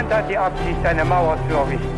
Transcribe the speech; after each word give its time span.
Niemand 0.00 0.14
hat 0.14 0.30
die 0.30 0.38
Absicht, 0.38 0.86
eine 0.86 1.04
Mauer 1.04 1.38
zu 1.46 1.54
errichten. 1.54 1.88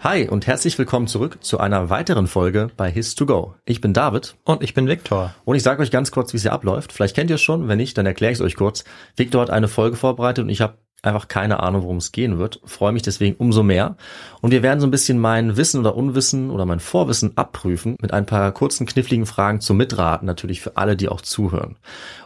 Hi 0.00 0.28
und 0.28 0.46
herzlich 0.46 0.78
willkommen 0.78 1.06
zurück 1.06 1.38
zu 1.40 1.58
einer 1.60 1.88
weiteren 1.88 2.26
Folge 2.26 2.68
bei 2.76 2.90
His2Go. 2.90 3.54
Ich 3.64 3.80
bin 3.80 3.94
David 3.94 4.36
Und 4.44 4.62
ich 4.62 4.74
bin 4.74 4.86
Viktor. 4.86 5.34
Und 5.46 5.56
ich 5.56 5.62
sage 5.62 5.80
euch 5.80 5.90
ganz 5.90 6.10
kurz, 6.10 6.34
wie 6.34 6.36
es 6.36 6.42
hier 6.42 6.52
abläuft. 6.52 6.92
Vielleicht 6.92 7.16
kennt 7.16 7.30
ihr 7.30 7.36
es 7.36 7.42
schon, 7.42 7.68
wenn 7.68 7.78
nicht, 7.78 7.96
dann 7.96 8.04
erkläre 8.04 8.32
ich 8.32 8.38
es 8.38 8.44
euch 8.44 8.56
kurz. 8.56 8.84
Victor 9.16 9.40
hat 9.40 9.50
eine 9.50 9.68
Folge 9.68 9.96
vorbereitet 9.96 10.44
und 10.44 10.50
ich 10.50 10.60
habe 10.60 10.76
einfach 11.02 11.28
keine 11.28 11.60
Ahnung, 11.60 11.82
worum 11.82 11.98
es 11.98 12.12
gehen 12.12 12.38
wird. 12.38 12.60
Freue 12.64 12.92
mich 12.92 13.02
deswegen 13.02 13.36
umso 13.36 13.62
mehr. 13.62 13.96
Und 14.40 14.50
wir 14.50 14.62
werden 14.62 14.80
so 14.80 14.86
ein 14.86 14.90
bisschen 14.90 15.18
mein 15.18 15.56
Wissen 15.56 15.80
oder 15.80 15.96
Unwissen 15.96 16.50
oder 16.50 16.66
mein 16.66 16.80
Vorwissen 16.80 17.36
abprüfen 17.36 17.96
mit 18.00 18.12
ein 18.12 18.26
paar 18.26 18.50
kurzen, 18.52 18.86
kniffligen 18.86 19.26
Fragen 19.26 19.60
zum 19.60 19.76
Mitraten, 19.76 20.26
natürlich 20.26 20.60
für 20.60 20.76
alle, 20.76 20.96
die 20.96 21.08
auch 21.08 21.20
zuhören. 21.20 21.76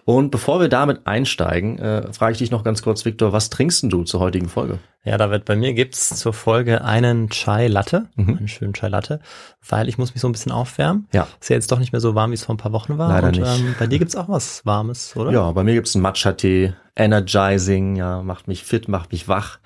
Und 0.05 0.31
bevor 0.31 0.61
wir 0.61 0.69
damit 0.69 1.07
einsteigen, 1.07 1.79
äh, 1.79 2.13
frage 2.13 2.33
ich 2.33 2.39
dich 2.39 2.51
noch 2.51 2.65
ganz 2.65 2.83
kurz, 2.83 3.05
Victor, 3.05 3.33
was 3.33 3.51
trinkst 3.51 3.83
denn 3.83 3.91
du 3.91 4.03
zur 4.03 4.21
heutigen 4.21 4.49
Folge? 4.49 4.79
Ja, 5.05 5.17
David, 5.17 5.45
bei 5.45 5.57
mir 5.57 5.75
gibt's 5.75 6.11
zur 6.19 6.33
Folge 6.33 6.85
einen 6.85 7.29
Chai 7.29 7.67
Latte, 7.67 8.09
einen 8.17 8.49
schönen 8.49 8.73
Chai 8.73 8.89
Latte, 8.89 9.21
weil 9.69 9.89
ich 9.89 9.99
muss 9.99 10.15
mich 10.15 10.21
so 10.21 10.29
ein 10.29 10.33
bisschen 10.33 10.53
aufwärmen. 10.53 11.09
Ja. 11.13 11.27
Ist 11.41 11.51
ja 11.51 11.57
jetzt 11.57 11.73
doch 11.73 11.79
nicht 11.79 11.93
mehr 11.93 12.01
so 12.01 12.15
warm, 12.15 12.31
wie 12.31 12.35
es 12.35 12.45
vor 12.45 12.55
ein 12.55 12.59
paar 12.59 12.73
Wochen 12.73 12.99
war. 12.99 13.09
Leider 13.09 13.29
Und 13.29 13.39
nicht. 13.39 13.61
Ähm, 13.61 13.75
bei 13.79 13.87
dir 13.87 13.99
gibt's 13.99 14.17
auch 14.17 14.29
was 14.29 14.65
Warmes, 14.65 15.17
oder? 15.17 15.33
Ja, 15.33 15.51
bei 15.53 15.65
mir 15.65 15.75
gibt's 15.75 15.95
einen 15.97 16.03
Matcha-Tee, 16.03 16.73
energizing, 16.95 17.97
ja, 17.97 18.23
macht 18.23 18.49
mich 18.49 18.65
fit, 18.65 18.89
macht 18.89 19.13
mich 19.13 19.27
wach. 19.27 19.59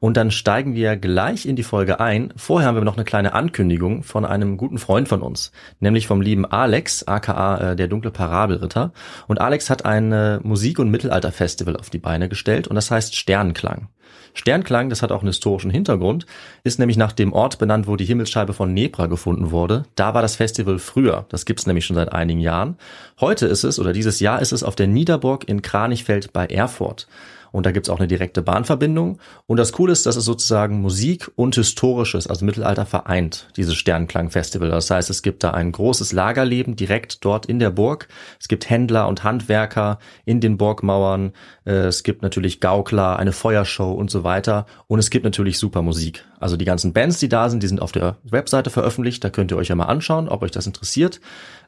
Und 0.00 0.16
dann 0.16 0.30
steigen 0.30 0.74
wir 0.74 0.96
gleich 0.96 1.46
in 1.46 1.56
die 1.56 1.62
Folge 1.62 1.98
ein. 1.98 2.32
Vorher 2.36 2.68
haben 2.68 2.76
wir 2.76 2.84
noch 2.84 2.96
eine 2.96 3.04
kleine 3.04 3.32
Ankündigung 3.32 4.02
von 4.02 4.24
einem 4.24 4.58
guten 4.58 4.78
Freund 4.78 5.08
von 5.08 5.22
uns, 5.22 5.50
nämlich 5.80 6.06
vom 6.06 6.20
lieben 6.20 6.44
Alex, 6.44 7.04
aka 7.04 7.72
äh, 7.72 7.76
der 7.76 7.88
dunkle 7.88 8.10
Parabelritter. 8.10 8.92
Und 9.26 9.40
Alex 9.40 9.70
hat 9.70 9.84
ein 9.86 10.12
äh, 10.12 10.40
Musik- 10.42 10.78
und 10.78 10.90
Mittelalter-Festival 10.90 11.76
auf 11.76 11.88
die 11.88 11.98
Beine 11.98 12.28
gestellt 12.28 12.68
und 12.68 12.74
das 12.74 12.90
heißt 12.90 13.16
Sternklang. 13.16 13.88
Sternklang, 14.34 14.90
das 14.90 15.02
hat 15.02 15.12
auch 15.12 15.20
einen 15.20 15.28
historischen 15.28 15.70
Hintergrund, 15.70 16.26
ist 16.62 16.78
nämlich 16.78 16.96
nach 16.96 17.12
dem 17.12 17.32
Ort 17.32 17.58
benannt, 17.58 17.86
wo 17.86 17.96
die 17.96 18.04
Himmelsscheibe 18.04 18.52
von 18.52 18.74
Nebra 18.74 19.06
gefunden 19.06 19.50
wurde. 19.50 19.84
Da 19.94 20.14
war 20.14 20.22
das 20.22 20.36
Festival 20.36 20.78
früher. 20.78 21.26
Das 21.28 21.44
gibt's 21.44 21.66
nämlich 21.66 21.86
schon 21.86 21.96
seit 21.96 22.12
einigen 22.12 22.40
Jahren. 22.40 22.76
Heute 23.20 23.46
ist 23.46 23.64
es, 23.64 23.78
oder 23.78 23.92
dieses 23.92 24.20
Jahr 24.20 24.40
ist 24.40 24.52
es 24.52 24.62
auf 24.62 24.76
der 24.76 24.86
Niederburg 24.86 25.48
in 25.48 25.62
Kranichfeld 25.62 26.32
bei 26.32 26.46
Erfurt. 26.46 27.06
Und 27.54 27.66
da 27.66 27.70
gibt's 27.70 27.88
auch 27.88 28.00
eine 28.00 28.08
direkte 28.08 28.42
Bahnverbindung. 28.42 29.20
Und 29.46 29.58
das 29.58 29.70
Coole 29.70 29.92
ist, 29.92 30.06
dass 30.06 30.16
es 30.16 30.24
sozusagen 30.24 30.80
Musik 30.80 31.30
und 31.36 31.54
Historisches, 31.54 32.26
also 32.26 32.44
Mittelalter 32.44 32.84
vereint, 32.84 33.46
dieses 33.56 33.76
Sternklang-Festival. 33.76 34.70
Das 34.70 34.90
heißt, 34.90 35.08
es 35.08 35.22
gibt 35.22 35.44
da 35.44 35.52
ein 35.52 35.70
großes 35.70 36.10
Lagerleben 36.12 36.74
direkt 36.74 37.24
dort 37.24 37.46
in 37.46 37.60
der 37.60 37.70
Burg. 37.70 38.08
Es 38.40 38.48
gibt 38.48 38.68
Händler 38.68 39.06
und 39.06 39.22
Handwerker 39.22 40.00
in 40.24 40.40
den 40.40 40.58
Burgmauern. 40.58 41.32
Äh, 41.64 41.86
Es 41.86 42.02
gibt 42.02 42.22
natürlich 42.22 42.58
Gaukler, 42.58 43.20
eine 43.20 43.30
Feuershow 43.30 43.92
und 43.92 44.10
so 44.10 44.24
weiter. 44.24 44.66
Und 44.88 44.98
es 44.98 45.10
gibt 45.10 45.24
natürlich 45.24 45.60
super 45.60 45.82
Musik. 45.82 46.24
Also 46.40 46.56
die 46.56 46.64
ganzen 46.64 46.92
Bands, 46.92 47.20
die 47.20 47.28
da 47.28 47.48
sind, 47.48 47.62
die 47.62 47.68
sind 47.68 47.80
auf 47.80 47.92
der 47.92 48.16
Webseite 48.24 48.70
veröffentlicht. 48.70 49.22
Da 49.22 49.30
könnt 49.30 49.52
ihr 49.52 49.56
euch 49.56 49.68
ja 49.68 49.76
mal 49.76 49.84
anschauen, 49.84 50.28
ob 50.28 50.42
euch 50.42 50.50
das 50.50 50.66
interessiert. 50.66 51.20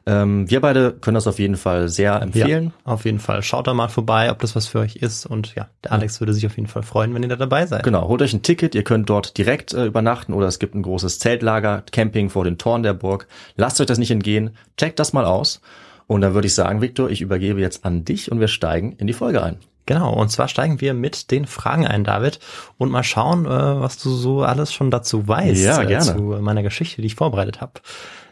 Ähm, 0.07 0.49
wir 0.49 0.61
beide 0.61 0.93
können 0.93 1.15
das 1.15 1.27
auf 1.27 1.37
jeden 1.37 1.57
Fall 1.57 1.89
sehr 1.89 2.21
empfehlen. 2.21 2.71
Ja, 2.85 2.93
auf 2.93 3.03
jeden 3.03 3.19
Fall. 3.19 3.43
Schaut 3.43 3.67
da 3.67 3.73
mal 3.73 3.89
vorbei, 3.89 4.31
ob 4.31 4.39
das 4.39 4.55
was 4.55 4.65
für 4.65 4.79
euch 4.79 4.95
ist. 4.95 5.25
Und 5.25 5.53
ja, 5.55 5.67
der 5.83 5.91
Alex 5.91 6.21
würde 6.21 6.33
sich 6.33 6.45
auf 6.45 6.55
jeden 6.55 6.69
Fall 6.69 6.83
freuen, 6.83 7.13
wenn 7.13 7.23
ihr 7.23 7.29
da 7.29 7.35
dabei 7.35 7.65
seid. 7.65 7.83
Genau, 7.83 8.07
holt 8.07 8.21
euch 8.21 8.33
ein 8.33 8.41
Ticket, 8.41 8.73
ihr 8.73 8.85
könnt 8.85 9.09
dort 9.09 9.37
direkt 9.37 9.73
äh, 9.73 9.85
übernachten 9.85 10.31
oder 10.31 10.47
es 10.47 10.59
gibt 10.59 10.75
ein 10.75 10.81
großes 10.81 11.19
Zeltlager, 11.19 11.83
Camping 11.91 12.29
vor 12.29 12.45
den 12.45 12.57
Toren 12.57 12.83
der 12.83 12.93
Burg. 12.93 13.27
Lasst 13.57 13.81
euch 13.81 13.87
das 13.87 13.97
nicht 13.97 14.11
entgehen, 14.11 14.51
checkt 14.77 14.97
das 14.99 15.11
mal 15.11 15.25
aus. 15.25 15.59
Und 16.07 16.21
dann 16.21 16.33
würde 16.33 16.47
ich 16.47 16.53
sagen, 16.53 16.81
Victor, 16.81 17.09
ich 17.09 17.19
übergebe 17.19 17.59
jetzt 17.59 17.83
an 17.83 18.05
dich 18.05 18.31
und 18.31 18.39
wir 18.39 18.47
steigen 18.47 18.93
in 18.93 19.07
die 19.07 19.13
Folge 19.13 19.43
ein. 19.43 19.57
Genau, 19.87 20.13
und 20.13 20.29
zwar 20.29 20.47
steigen 20.49 20.79
wir 20.81 20.93
mit 20.93 21.31
den 21.31 21.47
Fragen 21.47 21.87
ein, 21.87 22.03
David, 22.03 22.39
und 22.77 22.91
mal 22.91 23.03
schauen, 23.03 23.45
äh, 23.45 23.49
was 23.49 23.97
du 23.97 24.11
so 24.11 24.43
alles 24.43 24.71
schon 24.71 24.91
dazu 24.91 25.27
weißt, 25.27 25.63
Ja, 25.63 25.81
äh, 25.81 25.87
gerne. 25.87 26.05
zu 26.05 26.19
meiner 26.41 26.61
Geschichte, 26.61 27.01
die 27.01 27.07
ich 27.07 27.15
vorbereitet 27.15 27.61
habe. 27.61 27.73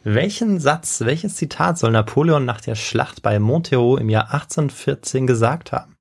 Welchen 0.03 0.59
Satz, 0.59 1.01
welches 1.01 1.35
Zitat 1.35 1.79
soll 1.79 1.91
Napoleon 1.91 2.45
nach 2.45 2.61
der 2.61 2.75
Schlacht 2.75 3.23
bei 3.23 3.39
Montereau 3.39 3.97
im 3.97 4.09
Jahr 4.09 4.25
1814 4.33 5.25
gesagt 5.25 5.71
haben? 5.71 5.95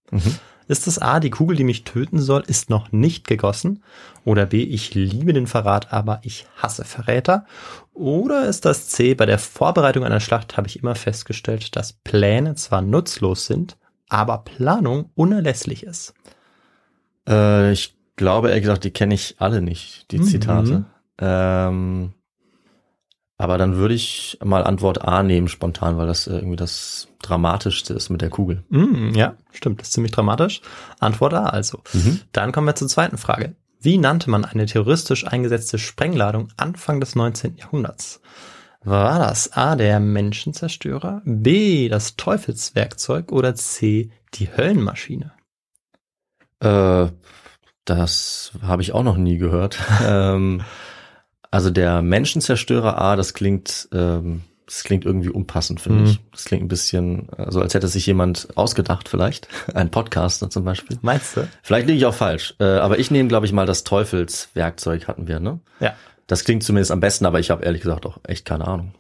Ist 0.67 0.87
es 0.87 0.99
A, 0.99 1.21
die 1.21 1.31
Kugel, 1.31 1.57
die 1.57 1.65
mich 1.65 1.85
töten 1.85 2.19
soll, 2.21 2.43
ist 2.47 2.69
noch 2.71 2.91
nicht 2.91 3.27
gegossen? 3.29 3.83
Oder 4.25 4.47
B, 4.47 4.63
ich 4.63 4.95
liebe 4.95 5.33
den 5.35 5.47
Verrat, 5.47 5.93
aber 5.93 6.21
ich 6.23 6.47
hasse 6.57 6.85
Verräter? 6.85 7.45
Oder 7.93 8.47
ist 8.47 8.65
das 8.65 8.89
C, 8.89 9.15
bei 9.15 9.27
der 9.27 9.39
Vorbereitung 9.39 10.05
einer 10.05 10.21
Schlacht 10.21 10.57
habe 10.57 10.67
ich 10.67 10.81
immer 10.81 10.95
festgestellt, 10.95 11.77
dass 11.77 11.93
Pläne 11.93 12.55
zwar 12.57 12.81
nutzlos 12.83 13.47
sind, 13.47 13.77
aber 14.09 14.39
Planung 14.39 15.11
unerlässlich 15.15 15.83
ist? 15.85 16.15
Äh, 17.29 17.73
ich 17.73 17.97
glaube, 18.17 18.49
ehrlich 18.49 18.63
gesagt, 18.65 18.85
die 18.85 18.91
kenne 18.91 19.15
ich 19.15 19.37
alle 19.39 19.63
nicht, 19.63 20.11
die 20.11 20.19
Mhm. 20.19 20.25
Zitate. 20.25 20.85
Ähm, 21.19 22.13
aber 23.37 23.59
dann 23.59 23.77
würde 23.77 23.95
ich 23.95 24.39
mal 24.45 24.63
Antwort 24.65 25.03
A 25.03 25.23
nehmen, 25.23 25.49
spontan, 25.49 25.97
weil 25.99 26.07
das 26.07 26.27
irgendwie 26.27 26.57
das 26.57 27.09
Dramatischste 27.23 27.93
ist 27.95 28.09
mit 28.11 28.21
der 28.23 28.31
Kugel. 28.31 28.63
Mm, 28.69 29.11
ja, 29.15 29.35
stimmt, 29.53 29.81
das 29.81 29.89
ist 29.89 29.95
ziemlich 29.95 30.13
dramatisch. 30.13 30.61
Antwort 31.01 31.35
A 31.35 31.47
also. 31.47 31.83
Dann 32.33 32.53
kommen 32.53 32.67
wir 32.67 32.75
zur 32.77 32.89
zweiten 32.89 33.19
Frage. 33.19 33.57
Wie 33.81 33.99
nannte 33.99 34.31
man 34.31 34.45
eine 34.45 34.67
terroristisch 34.67 35.27
eingesetzte 35.27 35.79
Sprengladung 35.79 36.49
Anfang 36.57 37.01
des 37.01 37.17
19. 37.17 37.57
Jahrhunderts? 37.57 38.21
War 38.85 39.19
das 39.19 39.53
A, 39.55 39.77
der 39.77 39.99
Menschenzerstörer, 40.01 41.23
B, 41.25 41.89
das 41.89 42.17
Teufelswerkzeug 42.17 43.33
oder 43.33 43.55
C, 43.55 44.11
die 44.35 44.49
Höllenmaschine? 44.55 45.33
Äh, 46.61 47.07
das 47.85 48.53
habe 48.63 48.83
ich 48.83 48.93
auch 48.93 49.03
noch 49.03 49.17
nie 49.17 49.39
gehört. 49.39 49.79
ähm, 50.07 50.63
also 51.51 51.71
der 51.71 52.03
Menschenzerstörer 52.03 53.01
A, 53.01 53.17
das 53.17 53.33
klingt, 53.35 53.89
ähm, 53.93 54.43
das 54.67 54.83
klingt 54.85 55.05
irgendwie 55.05 55.29
unpassend, 55.31 55.81
finde 55.81 56.01
Mhm. 56.01 56.05
ich. 56.07 56.21
Das 56.33 56.45
klingt 56.45 56.65
ein 56.65 56.69
bisschen, 56.69 57.29
äh, 57.39 57.51
so 57.51 57.61
als 57.61 57.75
hätte 57.75 57.89
sich 57.89 58.07
jemand 58.07 58.49
ausgedacht, 58.57 59.09
vielleicht. 59.09 59.49
Ein 59.75 59.91
Podcaster 59.91 60.51
zum 60.51 60.65
Beispiel. 60.65 60.99
Meinst 61.03 61.37
du? 61.37 61.49
Vielleicht 61.63 61.87
liege 61.87 61.99
ich 61.99 62.07
auch 62.07 62.15
falsch. 62.15 62.55
Äh, 62.59 62.65
aber 62.65 62.99
ich 62.99 63.11
nehme, 63.11 63.29
glaube 63.29 63.47
ich, 63.47 63.53
mal 63.53 63.67
das 63.67 63.85
Teufelswerkzeug 63.85 65.07
hatten 65.09 65.29
wir, 65.29 65.41
ne? 65.41 65.61
Ja. 65.81 65.95
Das 66.27 66.45
klingt 66.45 66.63
zumindest 66.63 66.91
am 66.91 67.01
besten, 67.01 67.27
aber 67.27 67.41
ich 67.41 67.51
habe 67.51 67.65
ehrlich 67.65 67.83
gesagt 67.83 68.07
auch 68.07 68.19
echt 68.25 68.45
keine 68.45 68.67
Ahnung. 68.67 68.95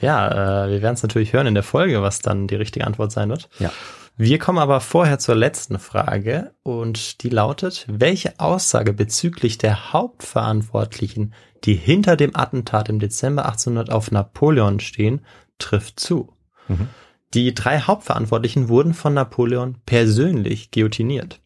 Ja, 0.00 0.64
äh, 0.64 0.70
wir 0.70 0.82
werden 0.82 0.94
es 0.94 1.02
natürlich 1.02 1.32
hören 1.32 1.46
in 1.46 1.54
der 1.54 1.62
Folge, 1.62 2.02
was 2.02 2.20
dann 2.20 2.46
die 2.46 2.54
richtige 2.54 2.86
Antwort 2.86 3.12
sein 3.12 3.28
wird. 3.28 3.48
Ja. 3.58 3.70
Wir 4.16 4.38
kommen 4.38 4.58
aber 4.58 4.80
vorher 4.80 5.18
zur 5.18 5.34
letzten 5.34 5.78
Frage 5.78 6.52
und 6.62 7.22
die 7.22 7.30
lautet, 7.30 7.86
welche 7.88 8.38
Aussage 8.38 8.92
bezüglich 8.92 9.56
der 9.56 9.92
Hauptverantwortlichen, 9.92 11.34
die 11.64 11.74
hinter 11.74 12.16
dem 12.16 12.36
Attentat 12.36 12.88
im 12.88 12.98
Dezember 12.98 13.46
1800 13.46 13.90
auf 13.90 14.10
Napoleon 14.10 14.80
stehen, 14.80 15.24
trifft 15.58 16.00
zu? 16.00 16.34
Mhm. 16.68 16.88
Die 17.32 17.54
drei 17.54 17.80
Hauptverantwortlichen 17.80 18.68
wurden 18.68 18.92
von 18.92 19.14
Napoleon 19.14 19.76
persönlich 19.86 20.70
guillotiniert. 20.70 21.40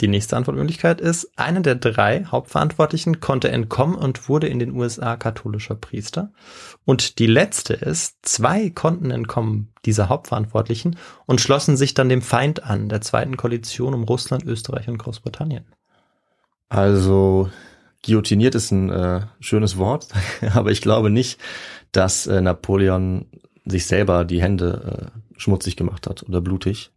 Die 0.00 0.08
nächste 0.08 0.36
Antwortmöglichkeit 0.36 1.00
ist, 1.00 1.36
einer 1.36 1.60
der 1.60 1.74
drei 1.74 2.24
Hauptverantwortlichen 2.24 3.18
konnte 3.18 3.50
entkommen 3.50 3.96
und 3.96 4.28
wurde 4.28 4.46
in 4.46 4.60
den 4.60 4.72
USA 4.72 5.16
katholischer 5.16 5.74
Priester. 5.74 6.32
Und 6.84 7.18
die 7.18 7.26
letzte 7.26 7.74
ist, 7.74 8.18
zwei 8.22 8.70
konnten 8.70 9.10
entkommen, 9.10 9.72
dieser 9.84 10.08
Hauptverantwortlichen, 10.08 10.96
und 11.26 11.40
schlossen 11.40 11.76
sich 11.76 11.94
dann 11.94 12.08
dem 12.08 12.22
Feind 12.22 12.62
an, 12.62 12.88
der 12.88 13.00
zweiten 13.00 13.36
Koalition 13.36 13.92
um 13.92 14.04
Russland, 14.04 14.44
Österreich 14.44 14.88
und 14.88 14.98
Großbritannien. 14.98 15.64
Also 16.68 17.50
guillotiniert 18.04 18.54
ist 18.54 18.70
ein 18.70 18.90
äh, 18.90 19.22
schönes 19.40 19.78
Wort, 19.78 20.08
aber 20.54 20.70
ich 20.70 20.80
glaube 20.80 21.10
nicht, 21.10 21.40
dass 21.90 22.28
äh, 22.28 22.40
Napoleon 22.40 23.26
sich 23.64 23.86
selber 23.86 24.24
die 24.24 24.40
Hände 24.40 25.10
äh, 25.12 25.40
schmutzig 25.40 25.76
gemacht 25.76 26.06
hat 26.06 26.22
oder 26.22 26.40
blutig. 26.40 26.92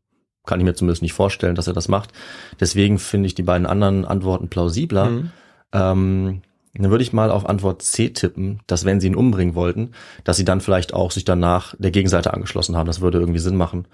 Kann 0.46 0.60
ich 0.60 0.66
mir 0.66 0.74
zumindest 0.74 1.02
nicht 1.02 1.14
vorstellen, 1.14 1.56
dass 1.56 1.68
er 1.68 1.74
das 1.74 1.88
macht. 1.88 2.12
Deswegen 2.60 2.98
finde 3.00 3.28
ich 3.28 3.36
die 3.36 3.44
beiden 3.44 3.68
anderen 3.68 4.06
Antworten 4.06 4.48
plausibler. 4.50 5.06
Mhm. 5.06 5.32
Ähm, 5.74 6.42
Dann 6.74 6.90
würde 6.90 7.04
ich 7.04 7.14
mal 7.14 7.30
auf 7.32 7.46
Antwort 7.48 7.82
C 7.82 8.10
tippen, 8.10 8.62
dass 8.66 8.86
wenn 8.86 9.00
sie 9.00 9.08
ihn 9.08 9.16
umbringen 9.16 9.56
wollten, 9.56 9.92
dass 10.24 10.38
sie 10.38 10.46
dann 10.46 10.62
vielleicht 10.62 10.94
auch 10.94 11.12
sich 11.12 11.26
danach 11.26 11.76
der 11.78 11.92
Gegenseite 11.92 12.34
angeschlossen 12.34 12.76
haben. 12.76 12.88
Das 12.88 13.02
würde 13.02 13.20
irgendwie 13.20 13.40
Sinn 13.40 13.56
machen, 13.56 13.88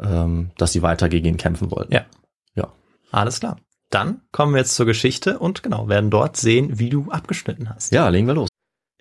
ähm, 0.00 0.50
dass 0.58 0.72
sie 0.72 0.82
weiter 0.82 1.08
gegen 1.08 1.26
ihn 1.26 1.36
kämpfen 1.36 1.70
wollten. 1.70 1.94
Ja. 1.94 2.04
Ja. 2.54 2.72
Alles 3.10 3.40
klar. 3.40 3.56
Dann 3.90 4.22
kommen 4.32 4.52
wir 4.52 4.58
jetzt 4.58 4.74
zur 4.74 4.86
Geschichte 4.86 5.38
und 5.38 5.62
genau, 5.62 5.88
werden 5.88 6.10
dort 6.10 6.36
sehen, 6.36 6.78
wie 6.78 6.90
du 6.90 7.10
abgeschnitten 7.10 7.70
hast. 7.72 7.92
Ja, 7.92 8.08
legen 8.08 8.26
wir 8.26 8.34
los. 8.34 8.48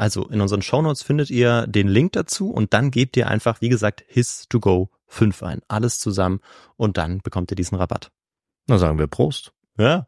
Also 0.00 0.24
in 0.28 0.40
unseren 0.40 0.62
Shownotes 0.62 1.02
findet 1.02 1.28
ihr 1.28 1.66
den 1.66 1.86
Link 1.86 2.12
dazu 2.12 2.50
und 2.50 2.72
dann 2.72 2.90
gebt 2.90 3.18
ihr 3.18 3.28
einfach, 3.28 3.60
wie 3.60 3.68
gesagt, 3.68 4.02
HIS2GO5 4.10 4.88
fünf 5.06 5.42
ein. 5.42 5.60
Alles 5.68 5.98
zusammen 5.98 6.40
und 6.78 6.96
dann 6.96 7.18
bekommt 7.18 7.50
ihr 7.52 7.54
diesen 7.54 7.76
Rabatt. 7.76 8.10
Na 8.66 8.78
sagen 8.78 8.98
wir 8.98 9.08
Prost. 9.08 9.52
Ja. 9.76 10.06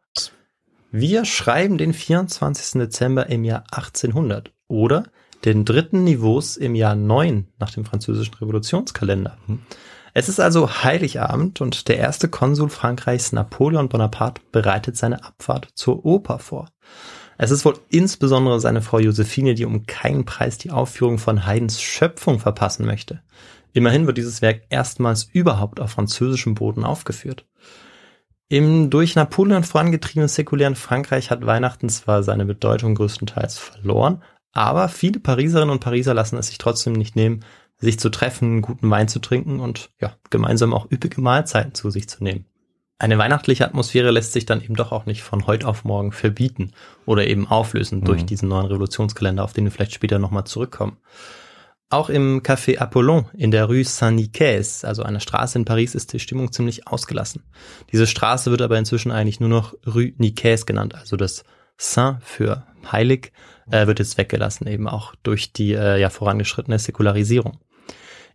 Wir 0.93 1.27
schreiben 1.27 1.77
den 1.77 1.93
24. 1.93 2.81
Dezember 2.81 3.27
im 3.27 3.45
Jahr 3.45 3.65
1800 3.71 4.51
oder 4.67 5.05
den 5.45 5.67
dritten 5.67 6.05
Niveaus 6.05 6.57
im 6.57 6.75
Jahr 6.75 6.95
9 6.95 7.49
nach 7.59 7.71
dem 7.71 7.85
französischen 7.85 8.33
Revolutionskalender. 8.33 9.37
Mhm. 9.47 9.61
Es 10.15 10.31
ist 10.31 10.41
also 10.41 10.85
Heiligabend 10.85 11.61
und 11.61 11.89
der 11.89 11.99
erste 11.99 12.29
Konsul 12.29 12.71
Frankreichs 12.71 13.33
Napoleon 13.33 13.91
Bonaparte 13.91 14.41
bereitet 14.53 14.97
seine 14.97 15.23
Abfahrt 15.23 15.69
zur 15.75 16.07
Oper 16.07 16.39
vor. 16.39 16.71
Es 17.39 17.51
ist 17.51 17.65
wohl 17.65 17.79
insbesondere 17.89 18.61
seine 18.61 18.83
Frau 18.83 18.99
Josephine, 18.99 19.55
die 19.55 19.65
um 19.65 19.87
keinen 19.87 20.25
Preis 20.25 20.59
die 20.59 20.71
Aufführung 20.71 21.19
von 21.19 21.47
Haydns 21.47 21.81
Schöpfung 21.81 22.39
verpassen 22.39 22.87
möchte. 22.87 23.23
Immerhin 23.73 24.07
wird 24.07 24.19
dieses 24.19 24.43
Werk 24.43 24.63
erstmals 24.69 25.25
überhaupt 25.33 25.81
auf 25.81 25.91
französischem 25.91 26.55
Boden 26.55 26.85
aufgeführt. 26.85 27.47
Im 28.49 28.91
durch 28.91 29.15
Napoleon 29.15 29.65
vorangetriebenen 29.65 30.29
säkulären 30.29 30.77
Frankreich 30.77 31.31
hat 31.31 31.47
Weihnachten 31.47 31.89
zwar 31.89 32.23
seine 32.23 32.45
Bedeutung 32.45 32.95
größtenteils 32.95 33.59
verloren, 33.59 34.23
aber 34.53 34.89
viele 34.89 35.21
Pariserinnen 35.21 35.71
und 35.71 35.81
Pariser 35.81 36.13
lassen 36.13 36.37
es 36.37 36.49
sich 36.49 36.59
trotzdem 36.59 36.93
nicht 36.93 37.17
nehmen, 37.17 37.41
sich 37.79 37.99
zu 37.99 38.11
treffen, 38.11 38.61
guten 38.61 38.91
Wein 38.91 39.09
zu 39.09 39.21
trinken 39.21 39.59
und 39.59 39.91
ja, 40.01 40.15
gemeinsam 40.29 40.75
auch 40.75 40.91
üppige 40.91 41.21
Mahlzeiten 41.23 41.75
zu 41.75 41.89
sich 41.91 42.09
zu 42.09 42.23
nehmen. 42.23 42.45
Eine 42.99 43.19
weihnachtliche 43.19 43.65
Atmosphäre 43.65 44.11
lässt 44.11 44.33
sich 44.33 44.47
dann 44.47 44.63
eben 44.63 44.77
doch 44.77 44.93
auch 44.93 45.07
nicht 45.07 45.23
von 45.23 45.47
heute 45.47 45.67
auf 45.67 45.85
morgen 45.85 46.13
verbieten 46.13 46.73
oder 47.05 47.27
eben 47.27 47.49
auflösen 47.49 48.01
mhm. 48.01 48.05
durch 48.05 48.25
diesen 48.25 48.49
neuen 48.49 48.67
Revolutionskalender, 48.67 49.43
auf 49.43 49.53
den 49.53 49.65
wir 49.65 49.73
vielleicht 49.73 49.95
später 49.95 50.19
nochmal 50.19 50.45
zurückkommen. 50.45 50.99
Auch 51.91 52.09
im 52.09 52.43
Café 52.43 52.79
Apollon 52.79 53.27
in 53.35 53.51
der 53.51 53.67
Rue 53.67 53.85
Saint-Nicaise, 53.85 54.89
also 54.89 55.03
einer 55.03 55.21
Straße 55.21 55.59
in 55.59 55.67
Paris, 55.67 55.95
ist 55.95 56.13
die 56.15 56.21
Stimmung 56.21 56.51
ziemlich 56.51 56.87
ausgelassen. 56.89 57.43
Diese 57.93 58.07
Straße 58.07 58.51
wird 58.51 58.63
aber 58.63 58.79
inzwischen 58.79 59.11
eigentlich 59.13 59.41
nur 59.41 59.51
noch 59.51 59.75
Rue 59.87 60.13
Nicaise 60.17 60.65
genannt, 60.65 60.95
also 60.95 61.17
das 61.17 61.45
Saint 61.77 62.23
für 62.23 62.67
heilig 62.91 63.33
äh, 63.71 63.87
wird 63.87 63.99
jetzt 63.99 64.17
weggelassen, 64.17 64.67
eben 64.69 64.89
auch 64.89 65.15
durch 65.23 65.53
die 65.53 65.73
äh, 65.75 66.01
ja 66.01 66.09
vorangeschrittene 66.09 66.79
Säkularisierung. 66.79 67.59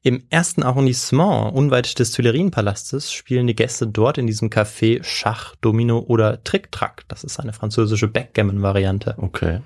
Im 0.08 0.24
ersten 0.30 0.64
Arrondissement, 0.64 1.54
unweit 1.54 2.00
des 2.00 2.14
Tuilerienpalastes, 2.14 3.12
spielen 3.12 3.46
die 3.46 3.56
Gäste 3.56 3.88
dort 3.88 4.18
in 4.18 4.26
diesem 4.26 4.50
Café 4.50 5.04
Schach, 5.04 5.58
Domino 5.60 6.00
oder 6.00 6.42
Trick-Track. 6.46 7.04
Das 7.10 7.26
ist 7.26 7.42
eine 7.42 7.52
französische 7.52 8.08
Backgammon-Variante. 8.08 9.16
Okay. 9.18 9.60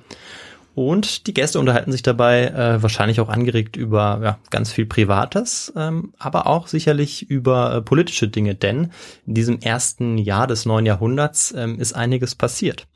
Und 0.73 1.27
die 1.27 1.35
Gäste 1.35 1.59
unterhalten 1.59 1.91
sich 1.91 2.01
dabei 2.01 2.45
äh, 2.45 2.81
wahrscheinlich 2.81 3.19
auch 3.19 3.29
angeregt 3.29 3.75
über 3.75 4.19
ja, 4.23 4.39
ganz 4.49 4.71
viel 4.71 4.87
Privates, 4.87 5.71
ähm, 5.75 6.15
aber 6.17 6.47
auch 6.47 6.65
sicherlich 6.65 7.29
über 7.29 7.75
äh, 7.75 7.81
politische 7.83 8.27
Dinge, 8.27 8.55
denn 8.55 8.91
in 9.27 9.35
diesem 9.35 9.59
ersten 9.59 10.17
Jahr 10.17 10.47
des 10.47 10.65
neuen 10.65 10.87
Jahrhunderts 10.87 11.53
ähm, 11.55 11.79
ist 11.79 11.93
einiges 11.93 12.33
passiert. 12.33 12.87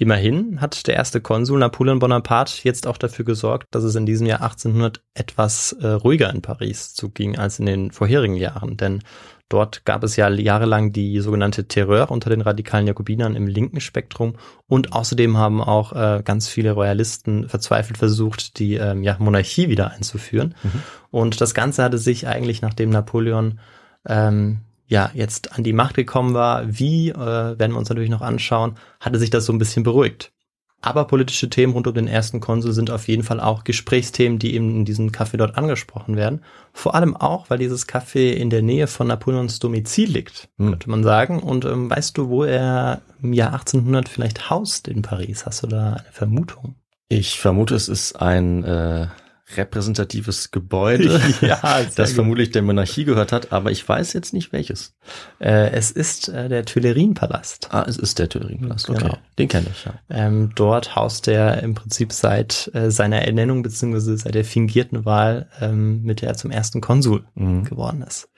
Immerhin 0.00 0.60
hat 0.60 0.86
der 0.86 0.94
erste 0.94 1.20
Konsul 1.20 1.58
Napoleon 1.58 1.98
Bonaparte 1.98 2.60
jetzt 2.62 2.86
auch 2.86 2.96
dafür 2.96 3.24
gesorgt, 3.24 3.66
dass 3.72 3.82
es 3.82 3.96
in 3.96 4.06
diesem 4.06 4.26
Jahr 4.26 4.42
1800 4.42 5.02
etwas 5.12 5.72
äh, 5.72 5.88
ruhiger 5.88 6.30
in 6.32 6.40
Paris 6.40 6.94
zuging 6.94 7.36
als 7.36 7.58
in 7.58 7.66
den 7.66 7.90
vorherigen 7.90 8.36
Jahren, 8.36 8.76
denn 8.76 9.02
Dort 9.48 9.86
gab 9.86 10.04
es 10.04 10.16
ja 10.16 10.28
jahrelang 10.28 10.92
die 10.92 11.20
sogenannte 11.20 11.66
Terreur 11.68 12.10
unter 12.10 12.28
den 12.28 12.42
radikalen 12.42 12.86
Jakobinern 12.86 13.34
im 13.34 13.46
linken 13.46 13.80
Spektrum 13.80 14.34
und 14.66 14.92
außerdem 14.92 15.38
haben 15.38 15.62
auch 15.62 15.94
äh, 15.94 16.22
ganz 16.22 16.48
viele 16.48 16.72
Royalisten 16.72 17.48
verzweifelt 17.48 17.96
versucht, 17.96 18.58
die 18.58 18.74
ähm, 18.74 19.02
ja, 19.02 19.16
Monarchie 19.18 19.70
wieder 19.70 19.90
einzuführen. 19.90 20.54
Mhm. 20.62 20.82
Und 21.10 21.40
das 21.40 21.54
Ganze 21.54 21.82
hatte 21.82 21.96
sich 21.96 22.28
eigentlich, 22.28 22.60
nachdem 22.60 22.90
Napoleon 22.90 23.58
ähm, 24.06 24.60
ja 24.88 25.10
jetzt 25.14 25.52
an 25.52 25.62
die 25.62 25.72
Macht 25.72 25.94
gekommen 25.94 26.34
war, 26.34 26.64
wie, 26.66 27.10
äh, 27.10 27.16
werden 27.16 27.72
wir 27.72 27.78
uns 27.78 27.88
natürlich 27.88 28.10
noch 28.10 28.22
anschauen, 28.22 28.74
hatte 29.00 29.18
sich 29.18 29.30
das 29.30 29.44
so 29.44 29.52
ein 29.52 29.58
bisschen 29.58 29.84
beruhigt. 29.84 30.32
Aber 30.80 31.06
politische 31.06 31.50
Themen 31.50 31.72
rund 31.72 31.88
um 31.88 31.94
den 31.94 32.06
ersten 32.06 32.38
Konsul 32.38 32.72
sind 32.72 32.90
auf 32.90 33.08
jeden 33.08 33.24
Fall 33.24 33.40
auch 33.40 33.64
Gesprächsthemen, 33.64 34.38
die 34.38 34.54
eben 34.54 34.70
in 34.70 34.84
diesem 34.84 35.10
Café 35.10 35.36
dort 35.36 35.58
angesprochen 35.58 36.16
werden. 36.16 36.42
Vor 36.72 36.94
allem 36.94 37.16
auch, 37.16 37.50
weil 37.50 37.58
dieses 37.58 37.88
Café 37.88 38.30
in 38.30 38.48
der 38.48 38.62
Nähe 38.62 38.86
von 38.86 39.08
Napoleons 39.08 39.58
Domizil 39.58 40.08
liegt, 40.08 40.48
hm. 40.56 40.70
könnte 40.70 40.88
man 40.88 41.02
sagen. 41.02 41.40
Und 41.40 41.64
ähm, 41.64 41.90
weißt 41.90 42.16
du, 42.16 42.28
wo 42.28 42.44
er 42.44 43.02
im 43.20 43.32
Jahr 43.32 43.52
1800 43.54 44.08
vielleicht 44.08 44.50
haust 44.50 44.86
in 44.86 45.02
Paris? 45.02 45.46
Hast 45.46 45.64
du 45.64 45.66
da 45.66 45.94
eine 45.94 46.12
Vermutung? 46.12 46.76
Ich 47.08 47.40
vermute, 47.40 47.74
es 47.74 47.88
ist 47.88 48.20
ein 48.20 48.62
äh, 48.62 49.08
repräsentatives 49.56 50.50
Gebäude, 50.50 51.20
ja, 51.40 51.80
das 51.94 52.12
vermutlich 52.12 52.50
der 52.50 52.62
Monarchie 52.62 53.04
gehört 53.04 53.32
hat, 53.32 53.52
aber 53.52 53.70
ich 53.70 53.88
weiß 53.88 54.12
jetzt 54.12 54.32
nicht 54.32 54.52
welches. 54.52 54.94
Äh, 55.40 55.70
es 55.70 55.90
ist 55.90 56.28
äh, 56.28 56.48
der 56.48 56.64
Tuilerienpalast. 56.64 57.68
Ah, 57.70 57.84
es 57.88 57.96
ist 57.96 58.18
der 58.18 58.28
Tuilerienpalast, 58.28 58.90
okay. 58.90 59.04
Genau. 59.04 59.18
Den 59.38 59.48
kenne 59.48 59.66
ich, 59.70 59.84
ja. 59.84 59.94
Ähm, 60.10 60.52
dort 60.54 60.96
haust 60.96 61.28
er 61.28 61.62
im 61.62 61.74
Prinzip 61.74 62.12
seit 62.12 62.70
äh, 62.74 62.90
seiner 62.90 63.22
Ernennung 63.22 63.62
beziehungsweise 63.62 64.16
seit 64.16 64.34
der 64.34 64.44
fingierten 64.44 65.04
Wahl, 65.04 65.48
ähm, 65.60 66.02
mit 66.02 66.20
der 66.20 66.28
er 66.30 66.36
zum 66.36 66.50
ersten 66.50 66.80
Konsul 66.80 67.24
mhm. 67.34 67.64
geworden 67.64 68.02
ist. 68.02 68.28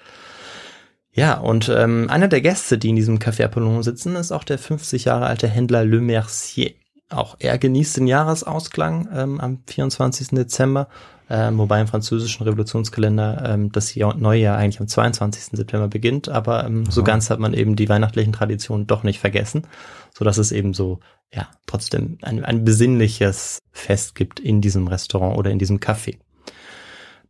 Ja, 1.12 1.38
und 1.38 1.68
ähm, 1.68 2.08
einer 2.08 2.28
der 2.28 2.40
Gäste, 2.40 2.78
die 2.78 2.90
in 2.90 2.96
diesem 2.96 3.18
Café 3.18 3.44
Apollon 3.44 3.82
sitzen, 3.82 4.14
ist 4.14 4.30
auch 4.30 4.44
der 4.44 4.58
50 4.58 5.06
Jahre 5.06 5.26
alte 5.26 5.48
Händler 5.48 5.84
Le 5.84 6.00
Mercier. 6.00 6.72
Auch 7.10 7.36
er 7.40 7.58
genießt 7.58 7.96
den 7.96 8.06
Jahresausklang 8.06 9.08
ähm, 9.12 9.40
am 9.40 9.58
24. 9.66 10.28
Dezember, 10.28 10.88
ähm, 11.28 11.58
wobei 11.58 11.80
im 11.80 11.88
französischen 11.88 12.44
Revolutionskalender 12.44 13.44
ähm, 13.46 13.72
das 13.72 13.94
neue 13.96 14.40
Jahr 14.40 14.56
eigentlich 14.56 14.80
am 14.80 14.88
22. 14.88 15.56
September 15.58 15.88
beginnt, 15.88 16.28
aber 16.28 16.64
ähm, 16.64 16.86
so 16.88 17.02
ganz 17.02 17.28
hat 17.30 17.40
man 17.40 17.52
eben 17.52 17.76
die 17.76 17.88
weihnachtlichen 17.88 18.32
Traditionen 18.32 18.86
doch 18.86 19.02
nicht 19.02 19.18
vergessen, 19.18 19.66
so 20.16 20.24
dass 20.24 20.38
es 20.38 20.52
eben 20.52 20.72
so 20.72 21.00
ja 21.32 21.48
trotzdem 21.66 22.18
ein, 22.22 22.44
ein 22.44 22.64
besinnliches 22.64 23.58
Fest 23.72 24.14
gibt 24.14 24.40
in 24.40 24.60
diesem 24.60 24.86
Restaurant 24.86 25.36
oder 25.36 25.50
in 25.50 25.58
diesem 25.58 25.78
Café. 25.78 26.18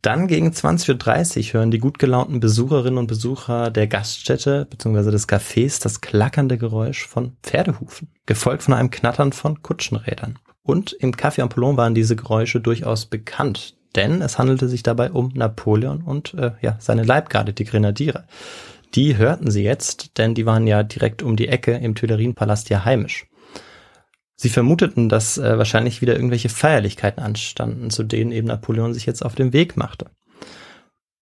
Dann 0.01 0.27
gegen 0.27 0.49
20.30 0.49 1.49
Uhr 1.49 1.53
hören 1.53 1.69
die 1.69 1.77
gut 1.77 1.99
gelaunten 1.99 2.39
Besucherinnen 2.39 2.97
und 2.97 3.05
Besucher 3.05 3.69
der 3.69 3.85
Gaststätte 3.85 4.65
bzw. 4.67 5.11
des 5.11 5.29
Cafés 5.29 5.81
das 5.81 6.01
klackernde 6.01 6.57
Geräusch 6.57 7.05
von 7.05 7.33
Pferdehufen, 7.43 8.07
gefolgt 8.25 8.63
von 8.63 8.73
einem 8.73 8.89
Knattern 8.89 9.31
von 9.31 9.61
Kutschenrädern. 9.61 10.39
Und 10.63 10.93
im 10.93 11.11
Café 11.11 11.43
Apollon 11.43 11.77
waren 11.77 11.93
diese 11.93 12.15
Geräusche 12.15 12.61
durchaus 12.61 13.05
bekannt, 13.05 13.75
denn 13.95 14.23
es 14.23 14.39
handelte 14.39 14.67
sich 14.67 14.81
dabei 14.81 15.11
um 15.11 15.31
Napoleon 15.35 16.01
und 16.01 16.33
äh, 16.33 16.51
ja, 16.61 16.77
seine 16.79 17.03
Leibgarde, 17.03 17.53
die 17.53 17.65
Grenadiere. 17.65 18.25
Die 18.95 19.17
hörten 19.17 19.51
sie 19.51 19.63
jetzt, 19.63 20.17
denn 20.17 20.33
die 20.33 20.45
waren 20.47 20.65
ja 20.65 20.81
direkt 20.81 21.21
um 21.21 21.35
die 21.35 21.47
Ecke 21.47 21.73
im 21.73 21.93
Tuilerienpalast 21.93 22.69
ja 22.69 22.85
heimisch. 22.85 23.27
Sie 24.41 24.49
vermuteten, 24.49 25.07
dass 25.07 25.37
äh, 25.37 25.59
wahrscheinlich 25.59 26.01
wieder 26.01 26.15
irgendwelche 26.15 26.49
Feierlichkeiten 26.49 27.21
anstanden, 27.21 27.91
zu 27.91 28.01
denen 28.01 28.31
eben 28.31 28.47
Napoleon 28.47 28.91
sich 28.91 29.05
jetzt 29.05 29.23
auf 29.23 29.35
den 29.35 29.53
Weg 29.53 29.77
machte. 29.77 30.07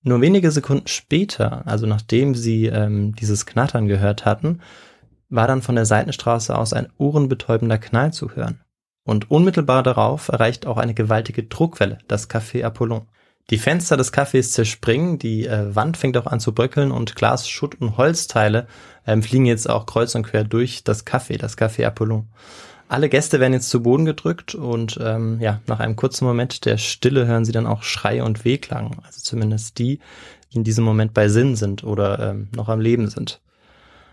Nur 0.04 0.22
wenige 0.22 0.52
Sekunden 0.52 0.88
später, 0.88 1.68
also 1.68 1.86
nachdem 1.86 2.34
sie 2.34 2.68
ähm, 2.68 3.14
dieses 3.16 3.46
Knattern 3.46 3.90
gehört 3.90 4.24
hatten, 4.24 4.62
war 5.28 5.48
dann 5.48 5.62
von 5.62 5.76
der 5.76 5.86
Seitenstraße 5.86 6.58
aus 6.58 6.72
ein 6.72 6.88
ohrenbetäubender 6.98 7.78
Knall 7.78 8.14
zu 8.14 8.38
hören. 8.38 8.62
Und 9.04 9.30
unmittelbar 9.30 9.84
darauf 9.84 10.30
erreicht 10.30 10.66
auch 10.66 10.78
eine 10.78 10.94
gewaltige 10.94 11.44
Druckwelle 11.44 11.98
das 12.08 12.30
Café 12.30 12.64
Apollon. 12.64 13.10
Die 13.50 13.58
Fenster 13.58 13.98
des 13.98 14.14
Cafés 14.14 14.52
zerspringen, 14.52 15.20
die 15.20 15.46
äh, 15.46 15.76
Wand 15.76 15.98
fängt 15.98 16.16
auch 16.16 16.28
an 16.28 16.40
zu 16.40 16.54
bröckeln 16.54 16.92
und 16.92 17.18
Glas, 17.18 17.50
Schutt 17.50 17.82
und 17.82 17.98
Holzteile 17.98 18.68
ähm, 19.06 19.24
fliegen 19.24 19.46
jetzt 19.46 19.70
auch 19.70 19.86
kreuz 19.86 20.16
und 20.16 20.24
quer 20.24 20.46
durch 20.46 20.86
das 20.86 21.06
Café, 21.06 21.38
das 21.38 21.58
Café 21.58 21.86
Apollon. 21.86 22.30
Alle 22.90 23.08
Gäste 23.08 23.40
werden 23.40 23.54
jetzt 23.54 23.70
zu 23.70 23.84
Boden 23.84 24.06
gedrückt 24.06 24.56
und 24.56 25.00
ähm, 25.00 25.38
ja, 25.40 25.62
nach 25.68 25.80
einem 25.80 25.96
kurzen 25.96 26.26
Moment 26.26 26.66
der 26.66 26.78
Stille 26.78 27.28
hören 27.28 27.46
sie 27.46 27.52
dann 27.52 27.68
auch 27.68 27.84
Schrei 27.84 28.24
und 28.24 28.46
Wehklang. 28.46 28.98
Also 29.06 29.22
zumindest 29.22 29.78
die, 29.78 30.00
die 30.52 30.58
in 30.58 30.64
diesem 30.64 30.86
Moment 30.86 31.14
bei 31.14 31.30
Sinn 31.30 31.56
sind 31.56 31.84
oder 31.84 32.32
ähm, 32.32 32.48
noch 32.56 32.68
am 32.68 32.82
Leben 32.82 33.08
sind. 33.08 33.42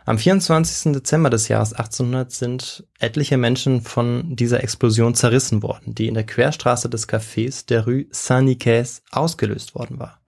Am 0.04 0.18
24. 0.18 0.92
Dezember 0.92 1.30
des 1.30 1.48
Jahres 1.48 1.72
1800 1.72 2.30
sind 2.30 2.84
etliche 2.98 3.38
Menschen 3.38 3.80
von 3.80 4.36
dieser 4.36 4.62
Explosion 4.62 5.14
zerrissen 5.14 5.62
worden, 5.62 5.94
die 5.94 6.06
in 6.06 6.14
der 6.14 6.26
Querstraße 6.26 6.90
des 6.90 7.08
Cafés 7.08 7.66
der 7.66 7.86
Rue 7.86 8.04
Saint-Nicaise 8.10 9.00
ausgelöst 9.10 9.74
worden 9.74 9.98
war. 9.98 10.20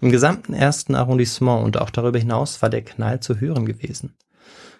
Im 0.00 0.10
gesamten 0.10 0.54
ersten 0.54 0.96
Arrondissement 0.96 1.64
und 1.64 1.80
auch 1.80 1.90
darüber 1.90 2.18
hinaus 2.18 2.60
war 2.62 2.68
der 2.68 2.82
Knall 2.82 3.20
zu 3.20 3.38
hören 3.38 3.64
gewesen. 3.64 4.16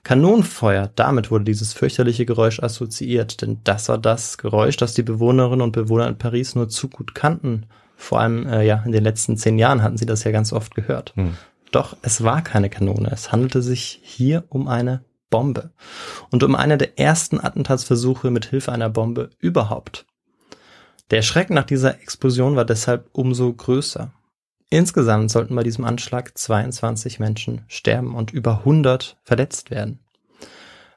Kanonenfeuer, 0.07 0.89
damit 0.95 1.33
wurde 1.33 1.47
dieses 1.47 1.73
fürchterliche 1.73 2.27
Geräusch 2.27 2.63
assoziiert, 2.63 3.43
denn 3.43 3.59
das 3.65 3.89
war 3.89 3.99
das 3.99 4.39
Geräusch, 4.39 4.77
das 4.77 4.95
die 4.95 5.03
Bewohnerinnen 5.03 5.63
und 5.63 5.73
Bewohner 5.73 6.07
in 6.07 6.17
Paris 6.17 6.55
nur 6.55 6.69
zu 6.69 6.89
gut 6.89 7.17
kannten. 7.17 7.67
Vor 7.97 8.21
allem, 8.21 8.47
äh, 8.47 8.65
ja, 8.65 8.85
in 8.87 8.93
den 8.93 9.03
letzten 9.03 9.37
zehn 9.37 9.59
Jahren 9.59 9.83
hatten 9.83 9.97
sie 9.97 10.07
das 10.07 10.23
ja 10.23 10.31
ganz 10.31 10.53
oft 10.53 10.77
gehört. 10.77 11.13
Hm. 11.17 11.37
Doch 11.73 11.97
es 12.03 12.23
war 12.23 12.43
keine 12.43 12.71
Kanone. 12.71 13.11
Es 13.11 13.33
handelte 13.33 13.63
sich 13.63 13.99
hier 14.05 14.45
um 14.49 14.69
eine 14.69 15.05
Bombe. 15.29 15.73
Und 16.31 16.45
um 16.45 16.55
eine 16.55 16.79
der 16.79 17.01
ersten 17.01 17.41
Attentatsversuche 17.41 18.31
mit 18.31 18.45
Hilfe 18.45 18.71
einer 18.71 18.91
Bombe 18.91 19.31
überhaupt. 19.41 20.07
Der 21.11 21.23
Schreck 21.23 21.51
nach 21.51 21.65
dieser 21.65 22.01
Explosion 22.01 22.55
war 22.55 22.65
deshalb 22.65 23.09
umso 23.11 23.53
größer. 23.53 24.13
Insgesamt 24.69 25.31
sollten 25.31 25.55
bei 25.55 25.63
diesem 25.63 25.85
Anschlag 25.85 26.37
22 26.37 27.21
Menschen 27.21 27.63
sterben 27.69 28.15
und 28.15 28.33
über 28.33 28.59
100 28.59 29.17
verletzt 29.23 29.71
werden. 29.71 30.01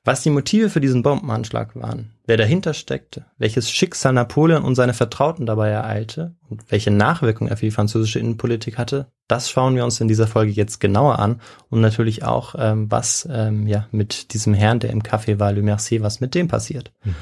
Was 0.06 0.24
die 0.24 0.32
Motive 0.32 0.70
für 0.70 0.80
diesen 0.80 1.04
Bombenanschlag 1.04 1.76
waren, 1.76 2.14
wer 2.26 2.38
dahinter 2.38 2.74
steckte, 2.74 3.26
welches 3.38 3.70
Schicksal 3.70 4.14
Napoleon 4.14 4.64
und 4.64 4.74
seine 4.74 4.94
Vertrauten 4.94 5.46
dabei 5.46 5.70
ereilte 5.70 6.34
und 6.50 6.72
welche 6.72 6.90
Nachwirkungen 6.90 7.52
er 7.52 7.58
für 7.58 7.66
die 7.66 7.72
französische 7.72 8.18
Innenpolitik 8.18 8.78
hatte, 8.78 9.12
das 9.28 9.52
schauen 9.52 9.76
wir 9.76 9.84
uns 9.84 10.00
in 10.00 10.08
dieser 10.08 10.26
Folge 10.26 10.52
jetzt 10.52 10.80
genauer 10.80 11.20
an 11.20 11.42
und 11.70 11.82
natürlich 11.82 12.24
auch, 12.24 12.56
ähm, 12.58 12.90
was 12.90 13.28
ähm, 13.32 13.68
ja 13.68 13.88
mit 13.92 14.34
diesem 14.34 14.54
Herrn, 14.56 14.80
der 14.80 14.90
im 14.90 15.04
Café 15.04 15.38
war, 15.38 15.52
Le 15.52 15.62
Mercier, 15.62 16.02
was 16.02 16.22
mit 16.22 16.34
dem 16.34 16.48
passiert. 16.48 16.92
Mhm. 17.04 17.16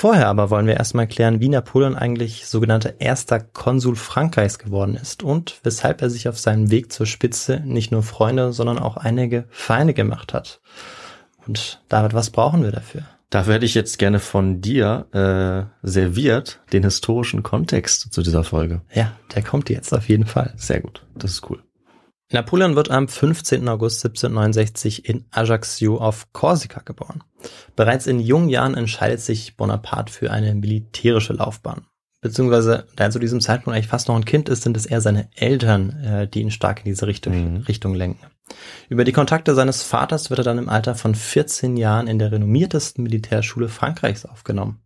Vorher 0.00 0.28
aber 0.28 0.48
wollen 0.50 0.68
wir 0.68 0.76
erstmal 0.76 1.08
klären, 1.08 1.40
wie 1.40 1.48
Napoleon 1.48 1.96
eigentlich 1.96 2.46
sogenannter 2.46 3.00
erster 3.00 3.40
Konsul 3.40 3.96
Frankreichs 3.96 4.60
geworden 4.60 4.94
ist 4.94 5.24
und 5.24 5.58
weshalb 5.64 6.02
er 6.02 6.08
sich 6.08 6.28
auf 6.28 6.38
seinem 6.38 6.70
Weg 6.70 6.92
zur 6.92 7.04
Spitze 7.04 7.62
nicht 7.64 7.90
nur 7.90 8.04
Freunde, 8.04 8.52
sondern 8.52 8.78
auch 8.78 8.96
einige 8.96 9.46
Feinde 9.50 9.94
gemacht 9.94 10.32
hat. 10.32 10.60
Und 11.48 11.82
David, 11.88 12.14
was 12.14 12.30
brauchen 12.30 12.62
wir 12.62 12.70
dafür? 12.70 13.02
Dafür 13.30 13.54
hätte 13.54 13.66
ich 13.66 13.74
jetzt 13.74 13.98
gerne 13.98 14.20
von 14.20 14.60
dir 14.60 15.68
äh, 15.82 15.84
serviert 15.84 16.60
den 16.72 16.84
historischen 16.84 17.42
Kontext 17.42 18.12
zu 18.12 18.22
dieser 18.22 18.44
Folge. 18.44 18.82
Ja, 18.94 19.10
der 19.34 19.42
kommt 19.42 19.68
jetzt 19.68 19.92
auf 19.92 20.08
jeden 20.08 20.26
Fall. 20.26 20.52
Sehr 20.54 20.80
gut, 20.80 21.04
das 21.16 21.32
ist 21.32 21.50
cool. 21.50 21.60
Napoleon 22.30 22.76
wird 22.76 22.90
am 22.90 23.08
15. 23.08 23.66
August 23.68 24.04
1769 24.04 25.08
in 25.08 25.24
Ajaccio 25.30 25.96
auf 25.96 26.30
Korsika 26.32 26.82
geboren. 26.84 27.24
Bereits 27.74 28.06
in 28.06 28.20
jungen 28.20 28.50
Jahren 28.50 28.74
entscheidet 28.74 29.20
sich 29.20 29.56
Bonaparte 29.56 30.12
für 30.12 30.30
eine 30.30 30.54
militärische 30.54 31.32
Laufbahn. 31.32 31.86
Beziehungsweise, 32.20 32.86
da 32.96 33.04
er 33.04 33.10
zu 33.10 33.18
diesem 33.18 33.40
Zeitpunkt 33.40 33.76
eigentlich 33.76 33.88
fast 33.88 34.08
noch 34.08 34.16
ein 34.16 34.24
Kind 34.24 34.48
ist, 34.48 34.62
sind 34.62 34.76
es 34.76 34.84
eher 34.84 35.00
seine 35.00 35.30
Eltern, 35.36 35.90
äh, 36.02 36.28
die 36.28 36.40
ihn 36.40 36.50
stark 36.50 36.80
in 36.80 36.86
diese 36.86 37.06
Richtung, 37.06 37.54
mhm. 37.54 37.56
Richtung 37.62 37.94
lenken. 37.94 38.26
Über 38.88 39.04
die 39.04 39.12
Kontakte 39.12 39.54
seines 39.54 39.82
Vaters 39.82 40.28
wird 40.28 40.40
er 40.40 40.44
dann 40.44 40.58
im 40.58 40.68
Alter 40.68 40.96
von 40.96 41.14
14 41.14 41.76
Jahren 41.76 42.08
in 42.08 42.18
der 42.18 42.32
renommiertesten 42.32 43.04
Militärschule 43.04 43.68
Frankreichs 43.68 44.26
aufgenommen. 44.26 44.82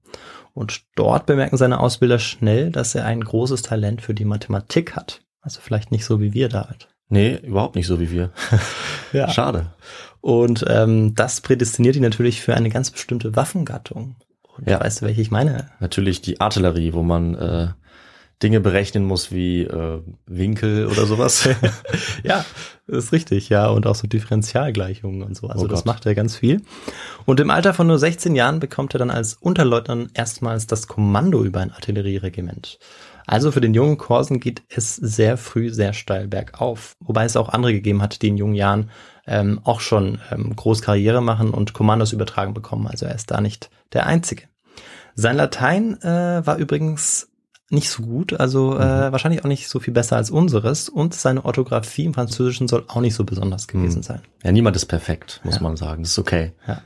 Und 0.52 0.82
dort 0.94 1.26
bemerken 1.26 1.56
seine 1.56 1.80
Ausbilder 1.80 2.18
schnell, 2.18 2.70
dass 2.70 2.94
er 2.94 3.06
ein 3.06 3.22
großes 3.22 3.62
Talent 3.62 4.02
für 4.02 4.14
die 4.14 4.26
Mathematik 4.26 4.94
hat. 4.94 5.22
Also 5.40 5.60
vielleicht 5.62 5.90
nicht 5.90 6.04
so 6.04 6.20
wie 6.20 6.34
wir, 6.34 6.48
David. 6.48 6.91
Nee, 7.12 7.38
überhaupt 7.42 7.76
nicht 7.76 7.86
so 7.86 8.00
wie 8.00 8.10
wir. 8.10 8.30
ja. 9.12 9.28
Schade. 9.28 9.66
Und 10.22 10.64
ähm, 10.66 11.14
das 11.14 11.42
prädestiniert 11.42 11.94
ihn 11.94 12.00
natürlich 12.02 12.40
für 12.40 12.54
eine 12.54 12.70
ganz 12.70 12.90
bestimmte 12.90 13.36
Waffengattung. 13.36 14.16
Und 14.56 14.66
Ja. 14.66 14.80
weißt 14.80 15.02
du, 15.02 15.06
welche 15.06 15.20
ich 15.20 15.30
meine? 15.30 15.68
Natürlich 15.78 16.22
die 16.22 16.40
Artillerie, 16.40 16.94
wo 16.94 17.02
man 17.02 17.34
äh, 17.34 17.68
Dinge 18.42 18.60
berechnen 18.60 19.04
muss 19.04 19.30
wie 19.30 19.62
äh, 19.64 20.00
Winkel 20.24 20.86
oder 20.86 21.04
sowas. 21.04 21.46
ja, 22.22 22.46
ist 22.86 23.12
richtig, 23.12 23.50
ja. 23.50 23.68
Und 23.68 23.86
auch 23.86 23.94
so 23.94 24.06
Differentialgleichungen 24.06 25.22
und 25.22 25.36
so. 25.36 25.48
Also 25.48 25.66
Oh 25.66 25.68
das 25.68 25.84
macht 25.84 26.06
er 26.06 26.14
ganz 26.14 26.36
viel. 26.36 26.62
Und 27.26 27.40
im 27.40 27.50
Alter 27.50 27.74
von 27.74 27.88
nur 27.88 27.98
16 27.98 28.34
Jahren 28.34 28.58
bekommt 28.58 28.94
er 28.94 28.98
dann 28.98 29.10
als 29.10 29.34
Unterleutnant 29.34 30.12
erstmals 30.14 30.66
das 30.66 30.86
Kommando 30.86 31.44
über 31.44 31.60
ein 31.60 31.72
Artillerieregiment. 31.72 32.78
Also 33.32 33.50
für 33.50 33.62
den 33.62 33.72
jungen 33.72 33.96
Korsen 33.96 34.40
geht 34.40 34.62
es 34.68 34.94
sehr 34.94 35.38
früh 35.38 35.70
sehr 35.70 35.94
steil 35.94 36.28
bergauf. 36.28 36.96
Wobei 37.00 37.24
es 37.24 37.34
auch 37.34 37.48
andere 37.48 37.72
gegeben 37.72 38.02
hat, 38.02 38.20
die 38.20 38.28
in 38.28 38.36
jungen 38.36 38.54
Jahren 38.54 38.90
ähm, 39.26 39.58
auch 39.64 39.80
schon 39.80 40.20
ähm, 40.30 40.54
groß 40.54 40.82
Karriere 40.82 41.22
machen 41.22 41.52
und 41.52 41.72
Kommandos 41.72 42.12
übertragen 42.12 42.52
bekommen. 42.52 42.86
Also 42.86 43.06
er 43.06 43.14
ist 43.14 43.30
da 43.30 43.40
nicht 43.40 43.70
der 43.94 44.04
Einzige. 44.04 44.42
Sein 45.14 45.36
Latein 45.36 45.98
äh, 46.02 46.46
war 46.46 46.58
übrigens 46.58 47.31
nicht 47.72 47.88
so 47.90 48.02
gut, 48.02 48.34
also 48.38 48.76
äh, 48.78 49.10
wahrscheinlich 49.12 49.42
auch 49.44 49.48
nicht 49.48 49.68
so 49.68 49.80
viel 49.80 49.94
besser 49.94 50.16
als 50.16 50.30
unseres 50.30 50.88
und 50.88 51.14
seine 51.14 51.44
Orthographie 51.44 52.04
im 52.04 52.14
Französischen 52.14 52.68
soll 52.68 52.84
auch 52.88 53.00
nicht 53.00 53.14
so 53.14 53.24
besonders 53.24 53.66
gewesen 53.66 53.96
Hm. 53.96 54.02
sein. 54.02 54.20
ja, 54.44 54.52
niemand 54.52 54.76
ist 54.76 54.86
perfekt, 54.86 55.40
muss 55.42 55.56
Ja. 55.56 55.62
man 55.62 55.76
sagen. 55.76 56.02
Das 56.02 56.12
ist 56.12 56.18
okay. 56.18 56.52
Ja. 56.68 56.82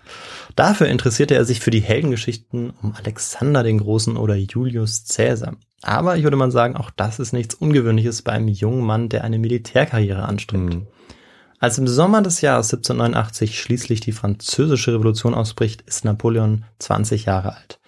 Dafür 0.55 0.87
interessierte 0.87 1.35
er 1.35 1.45
sich 1.45 1.61
für 1.61 1.71
die 1.71 1.81
Heldengeschichten 1.83 2.71
um 2.83 2.95
Alexander 2.97 3.63
den 3.63 3.79
Großen 3.79 4.17
oder 4.17 4.37
Julius 4.37 5.05
Caesar. 5.15 5.57
Aber 5.83 6.17
ich 6.17 6.23
würde 6.25 6.37
mal 6.37 6.51
sagen, 6.51 6.77
auch 6.77 6.91
das 6.91 7.19
ist 7.19 7.33
nichts 7.33 7.55
Ungewöhnliches 7.55 8.23
bei 8.23 8.33
einem 8.33 8.49
jungen 8.49 8.83
Mann, 8.85 9.09
der 9.09 9.25
eine 9.25 9.39
Militärkarriere 9.39 10.23
anstrebt. 10.25 10.73
Hm. 10.75 10.87
Als 11.59 11.79
im 11.79 11.89
Sommer 11.89 12.23
des 12.23 12.43
Jahres 12.43 12.67
1789 12.73 13.59
schließlich 13.61 14.01
die 14.01 14.13
französische 14.13 14.93
Revolution 14.93 15.35
ausbricht, 15.35 15.83
ist 15.83 16.05
Napoleon 16.05 16.65
20 16.79 17.25
Jahre 17.25 17.57
alt. 17.57 17.79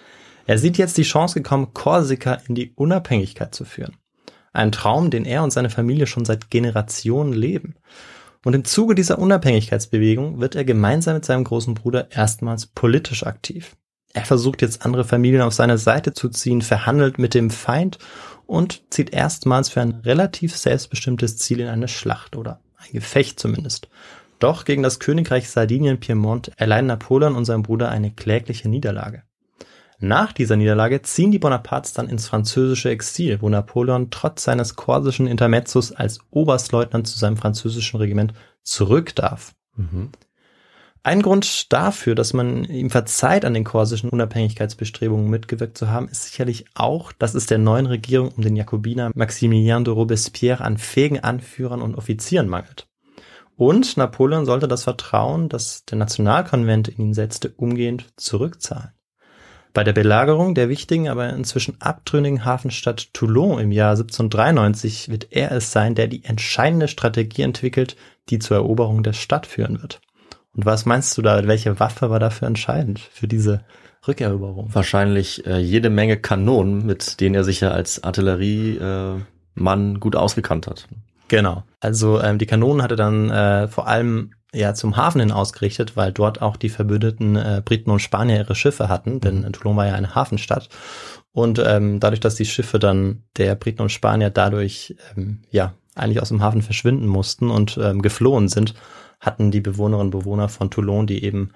Er 0.49 0.57
sieht 0.57 0.79
jetzt 0.79 0.97
die 0.97 1.03
Chance 1.03 1.35
gekommen, 1.35 1.75
Korsika 1.75 2.39
in 2.49 2.55
die 2.55 2.73
Unabhängigkeit 2.75 3.55
zu 3.55 3.67
führen. 3.67 3.99
Ein 4.55 4.73
Traum, 4.73 5.11
den 5.11 5.27
er 5.27 5.43
und 5.43 5.53
seine 5.53 5.69
Familie 5.69 6.07
schon 6.07 6.25
seit 6.25 6.49
Generationen 6.49 7.35
leben. 7.35 7.75
Und 8.47 8.55
im 8.55 8.65
Zuge 8.65 8.95
dieser 8.95 9.19
Unabhängigkeitsbewegung 9.19 10.41
wird 10.41 10.55
er 10.55 10.65
gemeinsam 10.65 11.17
mit 11.17 11.27
seinem 11.27 11.45
großen 11.45 11.75
Bruder 11.75 12.11
erstmals 12.13 12.65
politisch 12.65 13.27
aktiv. 13.27 13.77
Er 14.15 14.25
versucht 14.25 14.63
jetzt 14.63 14.87
andere 14.87 15.05
Familien 15.05 15.43
auf 15.43 15.53
seine 15.53 15.77
Seite 15.77 16.15
zu 16.15 16.31
ziehen, 16.31 16.63
verhandelt 16.63 17.19
mit 17.19 17.35
dem 17.35 17.51
Feind 17.51 17.99
und 18.47 18.81
zieht 18.89 19.13
erstmals 19.13 19.69
für 19.69 19.83
ein 19.83 20.01
relativ 20.03 20.57
selbstbestimmtes 20.57 21.37
Ziel 21.37 21.61
in 21.61 21.69
eine 21.69 21.89
Schlacht 21.89 22.37
oder 22.37 22.63
ein 22.79 22.93
Gefecht 22.93 23.39
zumindest. 23.39 23.91
Doch 24.39 24.65
gegen 24.65 24.83
das 24.83 24.99
Königreich 24.99 25.51
Sardinien-Piemont 25.51 26.53
erleiden 26.57 26.87
Napoleon 26.87 27.37
und 27.37 27.45
sein 27.45 27.63
Bruder 27.63 27.91
eine 27.91 28.13
klägliche 28.13 28.71
Niederlage. 28.71 29.25
Nach 30.01 30.33
dieser 30.33 30.57
Niederlage 30.57 31.03
ziehen 31.03 31.33
die 31.33 31.41
Bonapartes 31.41 31.93
dann 31.93 32.09
ins 32.09 32.29
französische 32.29 32.91
Exil, 32.91 33.39
wo 33.41 33.49
Napoleon 33.49 34.11
trotz 34.11 34.45
seines 34.45 34.77
korsischen 34.77 35.27
Intermezzos 35.27 35.91
als 35.91 36.21
Oberstleutnant 36.31 37.09
zu 37.09 37.19
seinem 37.19 37.37
französischen 37.37 37.99
Regiment 37.99 38.33
zurück 38.63 39.15
darf. 39.17 39.55
Mhm. 39.75 40.11
Ein 41.03 41.23
Grund 41.23 41.73
dafür, 41.73 42.15
dass 42.15 42.33
man 42.33 42.65
ihm 42.65 42.91
verzeiht, 42.91 43.45
an 43.45 43.55
den 43.55 43.65
korsischen 43.65 44.11
Unabhängigkeitsbestrebungen 44.11 45.31
mitgewirkt 45.31 45.79
zu 45.79 45.89
haben, 45.91 46.09
ist 46.09 46.25
sicherlich 46.25 46.67
auch, 46.75 47.13
dass 47.13 47.35
es 47.35 47.47
der 47.47 47.59
neuen 47.59 47.87
Regierung 47.87 48.31
um 48.37 48.43
den 48.43 48.57
Jakobiner 48.57 49.11
Maximilien 49.15 49.85
de 49.85 49.95
Robespierre 49.95 50.63
an 50.65 50.77
fähigen 50.77 51.21
Anführern 51.21 51.83
und 51.83 51.95
Offizieren 51.97 52.49
mangelt. 52.49 52.89
Und 53.57 53.97
Napoleon 53.97 54.45
sollte 54.45 54.69
das 54.69 54.85
Vertrauen, 54.85 55.49
das 55.49 55.85
der 55.85 55.99
Nationalkonvent 55.99 56.89
in 56.89 57.07
ihn 57.07 57.15
setzte, 57.15 57.51
umgehend 57.57 58.13
zurückzahlen. 58.17 58.93
Bei 59.75 59.85
der 59.85 59.93
Belagerung 59.93 60.55
der 60.55 60.69
wichtigen, 60.69 61.09
aber 61.09 61.31
inzwischen 61.31 61.77
abtrünnigen 61.81 62.45
Hafenstadt 62.45 63.13
Toulon 63.13 63.61
im 63.61 63.73
Jahr 63.73 63.91
1793 63.91 65.11
wird 65.11 65.29
er 65.31 65.53
es 65.53 65.73
sein, 65.73 65.95
der 65.95 66.09
die 66.09 66.25
entscheidende 66.25 66.89
Strategie 66.89 67.43
entwickelt, 67.43 67.97
die 68.31 68.39
zur 68.39 68.57
Eroberung 68.57 69.03
der 69.03 69.13
Stadt 69.13 69.47
führen 69.47 69.81
wird. 69.83 70.01
Und 70.55 70.67
was 70.67 70.87
meinst 70.87 71.17
du 71.17 71.23
da? 71.23 71.47
Welche 71.47 71.79
Waffe 71.79 72.11
war 72.11 72.19
dafür 72.19 72.49
entscheidend 72.49 72.99
für 72.99 73.29
diese 73.29 73.61
Rückeroberung? 74.07 74.75
Wahrscheinlich 74.75 75.47
äh, 75.47 75.59
jede 75.59 75.91
Menge 75.91 76.17
Kanonen, 76.17 76.85
mit 76.85 77.21
denen 77.21 77.35
er 77.35 77.45
sich 77.45 77.61
ja 77.61 77.71
als 77.71 78.03
Artilleriemann 78.03 79.25
äh, 79.95 79.99
gut 79.99 80.17
ausgekannt 80.17 80.67
hat. 80.67 80.89
Genau. 81.29 81.63
Also 81.81 82.21
ähm, 82.21 82.39
die 82.39 82.47
Kanonen 82.47 82.83
hatte 82.83 82.97
dann 82.97 83.31
äh, 83.31 83.69
vor 83.69 83.87
allem 83.87 84.33
ja 84.55 84.75
zum 84.75 84.97
Hafen 84.97 85.21
hin 85.21 85.33
ausgerichtet, 85.33 85.97
weil 85.97 86.13
dort 86.13 86.41
auch 86.41 86.57
die 86.57 86.71
verbündeten 86.71 87.37
äh, 87.37 87.63
Briten 87.65 87.91
und 87.91 88.01
Spanier 88.01 88.39
ihre 88.39 88.55
Schiffe 88.55 88.89
hatten, 88.89 89.21
denn 89.21 89.45
äh, 89.45 89.53
Toulon 89.53 89.77
war 89.77 89.87
ja 89.87 89.95
eine 89.95 90.15
Hafenstadt. 90.15 90.69
Und 91.33 91.63
ähm, 91.65 92.01
dadurch, 92.01 92.21
dass 92.21 92.35
die 92.35 92.47
Schiffe 92.47 92.79
dann 92.79 93.25
der 93.37 93.55
Briten 93.55 93.83
und 93.83 93.93
Spanier 93.93 94.31
dadurch 94.31 94.97
ähm, 95.17 95.43
ja 95.51 95.75
eigentlich 95.95 96.23
aus 96.23 96.31
dem 96.31 96.43
Hafen 96.43 96.63
verschwinden 96.63 97.07
mussten 97.07 97.51
und 97.51 97.79
ähm, 97.83 98.03
geflohen 98.03 98.49
sind, 98.49 98.75
hatten 99.21 99.51
die 99.51 99.61
Bewohnerinnen 99.61 100.13
und 100.13 100.19
Bewohner 100.19 100.49
von 100.49 100.71
Toulon, 100.71 101.07
die 101.07 101.25
eben 101.25 101.53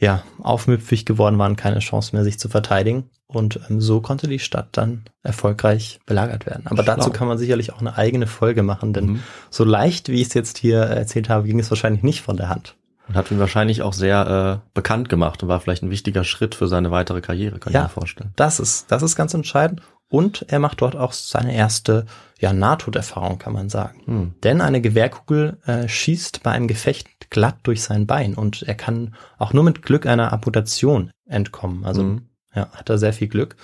ja 0.00 0.22
aufmüpfig 0.42 1.04
geworden 1.06 1.38
waren, 1.38 1.56
keine 1.56 1.78
Chance 1.80 2.14
mehr, 2.16 2.24
sich 2.24 2.38
zu 2.38 2.48
verteidigen. 2.48 3.10
Und 3.26 3.60
ähm, 3.70 3.80
so 3.80 4.00
konnte 4.00 4.26
die 4.26 4.40
Stadt 4.40 4.68
dann 4.72 5.04
erfolgreich 5.22 6.00
belagert 6.06 6.46
werden. 6.46 6.66
Aber 6.66 6.82
Schlau. 6.82 6.96
dazu 6.96 7.10
kann 7.10 7.28
man 7.28 7.38
sicherlich 7.38 7.72
auch 7.72 7.80
eine 7.80 7.96
eigene 7.96 8.26
Folge 8.26 8.62
machen, 8.64 8.92
denn 8.92 9.04
Mhm. 9.06 9.20
so 9.50 9.62
leicht, 9.64 10.08
wie 10.08 10.20
ich 10.20 10.28
es 10.28 10.34
jetzt 10.34 10.58
hier 10.58 10.80
erzählt 10.80 11.28
habe, 11.28 11.46
ging 11.46 11.60
es 11.60 11.70
wahrscheinlich 11.70 12.02
nicht 12.02 12.22
von 12.22 12.36
der 12.36 12.48
Hand. 12.48 12.74
Und 13.06 13.14
hat 13.16 13.30
ihn 13.30 13.38
wahrscheinlich 13.38 13.82
auch 13.82 13.92
sehr 13.92 14.60
äh, 14.64 14.68
bekannt 14.74 15.08
gemacht 15.08 15.42
und 15.42 15.48
war 15.48 15.60
vielleicht 15.60 15.82
ein 15.82 15.90
wichtiger 15.90 16.24
Schritt 16.24 16.54
für 16.54 16.66
seine 16.68 16.90
weitere 16.90 17.20
Karriere, 17.20 17.58
kann 17.58 17.72
Ja. 17.72 17.80
ich 17.80 17.84
mir 17.86 18.00
vorstellen. 18.00 18.30
Das 18.36 18.58
ist, 18.60 18.90
das 18.90 19.02
ist 19.02 19.14
ganz 19.16 19.34
entscheidend. 19.34 19.82
Und 20.08 20.44
er 20.48 20.58
macht 20.58 20.80
dort 20.80 20.96
auch 20.96 21.12
seine 21.12 21.54
erste 21.54 22.06
ja, 22.40 22.52
Nahtoderfahrung, 22.52 23.38
kann 23.38 23.52
man 23.52 23.68
sagen. 23.68 24.00
Hm. 24.06 24.34
Denn 24.42 24.60
eine 24.60 24.80
Gewehrkugel 24.80 25.58
äh, 25.66 25.86
schießt 25.86 26.42
bei 26.42 26.50
einem 26.50 26.66
Gefecht 26.66 27.06
glatt 27.30 27.58
durch 27.62 27.82
sein 27.82 28.06
Bein 28.06 28.34
und 28.34 28.62
er 28.62 28.74
kann 28.74 29.14
auch 29.38 29.52
nur 29.52 29.64
mit 29.64 29.82
Glück 29.82 30.06
einer 30.06 30.32
Amputation 30.32 31.10
entkommen. 31.26 31.84
Also 31.84 32.02
Mhm. 32.02 32.22
ja, 32.54 32.68
hat 32.72 32.90
er 32.90 32.98
sehr 32.98 33.12
viel 33.12 33.28
Glück. 33.28 33.56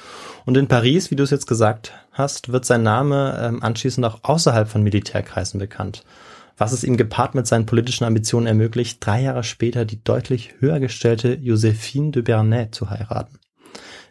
Und 0.44 0.56
in 0.56 0.68
Paris, 0.68 1.10
wie 1.10 1.16
du 1.16 1.24
es 1.24 1.30
jetzt 1.30 1.46
gesagt 1.48 1.92
hast, 2.12 2.52
wird 2.52 2.64
sein 2.64 2.84
Name 2.84 3.38
ähm, 3.42 3.62
anschließend 3.62 4.06
auch 4.06 4.20
außerhalb 4.22 4.68
von 4.68 4.82
Militärkreisen 4.82 5.58
bekannt. 5.58 6.04
Was 6.56 6.72
es 6.72 6.84
ihm 6.84 6.96
gepaart 6.96 7.34
mit 7.34 7.46
seinen 7.46 7.66
politischen 7.66 8.04
Ambitionen 8.04 8.46
ermöglicht, 8.46 9.04
drei 9.04 9.20
Jahre 9.22 9.44
später 9.44 9.84
die 9.84 10.02
deutlich 10.02 10.54
höher 10.60 10.80
gestellte 10.80 11.34
Josephine 11.34 12.12
de 12.12 12.22
Bernay 12.22 12.70
zu 12.70 12.88
heiraten. 12.88 13.38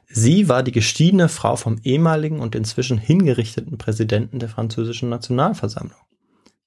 Sie 0.08 0.48
war 0.48 0.62
die 0.62 0.72
gestiegene 0.72 1.28
Frau 1.28 1.56
vom 1.56 1.80
ehemaligen 1.84 2.40
und 2.40 2.56
inzwischen 2.56 2.98
hingerichteten 2.98 3.78
Präsidenten 3.78 4.40
der 4.40 4.50
französischen 4.50 5.10
Nationalversammlung. 5.10 5.98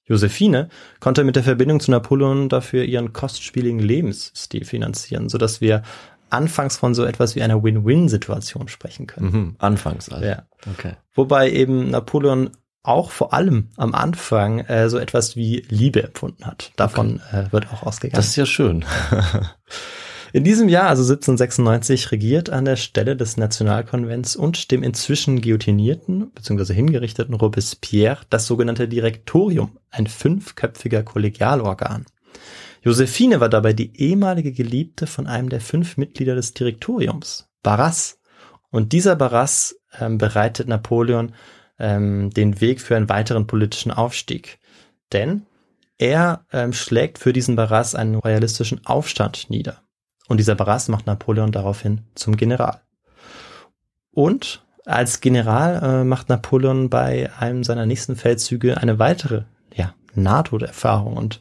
Josephine 0.09 0.67
konnte 0.99 1.23
mit 1.23 1.37
der 1.37 1.43
Verbindung 1.43 1.79
zu 1.79 1.91
Napoleon 1.91 2.49
dafür 2.49 2.83
ihren 2.83 3.13
kostspieligen 3.13 3.79
Lebensstil 3.79 4.65
finanzieren, 4.65 5.29
sodass 5.29 5.61
wir 5.61 5.83
anfangs 6.29 6.77
von 6.77 6.93
so 6.93 7.05
etwas 7.05 7.35
wie 7.35 7.41
einer 7.41 7.63
Win-Win-Situation 7.63 8.67
sprechen 8.67 9.07
können. 9.07 9.31
Mhm. 9.31 9.55
Anfangs 9.59 10.09
also. 10.09 10.25
Ja. 10.25 10.43
Okay. 10.69 10.93
Wobei 11.13 11.51
eben 11.51 11.89
Napoleon 11.89 12.49
auch 12.83 13.11
vor 13.11 13.33
allem 13.33 13.69
am 13.77 13.93
Anfang 13.93 14.59
äh, 14.59 14.89
so 14.89 14.97
etwas 14.97 15.35
wie 15.35 15.65
Liebe 15.69 16.03
empfunden 16.03 16.45
hat. 16.45 16.71
Davon 16.75 17.21
äh, 17.31 17.51
wird 17.51 17.71
auch 17.71 17.83
ausgegangen. 17.83 18.17
Das 18.17 18.27
ist 18.27 18.35
ja 18.35 18.45
schön. 18.45 18.85
In 20.31 20.43
diesem 20.43 20.69
Jahr, 20.69 20.89
also 20.89 21.01
1796, 21.01 22.11
regiert 22.11 22.51
an 22.51 22.65
der 22.65 22.75
Stelle 22.75 23.15
des 23.15 23.37
Nationalkonvents 23.37 24.35
und 24.35 24.69
dem 24.69 24.83
inzwischen 24.83 25.41
guillotinierten 25.41 26.29
bzw. 26.31 26.73
hingerichteten 26.73 27.33
Robespierre 27.33 28.19
das 28.29 28.45
sogenannte 28.45 28.87
Direktorium, 28.87 29.77
ein 29.89 30.05
fünfköpfiger 30.05 31.01
Kollegialorgan. 31.01 32.05
Josephine 32.83 33.39
war 33.39 33.49
dabei 33.49 33.73
die 33.73 33.99
ehemalige 33.99 34.51
Geliebte 34.51 35.07
von 35.07 35.25
einem 35.25 35.49
der 35.49 35.61
fünf 35.61 35.97
Mitglieder 35.97 36.35
des 36.35 36.53
Direktoriums, 36.53 37.49
Barras. 37.63 38.19
Und 38.69 38.93
dieser 38.93 39.15
Barras 39.15 39.77
ähm, 39.99 40.19
bereitet 40.19 40.67
Napoleon 40.67 41.33
ähm, 41.79 42.29
den 42.29 42.61
Weg 42.61 42.81
für 42.81 42.95
einen 42.95 43.09
weiteren 43.09 43.47
politischen 43.47 43.91
Aufstieg. 43.91 44.59
Denn 45.11 45.47
er 45.97 46.45
ähm, 46.53 46.71
schlägt 46.71 47.17
für 47.17 47.33
diesen 47.33 47.55
Barras 47.55 47.95
einen 47.95 48.15
royalistischen 48.15 48.85
Aufstand 48.85 49.49
nieder. 49.49 49.81
Und 50.29 50.37
dieser 50.37 50.55
Barras 50.55 50.87
macht 50.87 51.07
Napoleon 51.07 51.51
daraufhin 51.51 52.01
zum 52.15 52.37
General. 52.37 52.79
Und 54.11 54.63
als 54.85 55.21
General 55.21 55.81
äh, 55.83 56.03
macht 56.03 56.29
Napoleon 56.29 56.89
bei 56.89 57.29
einem 57.37 57.63
seiner 57.63 57.85
nächsten 57.85 58.15
Feldzüge 58.15 58.77
eine 58.77 58.99
weitere, 58.99 59.43
ja, 59.73 59.93
Nahtoderfahrung. 60.13 61.17
Und 61.17 61.39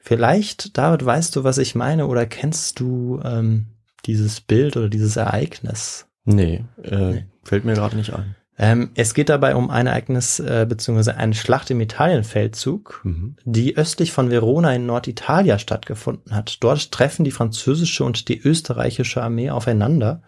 vielleicht, 0.00 0.78
David, 0.78 1.04
weißt 1.04 1.34
du, 1.36 1.44
was 1.44 1.58
ich 1.58 1.74
meine, 1.74 2.06
oder 2.06 2.26
kennst 2.26 2.80
du 2.80 3.20
ähm, 3.24 3.66
dieses 4.06 4.40
Bild 4.40 4.76
oder 4.76 4.88
dieses 4.88 5.16
Ereignis? 5.16 6.06
Nee, 6.24 6.64
äh, 6.82 6.96
Nee. 6.96 7.24
fällt 7.44 7.64
mir 7.64 7.74
gerade 7.74 7.96
nicht 7.96 8.12
ein. 8.14 8.36
Ähm, 8.58 8.90
es 8.94 9.14
geht 9.14 9.28
dabei 9.28 9.54
um 9.54 9.70
ein 9.70 9.86
Ereignis 9.86 10.40
äh, 10.40 10.66
beziehungsweise 10.68 11.16
eine 11.16 11.34
Schlacht 11.34 11.70
im 11.70 11.80
Italienfeldzug, 11.80 13.00
Mhm. 13.04 13.36
die 13.44 13.76
östlich 13.76 14.12
von 14.12 14.30
Verona 14.30 14.74
in 14.74 14.84
Norditalia 14.86 15.58
stattgefunden 15.58 16.34
hat. 16.34 16.58
Dort 16.60 16.90
treffen 16.90 17.24
die 17.24 17.30
französische 17.30 18.04
und 18.04 18.28
die 18.28 18.40
österreichische 18.40 19.22
Armee 19.22 19.50
aufeinander 19.50 20.22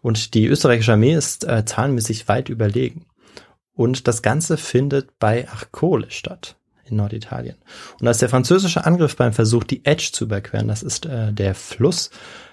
und 0.00 0.34
die 0.34 0.46
österreichische 0.46 0.92
Armee 0.92 1.14
ist 1.14 1.44
äh, 1.44 1.64
zahlenmäßig 1.64 2.28
weit 2.28 2.48
überlegen. 2.48 3.06
Und 3.74 4.06
das 4.06 4.22
Ganze 4.22 4.58
findet 4.58 5.18
bei 5.18 5.48
Arcole 5.48 6.10
statt 6.10 6.56
in 6.84 6.96
Norditalien. 6.96 7.56
Und 8.00 8.06
als 8.06 8.18
der 8.18 8.28
französische 8.28 8.84
Angriff 8.84 9.16
beim 9.16 9.32
Versuch, 9.32 9.64
die 9.64 9.84
Edge 9.84 10.10
zu 10.12 10.24
überqueren, 10.24 10.68
das 10.68 10.82
ist 10.82 11.06
äh, 11.06 11.32
der 11.32 11.54
Fluss, 11.54 12.10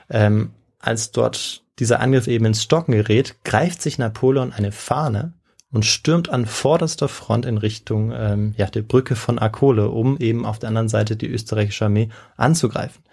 ähm, 0.10 0.52
als 0.80 1.12
dort 1.12 1.64
dieser 1.80 2.00
Angriff 2.00 2.28
eben 2.28 2.46
ins 2.46 2.64
Stocken 2.64 2.92
gerät, 2.94 3.36
greift 3.44 3.82
sich 3.82 3.98
Napoleon 3.98 4.54
eine 4.54 4.72
Fahne 4.72 5.34
und 5.72 5.86
stürmt 5.86 6.30
an 6.30 6.46
vorderster 6.46 7.08
Front 7.08 7.46
in 7.46 7.58
Richtung 7.58 8.12
ähm, 8.14 8.54
ja, 8.58 8.66
der 8.68 8.82
Brücke 8.82 9.16
von 9.16 9.40
Arcole, 9.40 9.90
um 9.90 10.18
eben 10.18 10.46
auf 10.46 10.60
der 10.60 10.70
anderen 10.70 10.90
Seite 10.90 11.16
die 11.16 11.28
österreichische 11.28 11.86
Armee 11.86 12.10
anzugreifen. 12.38 13.04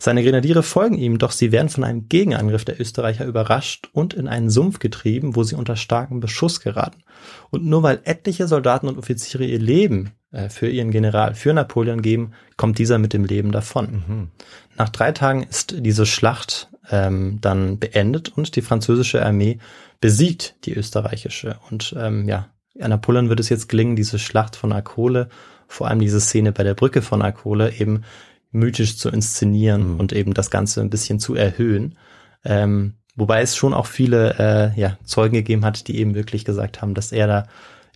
Seine 0.00 0.22
Grenadiere 0.22 0.62
folgen 0.62 0.96
ihm, 0.96 1.18
doch 1.18 1.32
sie 1.32 1.50
werden 1.50 1.68
von 1.68 1.82
einem 1.82 2.08
Gegenangriff 2.08 2.64
der 2.64 2.80
Österreicher 2.80 3.24
überrascht 3.24 3.88
und 3.92 4.14
in 4.14 4.28
einen 4.28 4.48
Sumpf 4.48 4.78
getrieben, 4.78 5.34
wo 5.34 5.42
sie 5.42 5.56
unter 5.56 5.74
starkem 5.74 6.20
Beschuss 6.20 6.60
geraten. 6.60 7.02
Und 7.50 7.64
nur 7.64 7.82
weil 7.82 8.00
etliche 8.04 8.46
Soldaten 8.46 8.86
und 8.86 8.96
Offiziere 8.96 9.44
ihr 9.44 9.58
Leben 9.58 10.12
äh, 10.30 10.48
für 10.50 10.68
ihren 10.68 10.92
General, 10.92 11.34
für 11.34 11.52
Napoleon 11.52 12.00
geben, 12.00 12.32
kommt 12.56 12.78
dieser 12.78 12.98
mit 12.98 13.12
dem 13.12 13.24
Leben 13.24 13.50
davon. 13.50 14.04
Mhm. 14.06 14.28
Nach 14.76 14.88
drei 14.88 15.10
Tagen 15.10 15.42
ist 15.42 15.74
diese 15.78 16.06
Schlacht 16.06 16.67
ähm, 16.90 17.38
dann 17.40 17.78
beendet 17.78 18.36
und 18.36 18.54
die 18.56 18.62
französische 18.62 19.24
Armee 19.24 19.58
besiegt 20.00 20.56
die 20.64 20.74
österreichische. 20.74 21.58
Und 21.70 21.94
ähm, 21.98 22.28
ja, 22.28 22.48
Napoleon 22.74 23.28
wird 23.28 23.40
es 23.40 23.48
jetzt 23.48 23.68
gelingen, 23.68 23.96
diese 23.96 24.18
Schlacht 24.18 24.56
von 24.56 24.72
Arcole, 24.72 25.28
vor 25.66 25.88
allem 25.88 25.98
diese 25.98 26.20
Szene 26.20 26.52
bei 26.52 26.62
der 26.62 26.74
Brücke 26.74 27.02
von 27.02 27.22
Arcole, 27.22 27.72
eben 27.72 28.02
mythisch 28.50 28.96
zu 28.96 29.10
inszenieren 29.10 29.94
Mhm. 29.94 30.00
und 30.00 30.12
eben 30.12 30.34
das 30.34 30.50
Ganze 30.50 30.80
ein 30.80 30.90
bisschen 30.90 31.20
zu 31.20 31.34
erhöhen. 31.34 31.98
Ähm, 32.44 32.94
wobei 33.16 33.42
es 33.42 33.56
schon 33.56 33.74
auch 33.74 33.86
viele 33.86 34.38
äh, 34.38 34.80
ja, 34.80 34.96
Zeugen 35.04 35.34
gegeben 35.34 35.64
hat, 35.64 35.88
die 35.88 35.98
eben 35.98 36.14
wirklich 36.14 36.44
gesagt 36.44 36.80
haben, 36.80 36.94
dass 36.94 37.12
er 37.12 37.26
da 37.26 37.46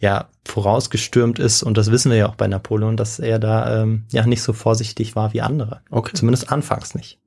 ja 0.00 0.28
vorausgestürmt 0.44 1.38
ist 1.38 1.62
und 1.62 1.78
das 1.78 1.92
wissen 1.92 2.10
wir 2.10 2.18
ja 2.18 2.28
auch 2.28 2.34
bei 2.34 2.48
Napoleon, 2.48 2.96
dass 2.96 3.20
er 3.20 3.38
da 3.38 3.82
ähm, 3.82 4.04
ja 4.10 4.26
nicht 4.26 4.42
so 4.42 4.52
vorsichtig 4.52 5.14
war 5.14 5.32
wie 5.32 5.40
andere. 5.40 5.80
Okay. 5.90 6.12
Zumindest 6.14 6.50
anfangs 6.50 6.94
nicht. 6.96 7.18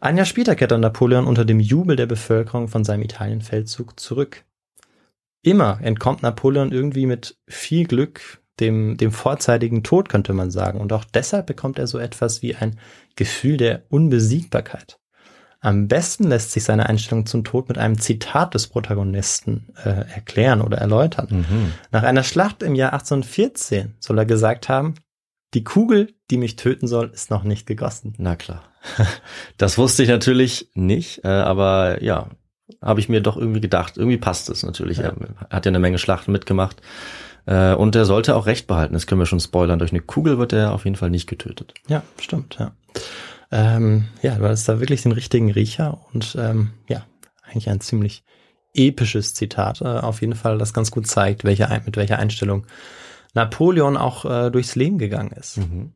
Ein 0.00 0.16
Jahr 0.16 0.26
später 0.26 0.54
kehrt 0.54 0.70
dann 0.70 0.80
Napoleon 0.80 1.26
unter 1.26 1.44
dem 1.44 1.60
Jubel 1.60 1.96
der 1.96 2.06
Bevölkerung 2.06 2.68
von 2.68 2.84
seinem 2.84 3.02
Italienfeldzug 3.02 3.98
zurück. 3.98 4.44
Immer 5.42 5.78
entkommt 5.82 6.22
Napoleon 6.22 6.72
irgendwie 6.72 7.06
mit 7.06 7.38
viel 7.46 7.86
Glück 7.86 8.40
dem, 8.60 8.96
dem 8.96 9.12
vorzeitigen 9.12 9.82
Tod, 9.82 10.08
könnte 10.08 10.32
man 10.32 10.50
sagen. 10.50 10.80
Und 10.80 10.92
auch 10.92 11.04
deshalb 11.04 11.46
bekommt 11.46 11.78
er 11.78 11.86
so 11.86 11.98
etwas 11.98 12.42
wie 12.42 12.54
ein 12.54 12.78
Gefühl 13.14 13.56
der 13.56 13.82
Unbesiegbarkeit. 13.88 14.98
Am 15.60 15.88
besten 15.88 16.24
lässt 16.28 16.52
sich 16.52 16.64
seine 16.64 16.88
Einstellung 16.88 17.26
zum 17.26 17.42
Tod 17.42 17.68
mit 17.68 17.78
einem 17.78 17.98
Zitat 17.98 18.54
des 18.54 18.68
Protagonisten 18.68 19.68
äh, 19.84 20.04
erklären 20.14 20.60
oder 20.60 20.78
erläutern. 20.78 21.28
Mhm. 21.30 21.72
Nach 21.90 22.02
einer 22.02 22.22
Schlacht 22.22 22.62
im 22.62 22.74
Jahr 22.74 22.92
1814 22.92 23.94
soll 23.98 24.18
er 24.18 24.26
gesagt 24.26 24.68
haben, 24.68 24.94
die 25.54 25.64
Kugel, 25.64 26.14
die 26.30 26.36
mich 26.36 26.56
töten 26.56 26.86
soll, 26.86 27.10
ist 27.10 27.30
noch 27.30 27.42
nicht 27.42 27.66
gegossen. 27.66 28.14
Na 28.18 28.36
klar. 28.36 28.62
Das 29.58 29.78
wusste 29.78 30.02
ich 30.02 30.08
natürlich 30.08 30.70
nicht, 30.74 31.24
äh, 31.24 31.28
aber 31.28 32.02
ja, 32.02 32.28
habe 32.82 33.00
ich 33.00 33.08
mir 33.08 33.20
doch 33.20 33.36
irgendwie 33.36 33.60
gedacht. 33.60 33.96
Irgendwie 33.96 34.18
passt 34.18 34.50
es 34.50 34.62
natürlich. 34.62 34.98
Ja. 34.98 35.12
Er 35.48 35.56
hat 35.56 35.66
ja 35.66 35.70
eine 35.70 35.78
Menge 35.78 35.98
Schlachten 35.98 36.32
mitgemacht. 36.32 36.82
Äh, 37.46 37.74
Und 37.74 37.94
er 37.96 38.04
sollte 38.04 38.34
auch 38.36 38.46
recht 38.46 38.66
behalten. 38.66 38.94
Das 38.94 39.06
können 39.06 39.20
wir 39.20 39.26
schon 39.26 39.40
spoilern. 39.40 39.78
Durch 39.78 39.92
eine 39.92 40.00
Kugel 40.00 40.38
wird 40.38 40.52
er 40.52 40.72
auf 40.72 40.84
jeden 40.84 40.96
Fall 40.96 41.10
nicht 41.10 41.28
getötet. 41.28 41.74
Ja, 41.88 42.02
stimmt, 42.20 42.56
ja. 42.58 42.72
Ähm, 43.52 44.06
ja, 44.22 44.34
du 44.34 44.48
hast 44.48 44.68
da 44.68 44.80
wirklich 44.80 45.02
den 45.02 45.12
richtigen 45.12 45.52
Riecher 45.52 46.00
und 46.12 46.36
ähm, 46.38 46.72
ja, 46.88 47.06
eigentlich 47.44 47.70
ein 47.70 47.80
ziemlich 47.80 48.24
episches 48.74 49.34
Zitat. 49.34 49.80
Äh, 49.80 49.84
auf 49.84 50.20
jeden 50.20 50.34
Fall, 50.34 50.58
das 50.58 50.74
ganz 50.74 50.90
gut 50.90 51.06
zeigt, 51.06 51.44
welche, 51.44 51.68
mit 51.86 51.96
welcher 51.96 52.18
Einstellung 52.18 52.66
Napoleon 53.34 53.96
auch 53.96 54.24
äh, 54.24 54.50
durchs 54.50 54.74
Leben 54.74 54.98
gegangen 54.98 55.30
ist. 55.30 55.58
Mhm. 55.58 55.92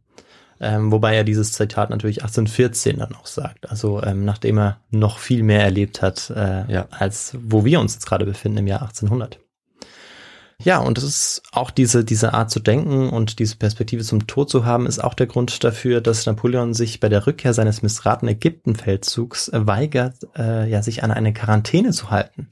Ähm, 0.60 0.92
wobei 0.92 1.16
er 1.16 1.24
dieses 1.24 1.52
Zitat 1.52 1.88
natürlich 1.90 2.22
1814 2.22 2.98
dann 2.98 3.14
auch 3.14 3.26
sagt. 3.26 3.70
Also 3.70 4.02
ähm, 4.02 4.24
nachdem 4.24 4.58
er 4.58 4.80
noch 4.90 5.18
viel 5.18 5.42
mehr 5.42 5.62
erlebt 5.62 6.02
hat, 6.02 6.30
äh, 6.30 6.70
Ja. 6.70 6.86
als 6.90 7.34
wo 7.42 7.64
wir 7.64 7.80
uns 7.80 7.94
jetzt 7.94 8.06
gerade 8.06 8.26
befinden 8.26 8.58
im 8.58 8.66
Jahr 8.66 8.82
1800. 8.82 9.38
Ja, 10.62 10.78
und 10.78 10.98
es 10.98 11.04
ist 11.04 11.42
auch 11.52 11.70
diese, 11.70 12.04
diese 12.04 12.34
Art 12.34 12.50
zu 12.50 12.60
denken 12.60 13.08
und 13.08 13.38
diese 13.38 13.56
Perspektive 13.56 14.04
zum 14.04 14.26
Tod 14.26 14.50
zu 14.50 14.66
haben, 14.66 14.86
ist 14.86 15.02
auch 15.02 15.14
der 15.14 15.26
Grund 15.26 15.64
dafür, 15.64 16.02
dass 16.02 16.26
Napoleon 16.26 16.74
sich 16.74 17.00
bei 17.00 17.08
der 17.08 17.26
Rückkehr 17.26 17.54
seines 17.54 17.80
missratenen 17.80 18.34
Ägyptenfeldzugs 18.34 19.50
weigert, 19.54 20.16
äh, 20.36 20.68
ja, 20.68 20.82
sich 20.82 21.02
an 21.02 21.12
eine 21.12 21.32
Quarantäne 21.32 21.92
zu 21.92 22.10
halten. 22.10 22.48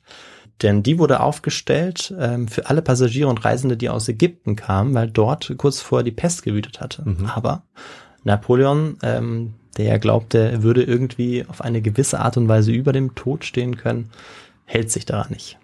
Denn 0.63 0.83
die 0.83 0.99
wurde 0.99 1.21
aufgestellt 1.21 2.13
ähm, 2.19 2.49
für 2.49 2.69
alle 2.69 2.83
Passagiere 2.83 3.29
und 3.29 3.45
Reisende, 3.45 3.77
die 3.77 3.89
aus 3.89 4.09
Ägypten 4.09 4.57
kamen, 4.57 4.95
weil 4.95 5.09
dort 5.09 5.55
kurz 5.57 5.81
vorher 5.81 6.05
die 6.05 6.11
Pest 6.11 6.43
gewütet 6.43 6.81
hatte. 6.81 7.09
Mhm. 7.09 7.27
Aber 7.27 7.63
Napoleon, 8.25 8.99
ähm, 9.03 9.55
der 9.77 9.87
ja 9.87 9.99
glaubte, 9.99 10.39
er 10.39 10.63
würde 10.63 10.83
irgendwie 10.83 11.45
auf 11.47 11.61
eine 11.61 11.81
gewisse 11.81 12.19
Art 12.19 12.37
und 12.37 12.49
Weise 12.49 12.73
über 12.73 12.93
dem 12.93 13.15
Tod 13.15 13.45
stehen 13.45 13.77
können, 13.77 14.11
hält 14.65 14.91
sich 14.91 15.07
daran 15.07 15.31
nicht. 15.31 15.59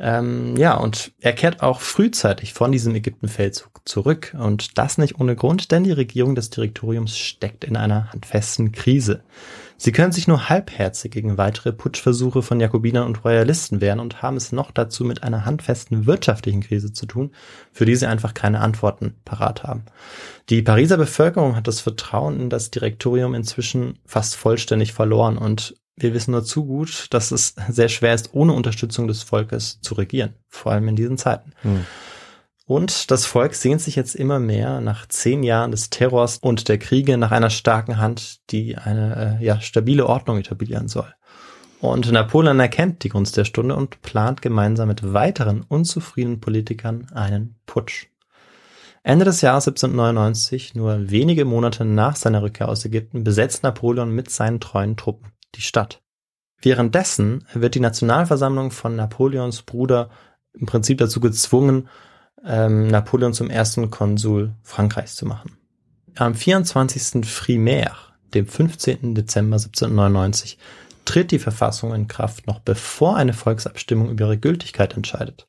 Ähm, 0.00 0.56
ja, 0.56 0.76
und 0.76 1.12
er 1.20 1.32
kehrt 1.32 1.62
auch 1.62 1.80
frühzeitig 1.80 2.54
von 2.54 2.70
diesem 2.70 2.94
Ägyptenfeldzug 2.94 3.80
zurück. 3.84 4.34
Und 4.38 4.78
das 4.78 4.96
nicht 4.96 5.20
ohne 5.20 5.34
Grund, 5.34 5.72
denn 5.72 5.84
die 5.84 5.92
Regierung 5.92 6.34
des 6.34 6.50
Direktoriums 6.50 7.18
steckt 7.18 7.64
in 7.64 7.76
einer 7.76 8.10
handfesten 8.12 8.72
Krise. 8.72 9.22
Sie 9.80 9.92
können 9.92 10.10
sich 10.10 10.26
nur 10.26 10.48
halbherzig 10.48 11.12
gegen 11.12 11.38
weitere 11.38 11.72
Putschversuche 11.72 12.42
von 12.42 12.58
Jakobinern 12.58 13.06
und 13.06 13.24
Royalisten 13.24 13.80
wehren 13.80 14.00
und 14.00 14.22
haben 14.22 14.36
es 14.36 14.50
noch 14.50 14.72
dazu 14.72 15.04
mit 15.04 15.22
einer 15.22 15.44
handfesten 15.44 16.04
wirtschaftlichen 16.04 16.62
Krise 16.62 16.92
zu 16.92 17.06
tun, 17.06 17.30
für 17.72 17.84
die 17.86 17.94
sie 17.94 18.06
einfach 18.06 18.34
keine 18.34 18.60
Antworten 18.60 19.14
parat 19.24 19.62
haben. 19.62 19.84
Die 20.48 20.62
Pariser 20.62 20.96
Bevölkerung 20.96 21.54
hat 21.54 21.68
das 21.68 21.80
Vertrauen 21.80 22.40
in 22.40 22.50
das 22.50 22.72
Direktorium 22.72 23.34
inzwischen 23.34 24.00
fast 24.04 24.34
vollständig 24.34 24.92
verloren 24.92 25.38
und 25.38 25.76
wir 25.96 26.12
wissen 26.12 26.32
nur 26.32 26.44
zu 26.44 26.64
gut, 26.64 27.06
dass 27.10 27.30
es 27.30 27.54
sehr 27.68 27.88
schwer 27.88 28.14
ist, 28.14 28.30
ohne 28.32 28.52
Unterstützung 28.52 29.06
des 29.06 29.22
Volkes 29.22 29.80
zu 29.80 29.94
regieren, 29.94 30.34
vor 30.48 30.72
allem 30.72 30.88
in 30.88 30.96
diesen 30.96 31.18
Zeiten. 31.18 31.52
Mhm. 31.62 31.86
Und 32.68 33.10
das 33.10 33.24
Volk 33.24 33.54
sehnt 33.54 33.80
sich 33.80 33.96
jetzt 33.96 34.14
immer 34.14 34.38
mehr 34.38 34.82
nach 34.82 35.06
zehn 35.08 35.42
Jahren 35.42 35.70
des 35.70 35.88
Terrors 35.88 36.36
und 36.36 36.68
der 36.68 36.76
Kriege 36.76 37.16
nach 37.16 37.30
einer 37.30 37.48
starken 37.48 37.96
Hand, 37.96 38.40
die 38.50 38.76
eine 38.76 39.38
äh, 39.40 39.44
ja, 39.44 39.58
stabile 39.62 40.06
Ordnung 40.06 40.36
etablieren 40.36 40.86
soll. 40.86 41.10
Und 41.80 42.12
Napoleon 42.12 42.60
erkennt 42.60 43.04
die 43.04 43.08
Gunst 43.08 43.38
der 43.38 43.46
Stunde 43.46 43.74
und 43.74 44.02
plant 44.02 44.42
gemeinsam 44.42 44.88
mit 44.88 45.14
weiteren 45.14 45.62
unzufriedenen 45.62 46.40
Politikern 46.40 47.06
einen 47.14 47.56
Putsch. 47.64 48.08
Ende 49.02 49.24
des 49.24 49.40
Jahres 49.40 49.66
1799, 49.66 50.74
nur 50.74 51.10
wenige 51.10 51.46
Monate 51.46 51.86
nach 51.86 52.16
seiner 52.16 52.42
Rückkehr 52.42 52.68
aus 52.68 52.84
Ägypten, 52.84 53.24
besetzt 53.24 53.62
Napoleon 53.62 54.10
mit 54.10 54.28
seinen 54.30 54.60
treuen 54.60 54.98
Truppen 54.98 55.32
die 55.54 55.62
Stadt. 55.62 56.02
Währenddessen 56.60 57.46
wird 57.54 57.76
die 57.76 57.80
Nationalversammlung 57.80 58.72
von 58.72 58.94
Napoleons 58.94 59.62
Bruder 59.62 60.10
im 60.52 60.66
Prinzip 60.66 60.98
dazu 60.98 61.20
gezwungen, 61.20 61.88
ähm, 62.44 62.88
Napoleon 62.88 63.32
zum 63.32 63.50
ersten 63.50 63.90
Konsul 63.90 64.52
Frankreichs 64.62 65.16
zu 65.16 65.26
machen. 65.26 65.56
Am 66.16 66.34
24. 66.34 67.26
Frimaire, 67.26 67.96
dem 68.34 68.46
15. 68.46 69.14
Dezember 69.14 69.56
1799, 69.56 70.58
tritt 71.04 71.30
die 71.30 71.38
Verfassung 71.38 71.94
in 71.94 72.06
Kraft, 72.06 72.46
noch 72.46 72.60
bevor 72.60 73.16
eine 73.16 73.32
Volksabstimmung 73.32 74.10
über 74.10 74.26
ihre 74.26 74.38
Gültigkeit 74.38 74.94
entscheidet. 74.94 75.47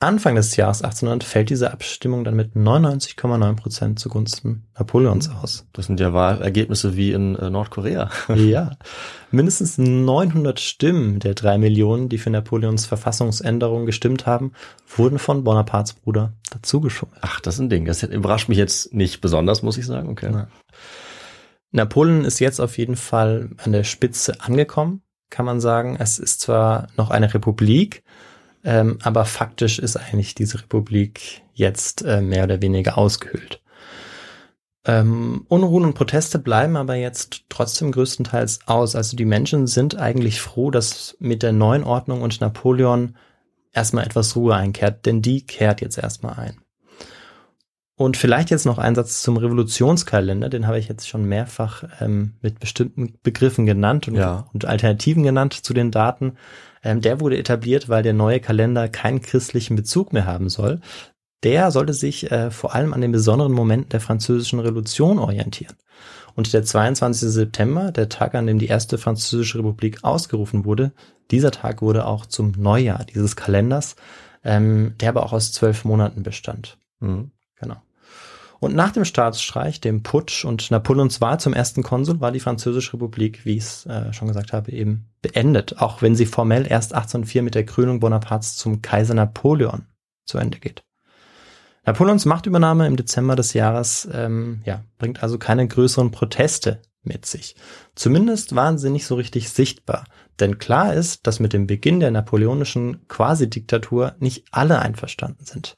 Anfang 0.00 0.34
des 0.34 0.56
Jahres 0.56 0.82
1800 0.82 1.24
fällt 1.24 1.50
diese 1.50 1.72
Abstimmung 1.72 2.24
dann 2.24 2.34
mit 2.34 2.54
99,9 2.54 3.56
Prozent 3.56 3.98
zugunsten 3.98 4.66
Napoleons 4.78 5.30
aus. 5.30 5.66
Das 5.72 5.86
sind 5.86 5.98
ja 5.98 6.12
Wahlergebnisse 6.12 6.96
wie 6.96 7.12
in 7.12 7.36
äh, 7.36 7.48
Nordkorea. 7.48 8.10
Ja, 8.34 8.76
mindestens 9.30 9.78
900 9.78 10.60
Stimmen 10.60 11.20
der 11.20 11.34
drei 11.34 11.56
Millionen, 11.58 12.08
die 12.08 12.18
für 12.18 12.30
Napoleons 12.30 12.86
Verfassungsänderung 12.86 13.86
gestimmt 13.86 14.26
haben, 14.26 14.52
wurden 14.86 15.18
von 15.18 15.44
Bonapartes 15.44 15.94
Bruder 15.94 16.34
dazugeschummelt. 16.50 17.18
Ach, 17.22 17.40
das 17.40 17.54
ist 17.54 17.60
ein 17.60 17.70
Ding. 17.70 17.86
Das 17.86 18.02
überrascht 18.02 18.48
mich 18.48 18.58
jetzt 18.58 18.92
nicht 18.92 19.20
besonders, 19.20 19.62
muss 19.62 19.78
ich 19.78 19.86
sagen. 19.86 20.10
Okay. 20.10 20.30
Ja. 20.32 20.48
Napoleon 21.70 22.24
ist 22.24 22.40
jetzt 22.40 22.60
auf 22.60 22.78
jeden 22.78 22.96
Fall 22.96 23.50
an 23.56 23.72
der 23.72 23.84
Spitze 23.84 24.40
angekommen, 24.40 25.02
kann 25.30 25.46
man 25.46 25.60
sagen. 25.60 25.96
Es 25.98 26.18
ist 26.18 26.40
zwar 26.40 26.88
noch 26.96 27.10
eine 27.10 27.32
Republik, 27.32 28.04
ähm, 28.64 28.98
aber 29.02 29.24
faktisch 29.24 29.78
ist 29.78 29.96
eigentlich 29.96 30.34
diese 30.34 30.58
Republik 30.58 31.42
jetzt 31.52 32.02
äh, 32.04 32.20
mehr 32.20 32.44
oder 32.44 32.62
weniger 32.62 32.98
ausgehöhlt. 32.98 33.60
Ähm, 34.86 35.46
Unruhen 35.48 35.84
und 35.84 35.94
Proteste 35.94 36.38
bleiben 36.38 36.76
aber 36.76 36.94
jetzt 36.94 37.44
trotzdem 37.48 37.92
größtenteils 37.92 38.60
aus. 38.66 38.96
Also 38.96 39.16
die 39.16 39.24
Menschen 39.24 39.66
sind 39.66 39.96
eigentlich 39.96 40.40
froh, 40.40 40.70
dass 40.70 41.16
mit 41.20 41.42
der 41.42 41.52
neuen 41.52 41.84
Ordnung 41.84 42.20
und 42.22 42.40
Napoleon 42.40 43.16
erstmal 43.72 44.04
etwas 44.04 44.36
Ruhe 44.36 44.54
einkehrt, 44.54 45.06
denn 45.06 45.22
die 45.22 45.46
kehrt 45.46 45.80
jetzt 45.80 45.98
erstmal 45.98 46.34
ein. 46.34 46.63
Und 47.96 48.16
vielleicht 48.16 48.50
jetzt 48.50 48.66
noch 48.66 48.78
ein 48.78 48.96
Satz 48.96 49.22
zum 49.22 49.36
Revolutionskalender, 49.36 50.48
den 50.48 50.66
habe 50.66 50.78
ich 50.80 50.88
jetzt 50.88 51.08
schon 51.08 51.24
mehrfach 51.26 51.84
ähm, 52.00 52.34
mit 52.42 52.58
bestimmten 52.58 53.14
Begriffen 53.22 53.66
genannt 53.66 54.08
und, 54.08 54.16
Ja. 54.16 54.48
und 54.52 54.64
Alternativen 54.64 55.22
genannt 55.22 55.54
zu 55.54 55.74
den 55.74 55.92
Daten. 55.92 56.32
Ähm, 56.82 57.00
der 57.00 57.20
wurde 57.20 57.38
etabliert, 57.38 57.88
weil 57.88 58.02
der 58.02 58.12
neue 58.12 58.40
Kalender 58.40 58.88
keinen 58.88 59.22
christlichen 59.22 59.76
Bezug 59.76 60.12
mehr 60.12 60.26
haben 60.26 60.48
soll. 60.48 60.80
Der 61.44 61.70
sollte 61.70 61.92
sich 61.92 62.32
äh, 62.32 62.50
vor 62.50 62.74
allem 62.74 62.92
an 62.94 63.00
den 63.00 63.12
besonderen 63.12 63.52
Momenten 63.52 63.90
der 63.90 64.00
französischen 64.00 64.58
Revolution 64.58 65.18
orientieren. 65.20 65.76
Und 66.34 66.52
der 66.52 66.64
22. 66.64 67.28
September, 67.30 67.92
der 67.92 68.08
Tag, 68.08 68.34
an 68.34 68.48
dem 68.48 68.58
die 68.58 68.66
erste 68.66 68.98
französische 68.98 69.58
Republik 69.58 70.02
ausgerufen 70.02 70.64
wurde, 70.64 70.92
dieser 71.30 71.52
Tag 71.52 71.80
wurde 71.80 72.06
auch 72.06 72.26
zum 72.26 72.52
Neujahr 72.56 73.04
dieses 73.04 73.36
Kalenders, 73.36 73.94
ähm, 74.42 74.94
der 75.00 75.10
aber 75.10 75.22
auch 75.22 75.32
aus 75.32 75.52
zwölf 75.52 75.84
Monaten 75.84 76.24
bestand. 76.24 76.76
Mhm. 76.98 77.30
Und 78.64 78.74
nach 78.74 78.92
dem 78.92 79.04
Staatsstreich, 79.04 79.82
dem 79.82 80.02
Putsch 80.02 80.46
und 80.46 80.70
Napoleons 80.70 81.20
Wahl 81.20 81.38
zum 81.38 81.52
ersten 81.52 81.82
Konsul 81.82 82.20
war 82.20 82.32
die 82.32 82.40
Französische 82.40 82.94
Republik, 82.94 83.44
wie 83.44 83.58
ich 83.58 83.64
es 83.64 83.86
äh, 83.86 84.10
schon 84.14 84.26
gesagt 84.28 84.54
habe, 84.54 84.72
eben 84.72 85.10
beendet, 85.20 85.80
auch 85.82 86.00
wenn 86.00 86.16
sie 86.16 86.24
formell 86.24 86.66
erst 86.66 86.94
1804 86.94 87.42
mit 87.42 87.54
der 87.54 87.66
Krönung 87.66 88.00
Bonapartes 88.00 88.56
zum 88.56 88.80
Kaiser 88.80 89.12
Napoleon 89.12 89.86
zu 90.24 90.38
Ende 90.38 90.58
geht. 90.58 90.82
Napoleons 91.84 92.24
Machtübernahme 92.24 92.86
im 92.86 92.96
Dezember 92.96 93.36
des 93.36 93.52
Jahres 93.52 94.08
ähm, 94.10 94.62
ja, 94.64 94.82
bringt 94.96 95.22
also 95.22 95.38
keine 95.38 95.68
größeren 95.68 96.10
Proteste 96.10 96.80
mit 97.02 97.26
sich. 97.26 97.56
Zumindest 97.94 98.56
waren 98.56 98.78
sie 98.78 98.88
nicht 98.88 99.06
so 99.06 99.14
richtig 99.16 99.50
sichtbar. 99.50 100.04
Denn 100.40 100.58
klar 100.58 100.94
ist, 100.94 101.26
dass 101.26 101.38
mit 101.38 101.52
dem 101.52 101.66
Beginn 101.66 102.00
der 102.00 102.10
napoleonischen 102.10 103.06
Quasi-Diktatur 103.08 104.14
nicht 104.20 104.46
alle 104.52 104.78
einverstanden 104.78 105.44
sind. 105.44 105.76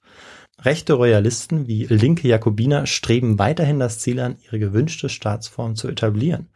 Rechte 0.63 0.95
Royalisten 0.95 1.67
wie 1.67 1.85
linke 1.85 2.29
Jakobiner 2.29 2.87
streben 2.87 3.39
weiterhin 3.39 3.79
das 3.79 3.99
Ziel 3.99 4.21
an, 4.21 4.37
ihre 4.45 4.59
gewünschte 4.59 5.09
Staatsform 5.09 5.77
zu 5.77 5.89
etablieren. 5.89 6.49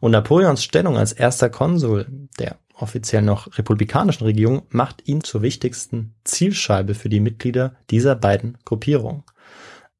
Und 0.00 0.10
Napoleons 0.12 0.62
Stellung 0.62 0.98
als 0.98 1.12
erster 1.12 1.48
Konsul 1.48 2.06
der 2.38 2.58
offiziell 2.74 3.22
noch 3.22 3.58
republikanischen 3.58 4.24
Regierung 4.24 4.62
macht 4.70 5.06
ihn 5.06 5.22
zur 5.22 5.42
wichtigsten 5.42 6.14
Zielscheibe 6.24 6.94
für 6.94 7.08
die 7.08 7.20
Mitglieder 7.20 7.76
dieser 7.90 8.14
beiden 8.14 8.58
Gruppierungen. 8.64 9.24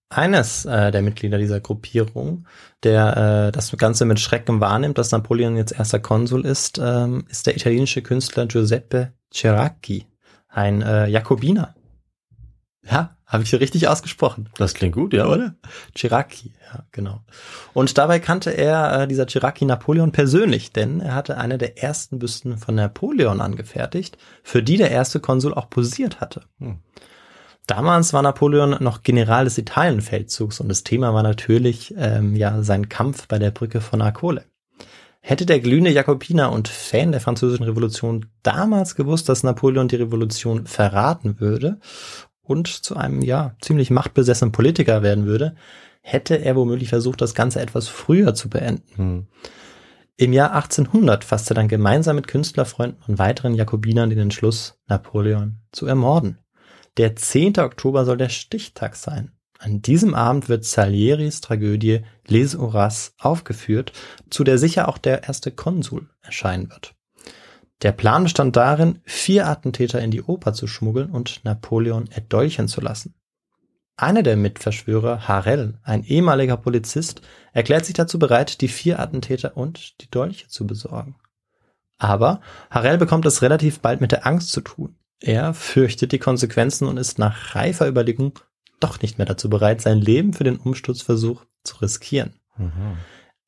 Eines 0.09 0.65
äh, 0.65 0.91
der 0.91 1.03
Mitglieder 1.03 1.39
dieser 1.39 1.61
Gruppierung, 1.61 2.47
der 2.83 3.49
äh, 3.49 3.53
das 3.53 3.71
Ganze 3.77 4.05
mit 4.05 4.19
Schrecken 4.19 4.61
wahrnimmt, 4.61 4.99
dass 4.99 5.13
Napoleon 5.13 5.57
jetzt 5.57 5.73
erster 5.73 6.01
Konsul 6.01 6.45
ist, 6.45 6.81
ähm, 6.83 7.25
ist 7.29 7.47
der 7.47 7.55
italienische 7.55 8.03
Künstler 8.03 8.47
Giuseppe 8.47 9.13
Ceracchi, 9.33 10.07
ein 10.49 10.83
äh, 10.83 11.07
Jakobiner. 11.07 11.77
Ja, 12.83 13.17
habe 13.31 13.45
ich 13.45 13.51
hier 13.51 13.61
richtig 13.61 13.87
ausgesprochen. 13.87 14.49
Das 14.59 14.75
klingt 14.75 14.95
gut, 14.95 15.15
ja, 15.15 15.27
oder? 15.27 15.55
Chiraki, 15.95 16.53
ja, 16.73 16.85
genau. 16.91 17.21
Und 17.73 17.97
dabei 17.97 18.19
kannte 18.19 18.51
er, 18.51 19.03
äh, 19.03 19.09
dieser 19.09 19.27
Chiraki, 19.27 19.65
Napoleon 19.65 20.11
persönlich, 20.11 20.73
denn 20.73 21.01
er 21.01 21.15
hatte 21.15 21.39
eine 21.39 21.57
der 21.57 21.81
ersten 21.81 22.19
Büsten 22.19 22.59
von 22.59 22.75
Napoleon 22.75 23.41
angefertigt, 23.41 24.19
für 24.43 24.65
die 24.65 24.77
der 24.77 24.91
erste 24.91 25.21
Konsul 25.21 25.55
auch 25.55 25.71
posiert 25.71 26.21
hatte. 26.21 26.43
Hm. 26.59 26.79
Damals 27.69 28.13
war 28.13 28.23
Napoleon 28.23 28.77
noch 28.81 29.05
General 29.05 29.45
des 29.45 29.57
Italienfeldzugs 29.57 30.59
und 30.59 30.69
das 30.69 30.83
Thema 30.83 31.15
war 31.15 31.23
natürlich 31.23 31.95
ähm, 31.97 32.35
ja 32.35 32.65
sein 32.65 32.89
Kampf 32.89 33.29
bei 33.29 33.39
der 33.39 33.53
Brücke 33.53 33.81
von 33.81 34.03
Arcole. 34.03 34.45
Hätte 35.21 35.47
der 35.47 35.61
glühende 35.61 35.91
Jakobiner 35.91 36.51
und 36.51 36.67
Fan 36.67 37.13
der 37.13 37.21
französischen 37.21 37.65
Revolution 37.65 38.27
damals 38.43 38.97
gewusst, 38.97 39.29
dass 39.29 39.45
Napoleon 39.45 39.87
die 39.87 39.97
Revolution 39.97 40.67
verraten 40.67 41.39
würde 41.39 41.79
und 42.51 42.67
zu 42.67 42.97
einem 42.97 43.23
ja 43.23 43.55
ziemlich 43.61 43.91
machtbesessenen 43.91 44.51
Politiker 44.51 45.03
werden 45.03 45.25
würde, 45.25 45.55
hätte 46.03 46.35
er 46.35 46.57
womöglich 46.57 46.89
versucht, 46.89 47.21
das 47.21 47.35
Ganze 47.35 47.61
etwas 47.61 47.87
früher 47.87 48.35
zu 48.35 48.51
beenden. 48.51 48.97
Hm. 48.97 49.27
Im 50.17 50.33
Jahr 50.33 50.53
1800 50.53 51.25
fasste 51.25 51.55
dann 51.55 51.69
gemeinsam 51.69 52.17
mit 52.17 52.27
Künstlerfreunden 52.27 53.03
und 53.07 53.19
weiteren 53.19 53.55
Jakobinern 53.55 54.11
den 54.11 54.19
Entschluss, 54.19 54.79
Napoleon 54.89 55.61
zu 55.71 55.87
ermorden. 55.87 56.39
Der 56.97 57.15
10. 57.15 57.59
Oktober 57.61 58.05
soll 58.05 58.17
der 58.17 58.29
Stichtag 58.29 58.97
sein. 58.97 59.31
An 59.59 59.81
diesem 59.81 60.15
Abend 60.15 60.49
wird 60.49 60.65
Salieris 60.65 61.41
Tragödie 61.41 62.01
Les 62.27 62.59
Horaces 62.59 63.15
aufgeführt, 63.19 63.93
zu 64.29 64.43
der 64.43 64.59
sicher 64.59 64.89
auch 64.89 64.99
der 64.99 65.25
erste 65.25 65.53
Konsul 65.53 66.11
erscheinen 66.21 66.69
wird. 66.71 66.95
Der 67.83 67.93
Plan 67.93 68.25
bestand 68.25 68.57
darin, 68.57 69.01
vier 69.05 69.49
Attentäter 69.49 70.01
in 70.01 70.11
die 70.11 70.23
Oper 70.23 70.53
zu 70.53 70.67
schmuggeln 70.67 71.11
und 71.11 71.45
Napoleon 71.45 72.09
erdolchen 72.11 72.69
zu 72.69 72.81
lassen. 72.81 73.15
Einer 73.97 74.23
der 74.23 74.37
Mitverschwörer, 74.37 75.29
Harel, 75.29 75.79
ein 75.83 76.05
ehemaliger 76.05 76.57
Polizist, 76.57 77.23
erklärt 77.53 77.85
sich 77.85 77.95
dazu 77.95 78.19
bereit, 78.19 78.61
die 78.61 78.69
vier 78.69 78.99
Attentäter 78.99 79.57
und 79.57 80.01
die 80.01 80.11
Dolche 80.11 80.49
zu 80.49 80.67
besorgen. 80.67 81.17
Aber 81.99 82.41
Harel 82.71 82.97
bekommt 82.97 83.27
es 83.27 83.43
relativ 83.43 83.81
bald 83.81 84.01
mit 84.01 84.13
der 84.13 84.27
Angst 84.27 84.53
zu 84.53 84.63
tun. 84.63 84.97
Er 85.21 85.53
fürchtet 85.53 86.13
die 86.13 86.19
Konsequenzen 86.19 86.89
und 86.89 86.97
ist 86.97 87.19
nach 87.19 87.55
reifer 87.55 87.87
Überlegung 87.87 88.39
doch 88.81 89.03
nicht 89.03 89.19
mehr 89.19 89.27
dazu 89.27 89.51
bereit, 89.51 89.83
sein 89.83 89.99
Leben 89.99 90.33
für 90.33 90.45
den 90.45 90.57
Umsturzversuch 90.57 91.45
zu 91.63 91.77
riskieren. 91.77 92.35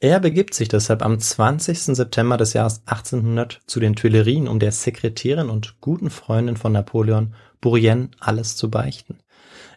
Er 0.02 0.18
begibt 0.18 0.52
sich 0.52 0.68
deshalb 0.68 1.00
am 1.00 1.20
20. 1.20 1.78
September 1.78 2.36
des 2.36 2.54
Jahres 2.54 2.82
1800 2.86 3.60
zu 3.66 3.78
den 3.78 3.94
Tuilerien, 3.94 4.48
um 4.48 4.58
der 4.58 4.72
Sekretärin 4.72 5.48
und 5.48 5.80
guten 5.80 6.10
Freundin 6.10 6.56
von 6.56 6.72
Napoleon, 6.72 7.34
Bourrienne, 7.60 8.08
alles 8.18 8.56
zu 8.56 8.68
beichten. 8.68 9.20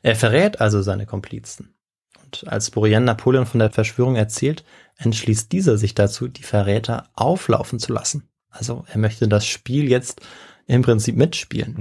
Er 0.01 0.15
verrät 0.15 0.61
also 0.61 0.81
seine 0.81 1.05
Komplizen. 1.05 1.75
Und 2.23 2.47
als 2.47 2.71
Bourrienne 2.71 3.05
Napoleon 3.05 3.45
von 3.45 3.59
der 3.59 3.69
Verschwörung 3.69 4.15
erzählt, 4.15 4.65
entschließt 4.97 5.51
dieser 5.51 5.77
sich 5.77 5.93
dazu, 5.93 6.27
die 6.27 6.41
Verräter 6.41 7.07
auflaufen 7.13 7.77
zu 7.77 7.93
lassen. 7.93 8.27
Also 8.49 8.83
er 8.91 8.97
möchte 8.97 9.27
das 9.27 9.45
Spiel 9.45 9.87
jetzt 9.91 10.21
im 10.67 10.81
Prinzip 10.81 11.15
mitspielen. 11.15 11.75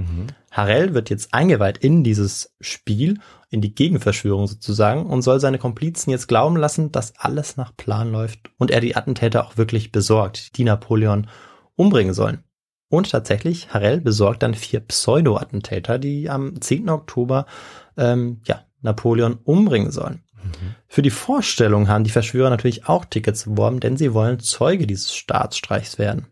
Harel 0.51 0.93
wird 0.93 1.09
jetzt 1.09 1.33
eingeweiht 1.33 1.77
in 1.77 2.03
dieses 2.03 2.55
Spiel, 2.61 3.19
in 3.49 3.61
die 3.61 3.73
Gegenverschwörung 3.73 4.47
sozusagen 4.47 5.05
und 5.05 5.21
soll 5.21 5.39
seine 5.39 5.57
Komplizen 5.57 6.11
jetzt 6.11 6.27
glauben 6.27 6.55
lassen, 6.55 6.91
dass 6.91 7.17
alles 7.17 7.57
nach 7.57 7.75
Plan 7.75 8.11
läuft 8.11 8.51
und 8.57 8.71
er 8.71 8.81
die 8.81 8.95
Attentäter 8.95 9.45
auch 9.45 9.57
wirklich 9.57 9.91
besorgt, 9.91 10.57
die 10.57 10.63
Napoleon 10.63 11.27
umbringen 11.75 12.13
sollen. 12.13 12.43
Und 12.87 13.09
tatsächlich, 13.09 13.73
Harel 13.73 13.99
besorgt 13.99 14.43
dann 14.43 14.53
vier 14.53 14.79
Pseudo-Attentäter, 14.79 15.97
die 15.97 16.29
am 16.29 16.61
10. 16.61 16.89
Oktober 16.89 17.47
ähm, 17.97 18.41
ja, 18.45 18.61
Napoleon 18.81 19.39
umbringen 19.43 19.91
sollen. 19.91 20.21
Für 20.87 21.01
die 21.01 21.09
Vorstellung 21.09 21.87
haben 21.87 22.03
die 22.03 22.11
Verschwörer 22.11 22.49
natürlich 22.49 22.87
auch 22.87 23.05
Tickets 23.05 23.45
beworben, 23.45 23.79
denn 23.79 23.97
sie 23.97 24.13
wollen 24.13 24.39
Zeuge 24.39 24.85
dieses 24.85 25.13
Staatsstreichs 25.15 25.97
werden. 25.97 26.27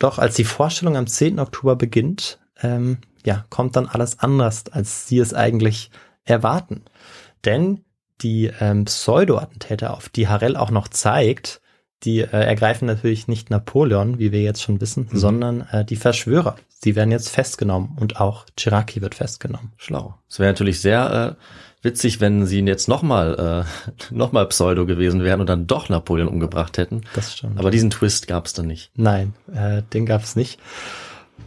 Doch 0.00 0.18
als 0.18 0.34
die 0.34 0.44
Vorstellung 0.44 0.96
am 0.96 1.06
10. 1.06 1.38
Oktober 1.38 1.76
beginnt, 1.76 2.40
ähm, 2.62 2.98
ja, 3.24 3.44
kommt 3.50 3.76
dann 3.76 3.86
alles 3.86 4.18
anders, 4.18 4.64
als 4.72 5.06
sie 5.06 5.18
es 5.18 5.34
eigentlich 5.34 5.90
erwarten. 6.24 6.82
Denn 7.44 7.84
die 8.22 8.50
ähm, 8.60 8.86
Pseudo-Attentäter, 8.86 9.94
auf 9.94 10.08
die 10.08 10.26
Harel 10.26 10.56
auch 10.56 10.70
noch 10.70 10.88
zeigt, 10.88 11.60
die 12.04 12.20
äh, 12.20 12.26
ergreifen 12.28 12.86
natürlich 12.86 13.28
nicht 13.28 13.50
Napoleon, 13.50 14.18
wie 14.18 14.32
wir 14.32 14.42
jetzt 14.42 14.62
schon 14.62 14.80
wissen, 14.80 15.08
sondern 15.12 15.62
äh, 15.70 15.84
die 15.84 15.96
Verschwörer. 15.96 16.56
Sie 16.82 16.96
werden 16.96 17.10
jetzt 17.10 17.28
festgenommen 17.28 17.96
und 18.00 18.20
auch 18.20 18.46
Chiraki 18.58 19.02
wird 19.02 19.14
festgenommen. 19.14 19.72
Schlau. 19.76 20.14
Es 20.28 20.38
wäre 20.38 20.50
natürlich 20.50 20.80
sehr 20.80 21.36
äh, 21.38 21.86
witzig, 21.86 22.20
wenn 22.20 22.46
sie 22.46 22.60
jetzt 22.60 22.88
nochmal 22.88 23.64
äh, 24.10 24.10
noch 24.14 24.32
mal 24.32 24.46
Pseudo 24.48 24.86
gewesen 24.86 25.22
wären 25.22 25.40
und 25.40 25.48
dann 25.48 25.66
doch 25.66 25.88
Napoleon 25.90 26.28
umgebracht 26.28 26.78
hätten. 26.78 27.02
Das 27.14 27.34
stimmt. 27.36 27.58
Aber 27.58 27.70
diesen 27.70 27.90
Twist 27.90 28.26
gab 28.28 28.46
es 28.46 28.54
dann 28.54 28.66
nicht. 28.66 28.90
Nein, 28.96 29.34
äh, 29.52 29.82
den 29.92 30.06
gab 30.06 30.22
es 30.22 30.36
nicht. 30.36 30.58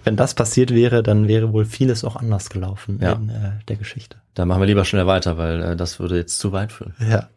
Wenn 0.04 0.16
das 0.18 0.34
passiert 0.34 0.74
wäre, 0.74 1.02
dann 1.02 1.28
wäre 1.28 1.54
wohl 1.54 1.66
vieles 1.66 2.04
auch 2.04 2.16
anders 2.16 2.50
gelaufen 2.50 3.00
Ja. 3.02 3.14
in 3.14 3.30
äh, 3.30 3.52
der 3.68 3.78
Geschichte. 3.78 4.18
Da 4.34 4.46
machen 4.46 4.62
wir 4.62 4.66
lieber 4.68 4.86
schnell 4.86 5.08
weiter, 5.08 5.38
weil 5.38 5.62
äh, 5.64 5.76
das 5.76 6.00
würde 6.00 6.18
jetzt 6.18 6.40
zu 6.40 6.52
weit 6.52 6.72
führen. 6.72 6.94
Ja. 7.00 7.30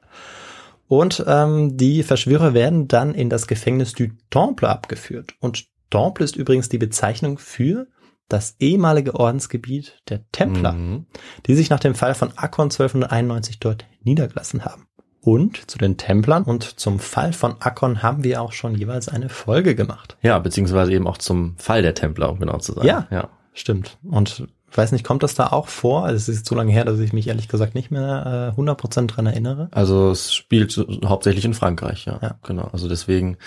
Und 0.89 1.25
ähm, 1.27 1.77
die 1.77 2.03
Verschwörer 2.03 2.55
werden 2.55 2.89
dann 2.89 3.15
in 3.15 3.29
das 3.31 3.47
Gefängnis 3.47 3.93
du 3.93 4.09
Temple 4.31 4.69
abgeführt. 4.69 5.35
Und 5.41 5.67
Temple 5.91 6.25
ist 6.25 6.37
übrigens 6.37 6.69
die 6.69 6.79
Bezeichnung 6.79 7.39
für 7.39 7.87
das 8.29 8.57
ehemalige 8.59 9.15
Ordensgebiet 9.15 10.01
der 10.09 10.29
Templer, 10.33 10.73
Mhm. 10.73 11.07
die 11.47 11.55
sich 11.55 11.71
nach 11.71 11.81
dem 11.81 11.95
Fall 11.95 12.15
von 12.15 12.33
Akkon 12.37 12.71
1291 12.71 13.61
dort 13.61 13.85
niedergelassen 14.03 14.65
haben. 14.65 14.87
Und 15.21 15.69
zu 15.71 15.79
den 15.79 15.97
Templern 15.97 16.45
und 16.45 16.79
zum 16.79 17.01
Fall 17.01 17.33
von 17.33 17.57
Akkon 17.61 18.03
haben 18.03 18.23
wir 18.23 18.41
auch 18.43 18.53
schon 18.53 18.77
jeweils 18.77 19.09
eine 19.09 19.29
Folge 19.29 19.75
gemacht. 19.75 20.17
Ja, 20.23 20.39
beziehungsweise 20.39 20.93
eben 20.93 21.07
auch 21.09 21.19
zum 21.19 21.57
Fall 21.57 21.83
der 21.83 21.95
Templer, 21.95 22.31
um 22.31 22.39
genau 22.39 22.59
zu 22.59 22.75
sein. 22.75 22.87
Ja. 22.87 23.09
ja. 23.11 23.29
Stimmt. 23.53 23.99
Und 24.05 24.47
weiß 24.73 24.93
nicht, 24.93 25.05
kommt 25.05 25.23
das 25.23 25.35
da 25.35 25.49
auch 25.49 25.69
vor? 25.69 26.05
Also 26.05 26.17
es 26.17 26.29
ist 26.29 26.47
so 26.47 26.55
lange 26.55 26.73
her, 26.73 26.85
dass 26.85 26.99
ich 26.99 27.13
mich 27.13 27.29
ehrlich 27.29 27.49
gesagt 27.49 27.75
nicht 27.75 27.91
mehr 27.91 28.55
äh, 28.57 28.61
100% 28.61 29.07
dran 29.07 29.27
erinnere. 29.27 29.69
Also 29.71 30.11
es 30.11 30.35
spielt 30.35 30.77
hauptsächlich 31.05 31.45
in 31.45 31.55
Frankreich, 31.55 32.05
ja. 32.07 32.19
Ja. 32.23 32.39
Genau. 32.43 32.69
Also 32.73 32.89
deswegen, 32.89 33.39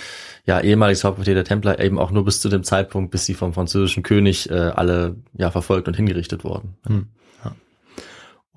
ja, 0.46 0.60
ehemaliges 0.60 1.04
Hauptquartier 1.04 1.36
der 1.36 1.46
Templer 1.46 1.80
eben 1.80 2.00
auch 2.00 2.12
nur 2.12 2.26
bis 2.26 2.40
zu 2.42 2.50
dem 2.50 2.64
Zeitpunkt, 2.64 3.12
bis 3.12 3.26
sie 3.26 3.34
vom 3.34 3.54
französischen 3.54 4.04
König 4.04 4.50
äh, 4.50 4.54
alle 4.54 5.18
ja 5.34 5.52
verfolgt 5.52 5.88
und 5.88 5.96
hingerichtet 5.96 6.44
wurden. 6.44 6.76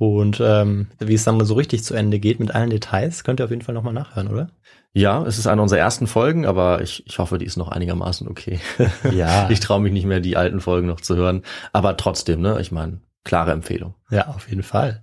Und 0.03 0.40
ähm, 0.44 0.88
wie 0.98 1.14
es 1.14 1.22
dann 1.22 1.44
so 1.44 1.55
richtig 1.55 1.85
zu 1.85 1.94
Ende 1.94 2.18
geht 2.18 2.40
mit 2.40 2.53
allen 2.53 2.70
Details, 2.70 3.22
könnt 3.22 3.40
ihr 3.40 3.44
auf 3.44 3.51
jeden 3.51 3.62
Fall 3.62 3.75
nochmal 3.75 3.92
nachhören, 3.92 4.27
oder? 4.27 4.51
Ja, 4.94 5.22
es 5.24 5.38
ist 5.38 5.46
eine 5.46 5.62
unserer 5.62 5.78
ersten 5.78 6.07
Folgen, 6.07 6.44
aber 6.44 6.83
ich, 6.83 7.07
ich 7.07 7.18
hoffe, 7.18 7.38
die 7.38 7.46
ist 7.46 7.57
noch 7.57 7.68
einigermaßen 7.68 8.28
okay. 8.28 8.61
Ja. 9.12 9.48
ich 9.50 9.61
traue 9.61 9.81
mich 9.81 9.92
nicht 9.92 10.05
mehr, 10.07 10.20
die 10.20 10.37
alten 10.37 10.61
Folgen 10.61 10.87
noch 10.87 11.00
zu 11.00 11.16
hören. 11.16 11.42
Aber 11.72 11.96
trotzdem, 11.96 12.42
ne, 12.42 12.61
ich 12.61 12.72
meine, 12.72 13.00
klare 13.24 13.52
Empfehlung. 13.52 13.94
Ja, 14.11 14.28
auf 14.28 14.48
jeden 14.48 14.62
Fall. 14.62 15.02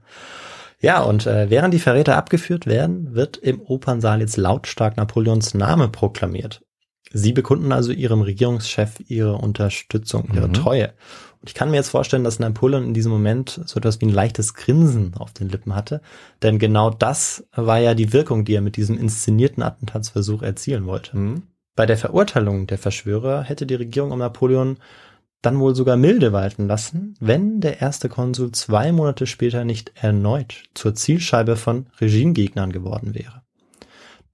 Ja, 0.79 1.01
und 1.01 1.25
äh, 1.25 1.49
während 1.49 1.73
die 1.73 1.79
Verräter 1.79 2.15
abgeführt 2.17 2.65
werden, 2.67 3.15
wird 3.15 3.37
im 3.37 3.61
Opernsaal 3.61 4.21
jetzt 4.21 4.37
lautstark 4.37 4.95
Napoleons 4.95 5.53
Name 5.55 5.89
proklamiert. 5.89 6.61
Sie 7.11 7.33
bekunden 7.33 7.71
also 7.71 7.91
ihrem 7.91 8.21
Regierungschef 8.21 8.99
ihre 9.07 9.33
Unterstützung, 9.33 10.29
ihre 10.33 10.47
Mhm. 10.49 10.53
Treue. 10.53 10.93
Und 11.41 11.49
ich 11.49 11.53
kann 11.53 11.71
mir 11.71 11.77
jetzt 11.77 11.89
vorstellen, 11.89 12.23
dass 12.23 12.39
Napoleon 12.39 12.83
in 12.83 12.93
diesem 12.93 13.11
Moment 13.11 13.61
so 13.65 13.79
etwas 13.79 14.01
wie 14.01 14.05
ein 14.05 14.13
leichtes 14.13 14.53
Grinsen 14.53 15.13
auf 15.17 15.31
den 15.31 15.49
Lippen 15.49 15.75
hatte, 15.75 16.01
denn 16.41 16.59
genau 16.59 16.89
das 16.89 17.47
war 17.53 17.79
ja 17.79 17.93
die 17.93 18.11
Wirkung, 18.11 18.43
die 18.43 18.55
er 18.55 18.61
mit 18.61 18.75
diesem 18.75 18.97
inszenierten 18.97 19.63
Attentatsversuch 19.63 20.41
erzielen 20.41 20.85
wollte. 20.85 21.17
Mhm. 21.17 21.43
Bei 21.75 21.85
der 21.85 21.97
Verurteilung 21.97 22.67
der 22.67 22.77
Verschwörer 22.77 23.43
hätte 23.43 23.65
die 23.65 23.75
Regierung 23.75 24.11
um 24.11 24.19
Napoleon 24.19 24.77
dann 25.41 25.59
wohl 25.59 25.73
sogar 25.75 25.95
milde 25.95 26.33
walten 26.33 26.67
lassen, 26.67 27.15
wenn 27.21 27.61
der 27.61 27.79
erste 27.79 28.09
Konsul 28.09 28.51
zwei 28.51 28.91
Monate 28.91 29.25
später 29.25 29.63
nicht 29.63 29.93
erneut 29.95 30.63
zur 30.73 30.95
Zielscheibe 30.95 31.55
von 31.55 31.87
Regimegegnern 32.01 32.73
geworden 32.73 33.15
wäre. 33.15 33.43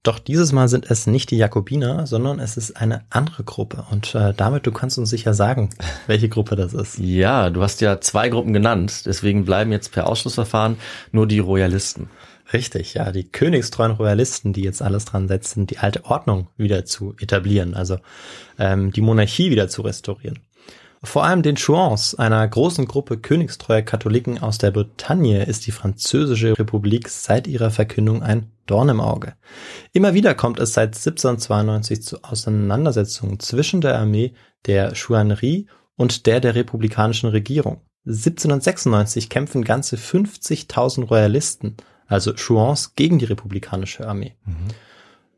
Doch 0.06 0.20
dieses 0.20 0.52
Mal 0.52 0.68
sind 0.68 0.88
es 0.88 1.08
nicht 1.08 1.32
die 1.32 1.36
Jakobiner, 1.36 2.06
sondern 2.06 2.38
es 2.38 2.56
ist 2.56 2.76
eine 2.76 3.02
andere 3.10 3.42
Gruppe. 3.42 3.86
Und 3.90 4.14
äh, 4.14 4.32
damit, 4.36 4.64
du 4.64 4.70
kannst 4.70 4.98
uns 4.98 5.10
sicher 5.10 5.34
sagen, 5.34 5.70
welche 6.06 6.28
Gruppe 6.28 6.54
das 6.54 6.74
ist. 6.74 6.98
Ja, 6.98 7.50
du 7.50 7.60
hast 7.60 7.80
ja 7.80 8.00
zwei 8.00 8.28
Gruppen 8.28 8.52
genannt, 8.52 9.02
deswegen 9.04 9.44
bleiben 9.44 9.72
jetzt 9.72 9.90
per 9.90 10.06
Ausschlussverfahren 10.06 10.76
nur 11.10 11.26
die 11.26 11.40
Royalisten. 11.40 12.08
Richtig, 12.52 12.94
ja, 12.94 13.10
die 13.10 13.24
königstreuen 13.24 13.90
Royalisten, 13.90 14.52
die 14.52 14.62
jetzt 14.62 14.80
alles 14.80 15.06
dran 15.06 15.26
setzen, 15.26 15.66
die 15.66 15.78
alte 15.78 16.04
Ordnung 16.04 16.46
wieder 16.56 16.84
zu 16.84 17.16
etablieren, 17.18 17.74
also 17.74 17.98
ähm, 18.60 18.92
die 18.92 19.00
Monarchie 19.00 19.50
wieder 19.50 19.66
zu 19.66 19.82
restaurieren. 19.82 20.38
Vor 21.02 21.24
allem 21.24 21.42
den 21.42 21.56
Chouans, 21.56 22.14
einer 22.14 22.46
großen 22.46 22.86
Gruppe 22.86 23.18
königstreuer 23.18 23.82
Katholiken 23.82 24.38
aus 24.38 24.58
der 24.58 24.70
Bretagne, 24.70 25.44
ist 25.44 25.66
die 25.66 25.72
französische 25.72 26.58
Republik 26.58 27.08
seit 27.08 27.46
ihrer 27.46 27.70
Verkündung 27.70 28.22
ein 28.22 28.50
Dorn 28.66 28.88
im 28.88 29.00
Auge. 29.00 29.34
Immer 29.92 30.14
wieder 30.14 30.34
kommt 30.34 30.58
es 30.58 30.72
seit 30.72 30.96
1792 30.96 32.02
zu 32.02 32.24
Auseinandersetzungen 32.24 33.38
zwischen 33.38 33.80
der 33.80 33.98
Armee 33.98 34.34
der 34.66 34.94
Chouannerie 34.94 35.66
und 35.96 36.26
der 36.26 36.40
der 36.40 36.54
republikanischen 36.54 37.30
Regierung. 37.30 37.80
1796 38.06 39.28
kämpfen 39.28 39.64
ganze 39.64 39.96
50.000 39.96 41.06
Royalisten, 41.06 41.76
also 42.06 42.32
Chouans, 42.34 42.94
gegen 42.94 43.18
die 43.18 43.24
republikanische 43.24 44.06
Armee. 44.06 44.34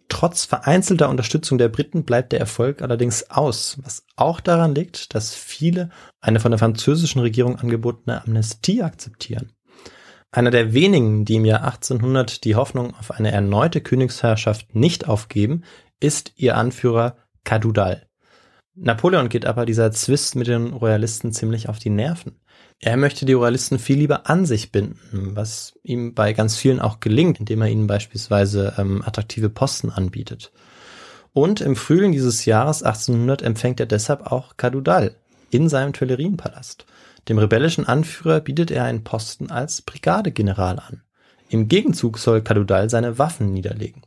Trotz 0.08 0.46
vereinzelter 0.46 1.10
Unterstützung 1.10 1.58
der 1.58 1.68
Briten 1.68 2.04
bleibt 2.04 2.32
der 2.32 2.40
Erfolg 2.40 2.80
allerdings 2.80 3.30
aus, 3.30 3.78
was 3.82 4.06
auch 4.16 4.40
daran 4.40 4.74
liegt, 4.74 5.14
dass 5.14 5.34
viele 5.34 5.90
eine 6.20 6.40
von 6.40 6.50
der 6.50 6.58
französischen 6.58 7.20
Regierung 7.20 7.58
angebotene 7.58 8.24
Amnestie 8.24 8.82
akzeptieren. 8.82 9.52
Einer 10.30 10.50
der 10.50 10.72
wenigen, 10.72 11.24
die 11.24 11.36
im 11.36 11.44
Jahr 11.44 11.62
1800 11.62 12.44
die 12.44 12.54
Hoffnung 12.54 12.94
auf 12.96 13.10
eine 13.10 13.32
erneute 13.32 13.80
Königsherrschaft 13.80 14.74
nicht 14.74 15.08
aufgeben, 15.08 15.62
ist 16.00 16.32
ihr 16.36 16.56
Anführer 16.56 17.16
Cadoudal. 17.44 18.06
Napoleon 18.74 19.28
geht 19.28 19.44
aber 19.46 19.66
dieser 19.66 19.90
Zwist 19.90 20.36
mit 20.36 20.46
den 20.46 20.72
Royalisten 20.72 21.32
ziemlich 21.32 21.68
auf 21.68 21.78
die 21.78 21.90
Nerven. 21.90 22.40
Er 22.80 22.96
möchte 22.96 23.26
die 23.26 23.32
Royalisten 23.32 23.78
viel 23.78 23.98
lieber 23.98 24.30
an 24.30 24.46
sich 24.46 24.70
binden, 24.70 25.34
was 25.34 25.78
ihm 25.82 26.14
bei 26.14 26.32
ganz 26.32 26.56
vielen 26.56 26.78
auch 26.78 27.00
gelingt, 27.00 27.40
indem 27.40 27.62
er 27.62 27.68
ihnen 27.68 27.88
beispielsweise 27.88 28.74
ähm, 28.78 29.02
attraktive 29.04 29.50
Posten 29.50 29.90
anbietet. 29.90 30.52
Und 31.32 31.60
im 31.60 31.74
Frühling 31.74 32.12
dieses 32.12 32.44
Jahres 32.44 32.82
1800 32.82 33.42
empfängt 33.42 33.80
er 33.80 33.86
deshalb 33.86 34.30
auch 34.30 34.56
Cadoudal 34.56 35.16
in 35.50 35.68
seinem 35.68 35.92
Tuilerienpalast. 35.92 36.86
Dem 37.28 37.38
rebellischen 37.38 37.86
Anführer 37.86 38.40
bietet 38.40 38.70
er 38.70 38.84
einen 38.84 39.04
Posten 39.04 39.50
als 39.50 39.82
Brigadegeneral 39.82 40.78
an. 40.78 41.02
Im 41.48 41.68
Gegenzug 41.68 42.18
soll 42.18 42.42
Cadoudal 42.42 42.90
seine 42.90 43.18
Waffen 43.18 43.52
niederlegen. 43.52 44.02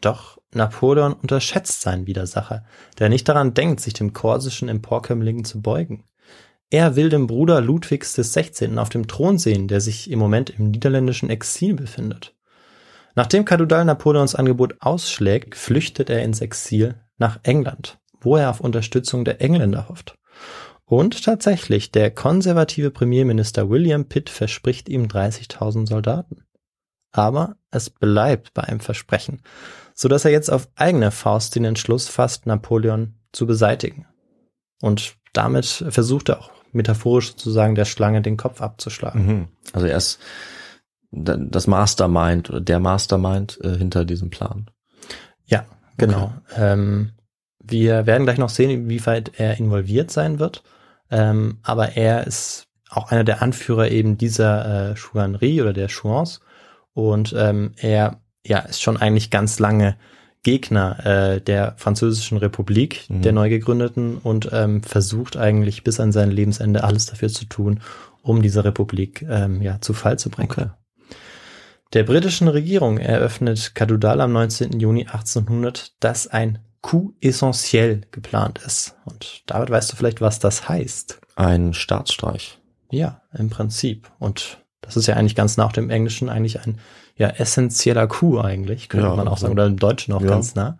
Doch 0.00 0.38
Napoleon 0.52 1.12
unterschätzt 1.12 1.82
seinen 1.82 2.06
Widersacher, 2.06 2.64
der 2.98 3.08
nicht 3.08 3.28
daran 3.28 3.54
denkt, 3.54 3.80
sich 3.80 3.94
dem 3.94 4.12
korsischen 4.12 4.68
Emporkömmling 4.68 5.44
zu 5.44 5.60
beugen. 5.60 6.04
Er 6.70 6.96
will 6.96 7.08
den 7.08 7.26
Bruder 7.26 7.62
Ludwigs 7.62 8.12
16. 8.14 8.78
auf 8.78 8.90
dem 8.90 9.06
Thron 9.08 9.38
sehen, 9.38 9.68
der 9.68 9.80
sich 9.80 10.10
im 10.10 10.18
Moment 10.18 10.50
im 10.50 10.70
niederländischen 10.70 11.30
Exil 11.30 11.72
befindet. 11.74 12.34
Nachdem 13.14 13.46
Cadoudal 13.46 13.86
Napoleons 13.86 14.34
Angebot 14.34 14.76
ausschlägt, 14.80 15.54
flüchtet 15.54 16.10
er 16.10 16.22
ins 16.22 16.42
Exil 16.42 17.00
nach 17.16 17.40
England, 17.42 17.98
wo 18.20 18.36
er 18.36 18.50
auf 18.50 18.60
Unterstützung 18.60 19.24
der 19.24 19.40
Engländer 19.40 19.88
hofft. 19.88 20.18
Und 20.84 21.24
tatsächlich, 21.24 21.90
der 21.90 22.10
konservative 22.10 22.90
Premierminister 22.90 23.70
William 23.70 24.04
Pitt 24.04 24.28
verspricht 24.28 24.90
ihm 24.90 25.06
30.000 25.06 25.88
Soldaten. 25.88 26.44
Aber 27.12 27.56
es 27.70 27.88
bleibt 27.88 28.52
bei 28.52 28.64
einem 28.64 28.80
Versprechen, 28.80 29.42
so 29.94 30.08
dass 30.08 30.26
er 30.26 30.30
jetzt 30.30 30.50
auf 30.50 30.68
eigene 30.76 31.10
Faust 31.12 31.54
den 31.54 31.64
Entschluss 31.64 32.08
fasst, 32.08 32.46
Napoleon 32.46 33.14
zu 33.32 33.46
beseitigen. 33.46 34.06
Und 34.80 35.16
damit 35.32 35.66
versucht 35.66 36.28
er 36.28 36.40
auch 36.40 36.57
metaphorisch 36.72 37.28
sozusagen 37.30 37.74
der 37.74 37.84
Schlange 37.84 38.22
den 38.22 38.36
Kopf 38.36 38.60
abzuschlagen. 38.60 39.26
Mhm. 39.26 39.48
Also 39.72 39.86
er 39.86 39.96
ist 39.96 40.18
da- 41.10 41.36
das 41.36 41.66
Mastermind 41.66 42.50
oder 42.50 42.60
der 42.60 42.80
Mastermind 42.80 43.58
äh, 43.62 43.76
hinter 43.76 44.04
diesem 44.04 44.30
Plan. 44.30 44.70
Ja, 45.46 45.64
genau. 45.96 46.32
Ähm, 46.56 47.12
wir 47.58 48.06
werden 48.06 48.24
gleich 48.24 48.38
noch 48.38 48.50
sehen, 48.50 48.70
inwieweit 48.70 49.32
er 49.38 49.58
involviert 49.58 50.10
sein 50.10 50.38
wird. 50.38 50.62
Ähm, 51.10 51.58
aber 51.62 51.96
er 51.96 52.26
ist 52.26 52.66
auch 52.90 53.10
einer 53.10 53.24
der 53.24 53.42
Anführer 53.42 53.90
eben 53.90 54.16
dieser 54.18 54.90
äh, 54.90 54.94
Chouannerie 54.94 55.60
oder 55.62 55.72
der 55.72 55.88
Chouans. 55.88 56.40
Und 56.94 57.34
ähm, 57.36 57.72
er 57.76 58.20
ja, 58.46 58.60
ist 58.60 58.82
schon 58.82 58.96
eigentlich 58.96 59.30
ganz 59.30 59.58
lange 59.58 59.96
Gegner 60.48 61.04
äh, 61.04 61.40
der 61.42 61.74
Französischen 61.76 62.38
Republik, 62.38 63.04
Mhm. 63.10 63.20
der 63.20 63.32
neu 63.32 63.50
gegründeten, 63.50 64.16
und 64.16 64.48
ähm, 64.50 64.82
versucht 64.82 65.36
eigentlich 65.36 65.84
bis 65.84 66.00
an 66.00 66.10
sein 66.10 66.30
Lebensende 66.30 66.84
alles 66.84 67.04
dafür 67.04 67.28
zu 67.28 67.44
tun, 67.44 67.80
um 68.22 68.40
diese 68.40 68.64
Republik 68.64 69.26
ähm, 69.28 69.60
ja, 69.60 69.78
zu 69.82 69.92
Fall 69.92 70.18
zu 70.18 70.30
bringen. 70.30 70.50
Okay. 70.50 70.68
Der 71.92 72.04
britischen 72.04 72.48
Regierung 72.48 72.96
eröffnet 72.96 73.74
Cadoudal 73.74 74.22
am 74.22 74.32
19. 74.32 74.80
Juni 74.80 75.02
1800, 75.06 75.92
dass 76.00 76.26
ein 76.28 76.60
Coup 76.80 77.12
essentiel 77.20 78.06
geplant 78.10 78.58
ist. 78.64 78.94
Und 79.04 79.42
David, 79.44 79.68
weißt 79.68 79.92
du 79.92 79.96
vielleicht, 79.96 80.22
was 80.22 80.38
das 80.38 80.66
heißt? 80.66 81.20
Ein 81.36 81.74
Staatsstreich. 81.74 82.58
Ja, 82.90 83.20
im 83.36 83.50
Prinzip. 83.50 84.10
Und 84.18 84.58
das 84.80 84.96
ist 84.96 85.06
ja 85.08 85.16
eigentlich 85.16 85.34
ganz 85.34 85.58
nach 85.58 85.72
dem 85.72 85.90
Englischen 85.90 86.30
eigentlich 86.30 86.60
ein 86.60 86.78
ja 87.18 87.28
essentieller 87.28 88.06
Coup 88.06 88.38
eigentlich, 88.38 88.88
könnte 88.88 89.08
Ja, 89.08 89.14
man 89.14 89.28
auch 89.28 89.38
sagen, 89.38 89.52
oder 89.52 89.66
im 89.66 89.78
Deutschen 89.78 90.14
auch 90.14 90.22
ja. 90.22 90.28
ganz 90.28 90.54
nah. 90.54 90.78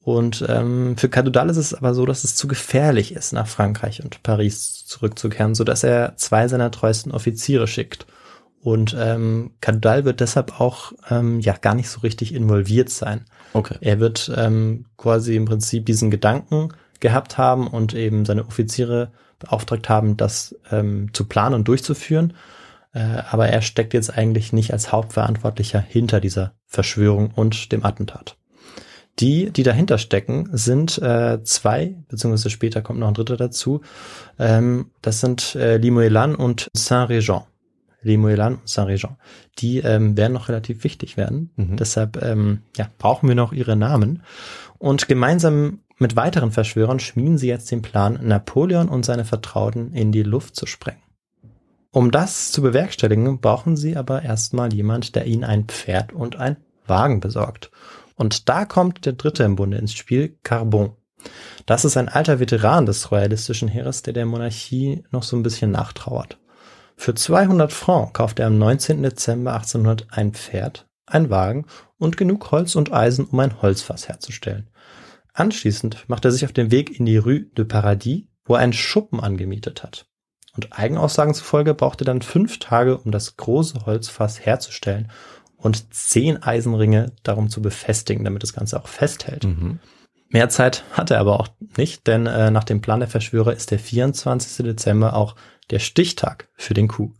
Und 0.00 0.44
ähm, 0.48 0.96
für 0.96 1.08
Cadoudal 1.08 1.48
ist 1.48 1.58
es 1.58 1.74
aber 1.74 1.94
so, 1.94 2.04
dass 2.06 2.24
es 2.24 2.34
zu 2.34 2.48
gefährlich 2.48 3.14
ist, 3.14 3.32
nach 3.32 3.46
Frankreich 3.46 4.02
und 4.02 4.22
Paris 4.24 4.84
zurückzukehren, 4.84 5.54
so 5.54 5.62
dass 5.62 5.84
er 5.84 6.16
zwei 6.16 6.48
seiner 6.48 6.72
treuesten 6.72 7.12
Offiziere 7.12 7.68
schickt. 7.68 8.06
Und 8.60 8.96
ähm, 8.98 9.52
Cadoudal 9.60 10.04
wird 10.04 10.20
deshalb 10.20 10.60
auch 10.60 10.92
ähm, 11.08 11.38
ja 11.40 11.54
gar 11.54 11.74
nicht 11.74 11.88
so 11.88 12.00
richtig 12.00 12.34
involviert 12.34 12.90
sein. 12.90 13.24
Okay. 13.52 13.76
Er 13.80 14.00
wird 14.00 14.32
ähm, 14.36 14.86
quasi 14.96 15.36
im 15.36 15.44
Prinzip 15.44 15.86
diesen 15.86 16.10
Gedanken 16.10 16.70
gehabt 16.98 17.38
haben 17.38 17.66
und 17.68 17.94
eben 17.94 18.24
seine 18.24 18.46
Offiziere 18.46 19.12
beauftragt 19.38 19.88
haben, 19.88 20.16
das 20.16 20.56
ähm, 20.70 21.10
zu 21.12 21.26
planen 21.26 21.54
und 21.56 21.68
durchzuführen. 21.68 22.32
Äh, 22.92 23.22
aber 23.30 23.48
er 23.48 23.62
steckt 23.62 23.94
jetzt 23.94 24.16
eigentlich 24.16 24.52
nicht 24.52 24.72
als 24.72 24.92
Hauptverantwortlicher 24.92 25.80
hinter 25.80 26.20
dieser 26.20 26.54
Verschwörung 26.66 27.30
und 27.34 27.72
dem 27.72 27.84
Attentat. 27.84 28.36
Die, 29.18 29.50
die 29.50 29.62
dahinter 29.62 29.98
stecken, 29.98 30.48
sind 30.52 30.98
äh, 30.98 31.42
zwei, 31.44 31.96
beziehungsweise 32.08 32.50
später 32.50 32.80
kommt 32.80 32.98
noch 32.98 33.08
ein 33.08 33.14
dritter 33.14 33.36
dazu. 33.36 33.82
Ähm, 34.38 34.90
das 35.02 35.20
sind 35.20 35.54
äh, 35.54 35.76
Limoelan 35.76 36.34
und 36.34 36.70
Saint-Réjean. 36.74 37.44
Limoelan 38.00 38.54
und 38.54 38.68
Saint-Réjean. 38.68 39.16
Die 39.58 39.78
ähm, 39.78 40.16
werden 40.16 40.32
noch 40.32 40.48
relativ 40.48 40.82
wichtig 40.82 41.16
werden. 41.16 41.50
Mhm. 41.56 41.76
Deshalb 41.76 42.22
ähm, 42.22 42.62
ja, 42.76 42.88
brauchen 42.98 43.28
wir 43.28 43.34
noch 43.34 43.52
ihre 43.52 43.76
Namen. 43.76 44.22
Und 44.78 45.08
gemeinsam 45.08 45.80
mit 45.98 46.16
weiteren 46.16 46.50
Verschwörern 46.50 46.98
schmieden 46.98 47.38
sie 47.38 47.48
jetzt 47.48 47.70
den 47.70 47.82
Plan, 47.82 48.18
Napoleon 48.22 48.88
und 48.88 49.04
seine 49.04 49.24
Vertrauten 49.24 49.92
in 49.92 50.10
die 50.10 50.24
Luft 50.24 50.56
zu 50.56 50.66
sprengen. 50.66 51.02
Um 51.94 52.10
das 52.10 52.50
zu 52.50 52.62
bewerkstelligen, 52.62 53.38
brauchen 53.40 53.76
sie 53.76 53.98
aber 53.98 54.22
erstmal 54.22 54.72
jemand, 54.72 55.14
der 55.14 55.26
ihnen 55.26 55.44
ein 55.44 55.64
Pferd 55.66 56.14
und 56.14 56.36
ein 56.36 56.56
Wagen 56.86 57.20
besorgt. 57.20 57.70
Und 58.16 58.48
da 58.48 58.64
kommt 58.64 59.04
der 59.04 59.12
dritte 59.12 59.44
im 59.44 59.56
Bunde 59.56 59.76
ins 59.76 59.92
Spiel, 59.92 60.38
Carbon. 60.42 60.96
Das 61.66 61.84
ist 61.84 61.98
ein 61.98 62.08
alter 62.08 62.40
Veteran 62.40 62.86
des 62.86 63.10
royalistischen 63.10 63.68
Heeres, 63.68 64.02
der 64.02 64.14
der 64.14 64.24
Monarchie 64.24 65.04
noch 65.10 65.22
so 65.22 65.36
ein 65.36 65.42
bisschen 65.42 65.70
nachtrauert. 65.70 66.38
Für 66.96 67.14
200 67.14 67.70
Francs 67.70 68.14
kauft 68.14 68.38
er 68.38 68.46
am 68.46 68.56
19. 68.56 69.02
Dezember 69.02 69.52
1800 69.52 70.06
ein 70.10 70.32
Pferd, 70.32 70.88
ein 71.04 71.28
Wagen 71.28 71.66
und 71.98 72.16
genug 72.16 72.50
Holz 72.52 72.74
und 72.74 72.90
Eisen, 72.90 73.26
um 73.26 73.38
ein 73.38 73.60
Holzfass 73.60 74.08
herzustellen. 74.08 74.70
Anschließend 75.34 76.08
macht 76.08 76.24
er 76.24 76.30
sich 76.30 76.46
auf 76.46 76.52
den 76.52 76.70
Weg 76.70 76.98
in 76.98 77.04
die 77.04 77.18
Rue 77.18 77.40
de 77.56 77.66
Paradis, 77.66 78.22
wo 78.46 78.54
er 78.54 78.60
einen 78.60 78.72
Schuppen 78.72 79.20
angemietet 79.20 79.82
hat. 79.82 80.06
Und 80.54 80.78
Eigenaussagen 80.78 81.34
zufolge 81.34 81.74
braucht 81.74 82.02
er 82.02 82.04
dann 82.04 82.22
fünf 82.22 82.58
Tage, 82.58 82.98
um 82.98 83.10
das 83.10 83.36
große 83.36 83.86
Holzfass 83.86 84.44
herzustellen 84.44 85.10
und 85.56 85.94
zehn 85.94 86.42
Eisenringe 86.42 87.12
darum 87.22 87.48
zu 87.48 87.62
befestigen, 87.62 88.24
damit 88.24 88.42
das 88.42 88.52
Ganze 88.52 88.78
auch 88.78 88.88
festhält. 88.88 89.44
Mhm. 89.44 89.78
Mehr 90.28 90.48
Zeit 90.48 90.84
hat 90.92 91.10
er 91.10 91.20
aber 91.20 91.40
auch 91.40 91.48
nicht, 91.76 92.06
denn 92.06 92.26
äh, 92.26 92.50
nach 92.50 92.64
dem 92.64 92.80
Plan 92.80 93.00
der 93.00 93.08
Verschwörer 93.08 93.52
ist 93.52 93.70
der 93.70 93.78
24. 93.78 94.64
Dezember 94.64 95.14
auch 95.14 95.36
der 95.70 95.78
Stichtag 95.78 96.48
für 96.54 96.74
den 96.74 96.88
Coup. 96.88 97.12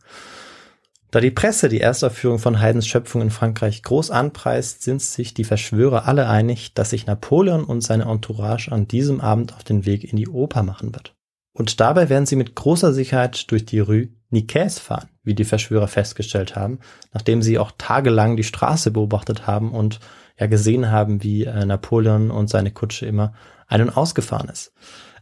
Da 1.10 1.20
die 1.20 1.30
Presse 1.30 1.68
die 1.68 1.80
Erstaufführung 1.80 2.38
von 2.38 2.58
Haydns 2.58 2.86
Schöpfung 2.86 3.20
in 3.20 3.30
Frankreich 3.30 3.82
groß 3.82 4.10
anpreist, 4.10 4.82
sind 4.82 5.02
sich 5.02 5.34
die 5.34 5.44
Verschwörer 5.44 6.08
alle 6.08 6.26
einig, 6.26 6.72
dass 6.72 6.88
sich 6.88 7.06
Napoleon 7.06 7.64
und 7.64 7.82
seine 7.82 8.04
Entourage 8.04 8.72
an 8.72 8.88
diesem 8.88 9.20
Abend 9.20 9.54
auf 9.54 9.62
den 9.62 9.84
Weg 9.84 10.10
in 10.10 10.16
die 10.16 10.28
Oper 10.28 10.62
machen 10.62 10.94
wird. 10.94 11.14
Und 11.52 11.80
dabei 11.80 12.08
werden 12.08 12.26
sie 12.26 12.36
mit 12.36 12.54
großer 12.54 12.92
Sicherheit 12.92 13.50
durch 13.50 13.66
die 13.66 13.80
Rue 13.80 14.08
Nicaise 14.30 14.80
fahren, 14.80 15.08
wie 15.22 15.34
die 15.34 15.44
Verschwörer 15.44 15.88
festgestellt 15.88 16.56
haben, 16.56 16.78
nachdem 17.12 17.42
sie 17.42 17.58
auch 17.58 17.72
tagelang 17.76 18.36
die 18.36 18.44
Straße 18.44 18.90
beobachtet 18.90 19.46
haben 19.46 19.72
und 19.72 20.00
ja 20.38 20.46
gesehen 20.46 20.90
haben, 20.90 21.22
wie 21.22 21.44
äh, 21.44 21.66
Napoleon 21.66 22.30
und 22.30 22.48
seine 22.48 22.70
Kutsche 22.70 23.06
immer 23.06 23.34
ein- 23.68 23.82
und 23.82 23.96
ausgefahren 23.96 24.48
ist. 24.48 24.72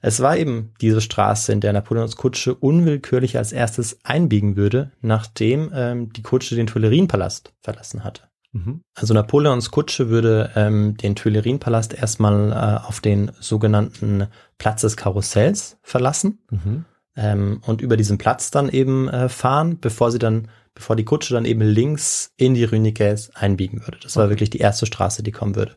Es 0.02 0.20
war 0.20 0.36
eben 0.36 0.72
diese 0.80 1.00
Straße, 1.00 1.52
in 1.52 1.60
der 1.60 1.72
Napoleons 1.72 2.16
Kutsche 2.16 2.54
unwillkürlich 2.54 3.36
als 3.36 3.52
erstes 3.52 3.98
einbiegen 4.04 4.56
würde, 4.56 4.92
nachdem 5.02 5.70
ähm, 5.74 6.12
die 6.12 6.22
Kutsche 6.22 6.54
den 6.54 6.66
Tuilerienpalast 6.66 7.52
verlassen 7.60 8.02
hatte. 8.02 8.22
Mhm. 8.52 8.82
Also 8.94 9.12
Napoleons 9.14 9.70
Kutsche 9.70 10.08
würde 10.08 10.50
ähm, 10.56 10.96
den 10.96 11.16
Tuilerienpalast 11.16 11.94
erstmal 11.94 12.50
äh, 12.52 12.86
auf 12.86 13.00
den 13.00 13.30
sogenannten 13.40 14.28
Platz 14.60 14.82
des 14.82 14.96
Karussells 14.96 15.78
verlassen 15.82 16.38
Mhm. 16.50 16.84
ähm, 17.16 17.60
und 17.66 17.80
über 17.80 17.96
diesen 17.96 18.18
Platz 18.18 18.50
dann 18.52 18.68
eben 18.68 19.08
äh, 19.08 19.28
fahren, 19.28 19.80
bevor 19.80 20.12
sie 20.12 20.18
dann, 20.20 20.48
bevor 20.74 20.94
die 20.94 21.04
Kutsche 21.04 21.34
dann 21.34 21.46
eben 21.46 21.62
links 21.62 22.32
in 22.36 22.54
die 22.54 22.66
Nicaise 22.78 23.32
einbiegen 23.34 23.80
würde. 23.80 23.98
Das 24.02 24.14
war 24.16 24.24
Okay. 24.24 24.30
wirklich 24.32 24.50
die 24.50 24.58
erste 24.58 24.84
Straße, 24.86 25.22
die 25.22 25.32
kommen 25.32 25.56
würde. 25.56 25.76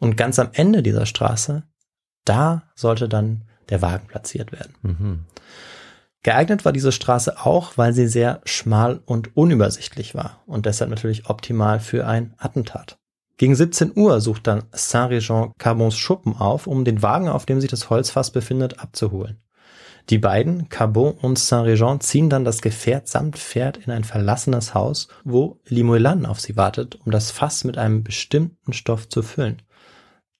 Und 0.00 0.16
ganz 0.16 0.38
am 0.38 0.48
Ende 0.54 0.82
dieser 0.82 1.06
Straße, 1.06 1.62
da 2.24 2.62
sollte 2.74 3.08
dann 3.08 3.44
der 3.68 3.82
Wagen 3.82 4.08
platziert 4.08 4.50
werden. 4.52 4.74
Mhm. 4.82 5.24
Geeignet 6.22 6.64
war 6.64 6.72
diese 6.72 6.92
Straße 6.92 7.44
auch, 7.44 7.76
weil 7.76 7.92
sie 7.92 8.06
sehr 8.08 8.40
schmal 8.46 9.00
und 9.04 9.36
unübersichtlich 9.36 10.14
war 10.14 10.42
und 10.46 10.64
deshalb 10.64 10.88
natürlich 10.88 11.28
optimal 11.28 11.78
für 11.80 12.06
ein 12.06 12.32
Attentat. 12.38 12.96
Gegen 13.36 13.54
17 13.54 13.92
Uhr 13.96 14.20
sucht 14.20 14.46
dann 14.46 14.64
Saint-Régent 14.72 15.52
Carbons 15.58 15.96
Schuppen 15.96 16.36
auf, 16.36 16.66
um 16.66 16.84
den 16.84 17.02
Wagen, 17.02 17.28
auf 17.28 17.46
dem 17.46 17.60
sich 17.60 17.70
das 17.70 17.90
Holzfass 17.90 18.30
befindet, 18.30 18.78
abzuholen. 18.78 19.40
Die 20.10 20.18
beiden, 20.18 20.68
Carbon 20.68 21.12
und 21.12 21.38
Saint-Régent, 21.38 22.00
ziehen 22.00 22.28
dann 22.28 22.44
das 22.44 22.60
Gefährt 22.60 23.08
samt 23.08 23.38
Pferd 23.38 23.78
in 23.78 23.90
ein 23.90 24.04
verlassenes 24.04 24.74
Haus, 24.74 25.08
wo 25.24 25.60
Limoelan 25.66 26.26
auf 26.26 26.40
sie 26.40 26.56
wartet, 26.56 26.98
um 27.04 27.10
das 27.10 27.30
Fass 27.30 27.64
mit 27.64 27.78
einem 27.78 28.04
bestimmten 28.04 28.72
Stoff 28.72 29.08
zu 29.08 29.22
füllen. 29.22 29.62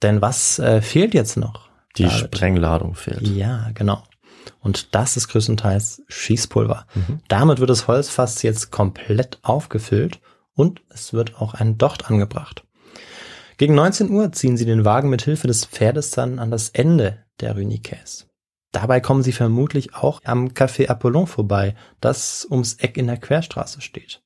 Denn 0.03 0.21
was 0.21 0.59
äh, 0.59 0.83
fehlt 0.83 1.15
jetzt 1.15 1.37
noch? 1.37 1.71
Die 1.97 2.05
David? 2.05 2.19
Sprengladung 2.19 2.95
fehlt. 2.95 3.27
Ja, 3.27 3.71
genau. 3.73 4.03
Und 4.61 4.95
das 4.95 5.17
ist 5.17 5.29
größtenteils 5.29 6.03
Schießpulver. 6.09 6.87
Mhm. 6.95 7.21
Damit 7.29 7.59
wird 7.59 7.71
das 7.71 7.89
Holzfass 7.89 8.43
jetzt 8.43 8.71
komplett 8.71 9.39
aufgefüllt 9.43 10.21
und 10.55 10.83
es 10.91 11.15
wird 11.15 11.41
auch 11.41 11.55
ein 11.55 11.79
Docht 11.79 12.11
angebracht. 12.11 12.65
Gegen 13.57 13.75
19 13.75 14.11
Uhr 14.11 14.33
ziehen 14.33 14.57
sie 14.57 14.65
den 14.65 14.85
Wagen 14.85 15.11
mit 15.11 15.23
Hilfe 15.23 15.47
des 15.47 15.65
Pferdes 15.67 16.11
dann 16.11 16.39
an 16.39 16.51
das 16.51 16.71
Ende 16.71 17.25
der 17.41 17.55
Rue 17.55 17.65
Nicaise. 17.65 18.25
Dabei 18.73 19.01
kommen 19.01 19.23
sie 19.23 19.33
vermutlich 19.33 19.95
auch 19.95 20.21
am 20.25 20.49
Café 20.49 20.89
Apollon 20.89 21.27
vorbei, 21.29 21.77
das 22.01 22.47
ums 22.51 22.75
Eck 22.75 22.97
in 22.97 23.07
der 23.07 23.19
Querstraße 23.19 23.81
steht. 23.81 24.21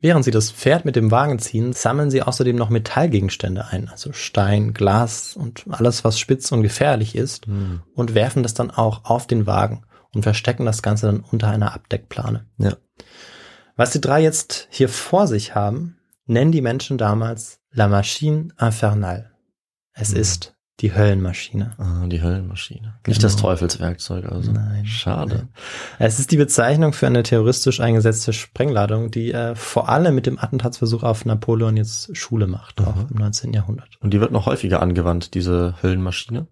Während 0.00 0.24
sie 0.24 0.32
das 0.32 0.50
Pferd 0.50 0.84
mit 0.84 0.96
dem 0.96 1.12
Wagen 1.12 1.38
ziehen, 1.38 1.72
sammeln 1.72 2.10
sie 2.10 2.22
außerdem 2.22 2.56
noch 2.56 2.70
Metallgegenstände 2.70 3.66
ein, 3.66 3.88
also 3.88 4.12
Stein, 4.12 4.74
Glas 4.74 5.36
und 5.36 5.64
alles, 5.70 6.02
was 6.02 6.18
spitz 6.18 6.50
und 6.50 6.62
gefährlich 6.62 7.14
ist, 7.14 7.46
Mhm. 7.46 7.82
und 7.94 8.16
werfen 8.16 8.42
das 8.42 8.54
dann 8.54 8.72
auch 8.72 9.04
auf 9.04 9.28
den 9.28 9.46
Wagen 9.46 9.84
und 10.12 10.24
verstecken 10.24 10.66
das 10.66 10.82
Ganze 10.82 11.06
dann 11.06 11.20
unter 11.30 11.46
einer 11.48 11.72
Abdeckplane. 11.72 12.46
Ja. 12.58 12.76
Was 13.76 13.92
die 13.92 14.00
drei 14.00 14.20
jetzt 14.20 14.66
hier 14.70 14.88
vor 14.88 15.28
sich 15.28 15.54
haben, 15.54 15.96
nennen 16.26 16.52
die 16.52 16.60
Menschen 16.62 16.98
damals 16.98 17.60
La 17.72 17.88
Machine 17.88 18.48
Infernale. 18.60 19.30
Es 19.94 20.10
Mhm. 20.12 20.16
ist 20.20 20.54
die 20.80 20.94
Höllenmaschine. 20.94 21.74
Ah, 21.78 22.06
die 22.06 22.22
Höllenmaschine. 22.22 22.94
Nicht 23.06 23.18
Genau. 23.18 23.20
das 23.20 23.36
Teufelswerkzeug 23.36 24.24
also. 24.26 24.50
Nein. 24.52 24.84
Schade. 24.86 25.48
Es 25.98 26.18
ist 26.18 26.32
die 26.32 26.36
Bezeichnung 26.38 26.92
für 26.92 27.06
eine 27.06 27.22
terroristisch 27.22 27.78
eingesetzte 27.80 28.32
Sprengladung, 28.32 29.10
die 29.10 29.32
äh, 29.32 29.54
vor 29.54 29.88
allem 29.90 30.14
mit 30.14 30.26
dem 30.26 30.38
Attentatsversuch 30.38 31.02
auf 31.02 31.24
Napoleon 31.24 31.76
jetzt 31.76 32.16
Schule 32.16 32.46
macht, 32.46 32.80
Aha. 32.80 32.90
auch 32.90 33.10
im 33.10 33.16
19. 33.16 33.52
Jahrhundert. 33.52 33.90
Und 34.00 34.12
die 34.12 34.20
wird 34.20 34.32
noch 34.32 34.46
häufiger 34.46 34.80
angewandt, 34.82 35.34
diese 35.34 35.74
Höllenmaschine. 35.82 36.46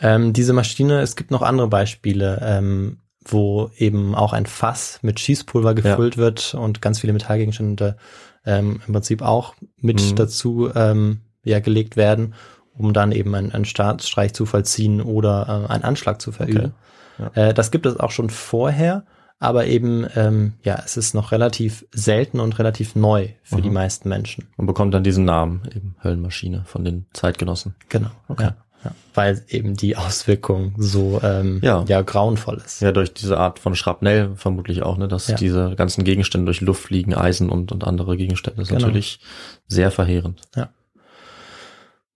Ähm, 0.00 0.32
diese 0.32 0.52
Maschine, 0.54 1.00
es 1.00 1.14
gibt 1.14 1.30
noch 1.30 1.42
andere 1.42 1.68
Beispiele, 1.68 2.40
ähm, 2.42 2.98
wo 3.24 3.70
eben 3.76 4.16
auch 4.16 4.32
ein 4.32 4.46
Fass 4.46 4.98
mit 5.02 5.20
Schießpulver 5.20 5.74
gefüllt 5.74 6.16
wird 6.16 6.54
und 6.54 6.82
ganz 6.82 6.98
viele 6.98 7.12
Metallgegenstände 7.12 7.96
ähm, 8.44 8.80
im 8.86 8.92
Prinzip 8.92 9.22
auch 9.22 9.54
mit 9.76 10.00
Mhm. 10.00 10.16
dazu 10.16 10.70
ähm, 10.74 11.20
ja, 11.44 11.60
gelegt 11.60 11.96
werden, 11.96 12.34
um 12.76 12.92
dann 12.92 13.12
eben 13.12 13.34
einen, 13.34 13.52
einen 13.52 13.64
Staatsstreich 13.64 14.32
zu 14.32 14.46
vollziehen 14.46 15.00
oder 15.00 15.66
äh, 15.68 15.72
einen 15.72 15.84
Anschlag 15.84 16.20
zu 16.20 16.32
verüben. 16.32 16.72
Okay. 17.18 17.48
Äh, 17.50 17.54
das 17.54 17.70
gibt 17.70 17.86
es 17.86 17.98
auch 18.00 18.10
schon 18.10 18.30
vorher, 18.30 19.04
aber 19.38 19.66
eben, 19.66 20.06
ähm, 20.14 20.54
ja, 20.62 20.80
es 20.84 20.96
ist 20.96 21.14
noch 21.14 21.32
relativ 21.32 21.84
selten 21.92 22.38
und 22.40 22.58
relativ 22.60 22.94
neu 22.94 23.28
für 23.42 23.56
Mhm. 23.56 23.62
die 23.62 23.70
meisten 23.70 24.08
Menschen. 24.08 24.48
Und 24.56 24.66
bekommt 24.66 24.94
dann 24.94 25.02
diesen 25.04 25.24
Namen, 25.24 25.62
eben 25.74 25.96
Höllenmaschine 26.02 26.62
von 26.64 26.84
den 26.84 27.06
Zeitgenossen. 27.12 27.74
Genau. 27.88 28.10
Okay. 28.28 28.44
Ja, 28.44 28.56
ja. 28.84 28.92
Weil 29.14 29.42
eben 29.48 29.76
die 29.76 29.96
Auswirkung 29.96 30.74
so 30.78 31.20
ähm, 31.22 31.60
Ja. 31.62 31.84
ja. 31.86 32.02
grauenvoll 32.02 32.60
ist. 32.64 32.80
Ja, 32.82 32.92
durch 32.92 33.12
diese 33.14 33.38
Art 33.38 33.58
von 33.58 33.74
Schrapnell 33.74 34.32
vermutlich 34.36 34.82
auch, 34.82 34.96
ne, 34.98 35.08
dass 35.08 35.28
Ja. 35.28 35.36
diese 35.36 35.74
ganzen 35.76 36.04
Gegenstände 36.04 36.46
durch 36.46 36.60
Luft 36.60 36.82
fliegen, 36.84 37.14
Eisen 37.14 37.48
und, 37.50 37.72
und 37.72 37.84
andere 37.84 38.16
Gegenstände. 38.16 38.58
Das 38.60 38.68
ist 38.68 38.74
Genau. 38.74 38.86
natürlich 38.86 39.20
sehr 39.68 39.90
verheerend. 39.90 40.42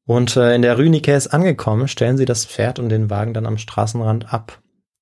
Und 0.05 0.37
äh, 0.37 0.55
in 0.55 0.63
der 0.63 0.77
Rue 0.77 0.89
Nicaise 0.89 1.33
angekommen, 1.33 1.89
stellen 1.89 2.17
sie 2.17 2.27
das 2.27 2.47
Pferd 2.47 2.79
und 2.79 2.89
den 2.91 3.11
Wagen 3.11 3.35
dann 3.35 3.47
am 3.47 3.59
Straßenrand 3.59 4.33
ab. 4.33 4.61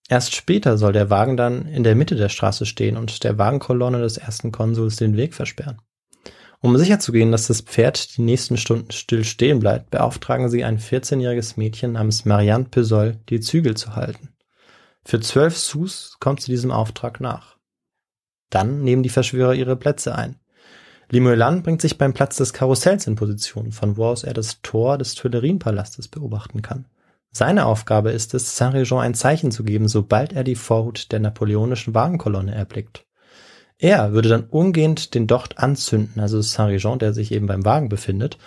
Erst 0.08 0.34
später 0.34 0.78
soll 0.78 0.92
der 0.92 1.10
Wagen 1.10 1.36
dann 1.36 1.66
in 1.66 1.82
der 1.84 1.94
Mitte 1.94 2.16
der 2.16 2.28
Straße 2.28 2.66
stehen 2.66 2.96
und 2.96 3.22
der 3.24 3.38
Wagenkolonne 3.38 4.00
des 4.00 4.16
ersten 4.18 4.50
Konsuls 4.52 4.96
den 4.96 5.16
Weg 5.16 5.34
versperren. 5.34 5.78
Um 6.64 6.78
sicherzugehen, 6.78 7.30
dass 7.30 7.48
das 7.48 7.60
Pferd 7.60 8.16
die 8.16 8.22
nächsten 8.22 8.56
Stunden 8.56 8.90
still 8.90 9.22
stehen 9.22 9.58
bleibt, 9.58 9.90
beauftragen 9.90 10.48
sie 10.48 10.64
ein 10.64 10.78
14-jähriges 10.78 11.58
Mädchen 11.58 11.92
namens 11.92 12.24
Marianne 12.24 12.64
Pesol, 12.64 13.18
die 13.28 13.40
Zügel 13.40 13.76
zu 13.76 13.96
halten. 13.96 14.30
Für 15.04 15.20
zwölf 15.20 15.58
Sous 15.58 16.16
kommt 16.20 16.40
sie 16.40 16.50
diesem 16.50 16.70
Auftrag 16.70 17.20
nach. 17.20 17.58
Dann 18.48 18.82
nehmen 18.82 19.02
die 19.02 19.10
Verschwörer 19.10 19.52
ihre 19.52 19.76
Plätze 19.76 20.14
ein. 20.14 20.36
Limoelan 21.10 21.62
bringt 21.62 21.82
sich 21.82 21.98
beim 21.98 22.14
Platz 22.14 22.38
des 22.38 22.54
Karussells 22.54 23.06
in 23.06 23.16
Position, 23.16 23.70
von 23.70 23.98
wo 23.98 24.06
aus 24.06 24.24
er 24.24 24.32
das 24.32 24.62
Tor 24.62 24.96
des 24.96 25.14
Tuilerienpalastes 25.16 26.08
beobachten 26.08 26.62
kann. 26.62 26.86
Seine 27.30 27.66
Aufgabe 27.66 28.10
ist 28.10 28.32
es, 28.32 28.56
Saint-Régent 28.56 29.00
ein 29.00 29.12
Zeichen 29.12 29.50
zu 29.50 29.64
geben, 29.64 29.86
sobald 29.86 30.32
er 30.32 30.44
die 30.44 30.56
Vorhut 30.56 31.12
der 31.12 31.20
napoleonischen 31.20 31.92
Wagenkolonne 31.92 32.54
erblickt. 32.54 33.04
Er 33.78 34.12
würde 34.12 34.28
dann 34.28 34.44
umgehend 34.44 35.14
den 35.14 35.26
Docht 35.26 35.58
anzünden, 35.58 36.20
also 36.20 36.40
Saint-Régent, 36.40 36.98
der 36.98 37.12
sich 37.12 37.32
eben 37.32 37.46
beim 37.46 37.64
Wagen 37.64 37.88
befindet, 37.88 38.38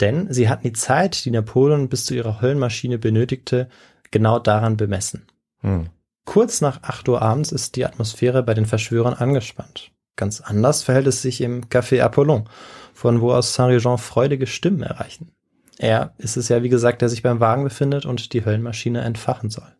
denn 0.00 0.32
sie 0.32 0.48
hatten 0.48 0.64
die 0.64 0.72
Zeit, 0.72 1.24
die 1.24 1.30
Napoleon 1.30 1.88
bis 1.88 2.06
zu 2.06 2.14
ihrer 2.14 2.40
Höllenmaschine 2.40 2.98
benötigte, 2.98 3.68
genau 4.10 4.38
daran 4.38 4.76
bemessen. 4.76 5.26
Hm. 5.60 5.88
Kurz 6.24 6.60
nach 6.60 6.82
8 6.82 7.08
Uhr 7.08 7.22
abends 7.22 7.52
ist 7.52 7.76
die 7.76 7.84
Atmosphäre 7.84 8.42
bei 8.42 8.54
den 8.54 8.66
Verschwörern 8.66 9.14
angespannt. 9.14 9.92
Ganz 10.16 10.40
anders 10.40 10.82
verhält 10.82 11.06
es 11.06 11.22
sich 11.22 11.40
im 11.40 11.66
Café 11.66 12.00
Apollon, 12.00 12.48
von 12.92 13.20
wo 13.20 13.32
aus 13.32 13.54
Saint-Régent 13.54 13.98
freudige 13.98 14.46
Stimmen 14.46 14.82
erreichen. 14.82 15.32
Er 15.78 16.14
ist 16.18 16.36
es 16.36 16.48
ja, 16.48 16.62
wie 16.62 16.68
gesagt, 16.68 17.02
der 17.02 17.08
sich 17.08 17.22
beim 17.22 17.40
Wagen 17.40 17.64
befindet 17.64 18.06
und 18.06 18.32
die 18.32 18.44
Höllenmaschine 18.44 19.00
entfachen 19.00 19.50
soll. 19.50 19.74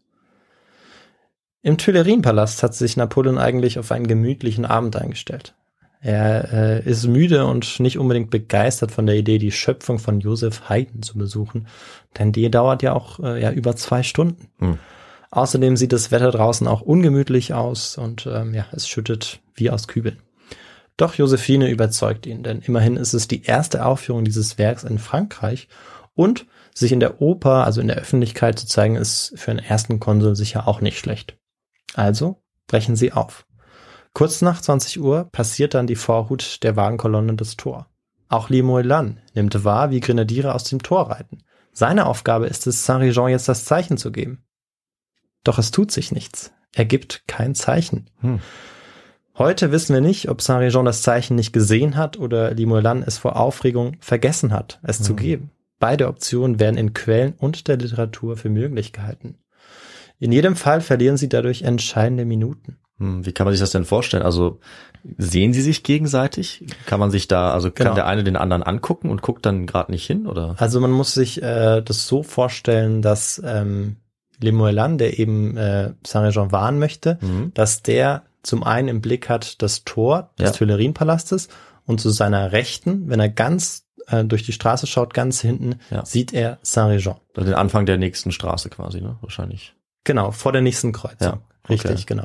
Im 1.64 1.78
Tuilerienpalast 1.78 2.62
hat 2.62 2.74
sich 2.74 2.98
Napoleon 2.98 3.38
eigentlich 3.38 3.78
auf 3.78 3.90
einen 3.90 4.06
gemütlichen 4.06 4.66
Abend 4.66 4.96
eingestellt. 4.96 5.54
Er 6.02 6.52
äh, 6.52 6.82
ist 6.84 7.06
müde 7.06 7.46
und 7.46 7.80
nicht 7.80 7.98
unbedingt 7.98 8.28
begeistert 8.28 8.92
von 8.92 9.06
der 9.06 9.16
Idee, 9.16 9.38
die 9.38 9.50
Schöpfung 9.50 9.98
von 9.98 10.20
Joseph 10.20 10.68
Haydn 10.68 11.02
zu 11.02 11.16
besuchen, 11.16 11.66
denn 12.18 12.32
die 12.32 12.50
dauert 12.50 12.82
ja 12.82 12.92
auch 12.92 13.18
äh, 13.18 13.40
ja 13.40 13.50
über 13.50 13.76
zwei 13.76 14.02
Stunden. 14.02 14.48
Hm. 14.58 14.78
Außerdem 15.30 15.78
sieht 15.78 15.94
das 15.94 16.10
Wetter 16.10 16.30
draußen 16.30 16.66
auch 16.66 16.82
ungemütlich 16.82 17.54
aus 17.54 17.96
und 17.96 18.28
ähm, 18.30 18.52
ja, 18.52 18.66
es 18.72 18.86
schüttet 18.86 19.40
wie 19.54 19.70
aus 19.70 19.88
Kübeln. 19.88 20.18
Doch 20.98 21.14
Josephine 21.14 21.70
überzeugt 21.70 22.26
ihn, 22.26 22.42
denn 22.42 22.60
immerhin 22.60 22.98
ist 22.98 23.14
es 23.14 23.26
die 23.26 23.42
erste 23.42 23.86
Aufführung 23.86 24.26
dieses 24.26 24.58
Werks 24.58 24.84
in 24.84 24.98
Frankreich 24.98 25.68
und 26.14 26.44
sich 26.74 26.92
in 26.92 27.00
der 27.00 27.22
Oper, 27.22 27.64
also 27.64 27.80
in 27.80 27.88
der 27.88 27.96
Öffentlichkeit 27.96 28.58
zu 28.58 28.66
zeigen, 28.66 28.96
ist 28.96 29.32
für 29.36 29.50
einen 29.50 29.60
ersten 29.60 29.98
Konsul 29.98 30.36
sicher 30.36 30.68
auch 30.68 30.82
nicht 30.82 30.98
schlecht. 30.98 31.38
Also 31.94 32.42
brechen 32.66 32.96
sie 32.96 33.12
auf. 33.12 33.46
Kurz 34.12 34.42
nach 34.42 34.60
20 34.60 35.00
Uhr 35.00 35.24
passiert 35.32 35.74
dann 35.74 35.86
die 35.86 35.96
Vorhut 35.96 36.62
der 36.62 36.76
Wagenkolonne 36.76 37.34
das 37.34 37.56
Tor. 37.56 37.88
Auch 38.28 38.48
Limoelan 38.48 39.20
nimmt 39.34 39.64
wahr, 39.64 39.90
wie 39.90 40.00
Grenadiere 40.00 40.54
aus 40.54 40.64
dem 40.64 40.82
Tor 40.82 41.10
reiten. 41.10 41.42
Seine 41.72 42.06
Aufgabe 42.06 42.46
ist 42.46 42.66
es, 42.66 42.84
Saint-Réjean 42.86 43.28
jetzt 43.28 43.48
das 43.48 43.64
Zeichen 43.64 43.96
zu 43.96 44.12
geben. 44.12 44.44
Doch 45.42 45.58
es 45.58 45.72
tut 45.72 45.90
sich 45.90 46.12
nichts. 46.12 46.52
Er 46.72 46.84
gibt 46.84 47.26
kein 47.26 47.54
Zeichen. 47.54 48.08
Hm. 48.20 48.40
Heute 49.36 49.72
wissen 49.72 49.94
wir 49.94 50.00
nicht, 50.00 50.28
ob 50.28 50.40
Saint-Réjean 50.40 50.84
das 50.84 51.02
Zeichen 51.02 51.34
nicht 51.34 51.52
gesehen 51.52 51.96
hat 51.96 52.16
oder 52.16 52.52
Limoelan 52.54 53.02
es 53.02 53.18
vor 53.18 53.36
Aufregung 53.36 53.96
vergessen 54.00 54.52
hat, 54.52 54.78
es 54.84 55.02
zu 55.02 55.10
Hm. 55.10 55.16
geben. 55.16 55.50
Beide 55.80 56.06
Optionen 56.06 56.60
werden 56.60 56.78
in 56.78 56.94
Quellen 56.94 57.34
und 57.36 57.66
der 57.66 57.76
Literatur 57.76 58.36
für 58.36 58.48
möglich 58.48 58.92
gehalten. 58.92 59.38
In 60.24 60.32
jedem 60.32 60.56
Fall 60.56 60.80
verlieren 60.80 61.18
sie 61.18 61.28
dadurch 61.28 61.62
entscheidende 61.62 62.24
Minuten. 62.24 62.78
Hm, 62.98 63.26
Wie 63.26 63.32
kann 63.32 63.44
man 63.44 63.52
sich 63.52 63.60
das 63.60 63.72
denn 63.72 63.84
vorstellen? 63.84 64.22
Also 64.22 64.58
sehen 65.18 65.52
sie 65.52 65.60
sich 65.60 65.82
gegenseitig? 65.82 66.64
Kann 66.86 66.98
man 66.98 67.10
sich 67.10 67.28
da, 67.28 67.50
also 67.52 67.70
kann 67.70 67.84
Genau. 67.88 67.94
der 67.96 68.06
eine 68.06 68.24
den 68.24 68.36
anderen 68.36 68.62
angucken 68.62 69.10
und 69.10 69.20
guckt 69.20 69.44
dann 69.44 69.66
gerade 69.66 69.92
nicht 69.92 70.06
hin 70.06 70.26
oder? 70.26 70.54
Also 70.58 70.80
man 70.80 70.92
muss 70.92 71.12
sich 71.12 71.42
äh, 71.42 71.82
das 71.82 72.06
so 72.06 72.22
vorstellen, 72.22 73.02
dass 73.02 73.42
ähm, 73.44 73.96
Limoelan, 74.40 74.96
der 74.96 75.18
eben 75.18 75.58
äh, 75.58 75.92
Saint-Réjean 76.06 76.52
warnen 76.52 76.78
möchte, 76.78 77.18
Mhm. 77.20 77.50
dass 77.52 77.82
der 77.82 78.22
zum 78.42 78.62
einen 78.64 78.88
im 78.88 79.00
Blick 79.02 79.28
hat 79.28 79.60
das 79.60 79.84
Tor 79.84 80.30
des 80.38 80.46
Ja. 80.50 80.52
Tuilerienpalastes 80.56 81.48
und 81.84 82.00
zu 82.00 82.08
seiner 82.08 82.52
Rechten, 82.52 83.10
wenn 83.10 83.20
er 83.20 83.28
ganz 83.28 83.84
äh, 84.06 84.24
durch 84.24 84.42
die 84.42 84.52
Straße 84.52 84.86
schaut, 84.86 85.12
ganz 85.12 85.40
hinten, 85.42 85.76
Ja. 85.90 86.04
sieht 86.06 86.32
er 86.32 86.58
Saint-Réjean. 86.62 87.16
Also 87.36 87.44
den 87.50 87.54
Anfang 87.58 87.84
der 87.84 87.98
nächsten 87.98 88.32
Straße 88.32 88.70
quasi, 88.70 89.02
ne? 89.02 89.16
Wahrscheinlich. 89.20 89.74
Genau, 90.04 90.30
vor 90.30 90.52
der 90.52 90.60
nächsten 90.62 90.92
Kreuzung. 90.92 91.16
Ja, 91.20 91.32
okay. 91.64 91.72
Richtig, 91.72 92.06
genau. 92.06 92.24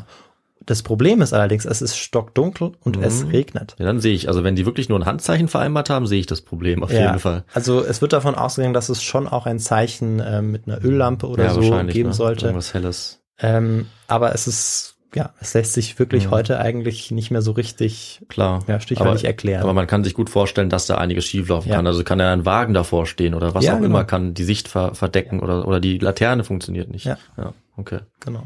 Das 0.66 0.84
Problem 0.84 1.22
ist 1.22 1.34
allerdings, 1.34 1.66
es 1.66 1.82
ist 1.82 1.98
stockdunkel 1.98 2.74
und 2.82 2.98
es 2.98 3.24
Mhm. 3.24 3.30
regnet. 3.32 3.76
Ja, 3.80 3.86
dann 3.86 4.00
sehe 4.00 4.14
ich, 4.14 4.28
also 4.28 4.44
wenn 4.44 4.56
die 4.56 4.66
wirklich 4.66 4.88
nur 4.90 5.00
ein 5.00 5.06
Handzeichen 5.06 5.48
vereinbart 5.48 5.90
haben, 5.90 6.06
sehe 6.06 6.20
ich 6.20 6.28
das 6.28 6.42
Problem 6.42 6.84
auf 6.84 6.92
jeden 6.92 7.18
Fall. 7.20 7.44
Also 7.54 7.84
es 7.84 8.02
wird 8.02 8.14
davon 8.14 8.36
ausgegangen, 8.36 8.74
dass 8.74 8.90
es 8.90 9.02
schon 9.02 9.28
auch 9.28 9.46
ein 9.48 9.58
Zeichen 9.58 10.20
äh, 10.20 10.42
mit 10.42 10.68
einer 10.68 10.84
Öllampe 10.84 11.28
oder 11.28 11.46
ja, 11.46 11.54
so 11.54 11.62
geben 11.88 12.10
ne? 12.10 12.14
sollte. 12.14 12.48
Irgendwas 12.48 12.74
Helles. 12.74 13.22
Ähm, 13.40 13.88
aber 14.08 14.36
es 14.36 14.46
ist, 14.48 14.98
ja, 15.16 15.34
es 15.39 15.53
lässt 15.53 15.74
sich 15.74 15.97
wirklich 15.97 16.28
Mhm. 16.28 16.32
heute 16.32 16.60
eigentlich 16.60 17.10
nicht 17.12 17.32
mehr 17.32 17.41
so 17.41 17.51
richtig, 17.51 18.22
Klar. 18.30 18.64
ja, 18.68 18.78
aber, 18.97 19.24
erklären. 19.24 19.64
aber 19.64 19.74
man 19.74 19.88
kann 19.88 20.03
sich 20.03 20.14
gut 20.14 20.30
vorstellen, 20.30 20.70
dass 20.70 20.86
da 20.86 20.95
einiges 20.99 21.26
schieflaufen 21.26 21.70
Ja. 21.70 21.78
kann. 21.78 21.88
Also 21.88 22.03
kann 22.03 22.20
ja 22.20 22.32
ein 22.32 22.45
Wagen 22.45 22.74
davor 22.74 23.05
stehen 23.07 23.34
oder 23.34 23.53
was 23.55 23.66
Ja, 23.66 23.74
auch 23.74 23.78
genau. 23.78 23.88
immer 23.89 24.03
kann 24.03 24.34
die 24.34 24.43
Sicht 24.43 24.68
ver 24.68 24.93
verdecken 24.95 25.39
oder, 25.39 25.68
oder 25.68 25.80
die 25.80 25.97
Laterne 25.97 26.43
funktioniert 26.43 26.89
nicht. 26.91 27.05
Ja. 27.05 27.18
ja 27.38 27.53
okay. 27.78 27.99
genau. 28.20 28.43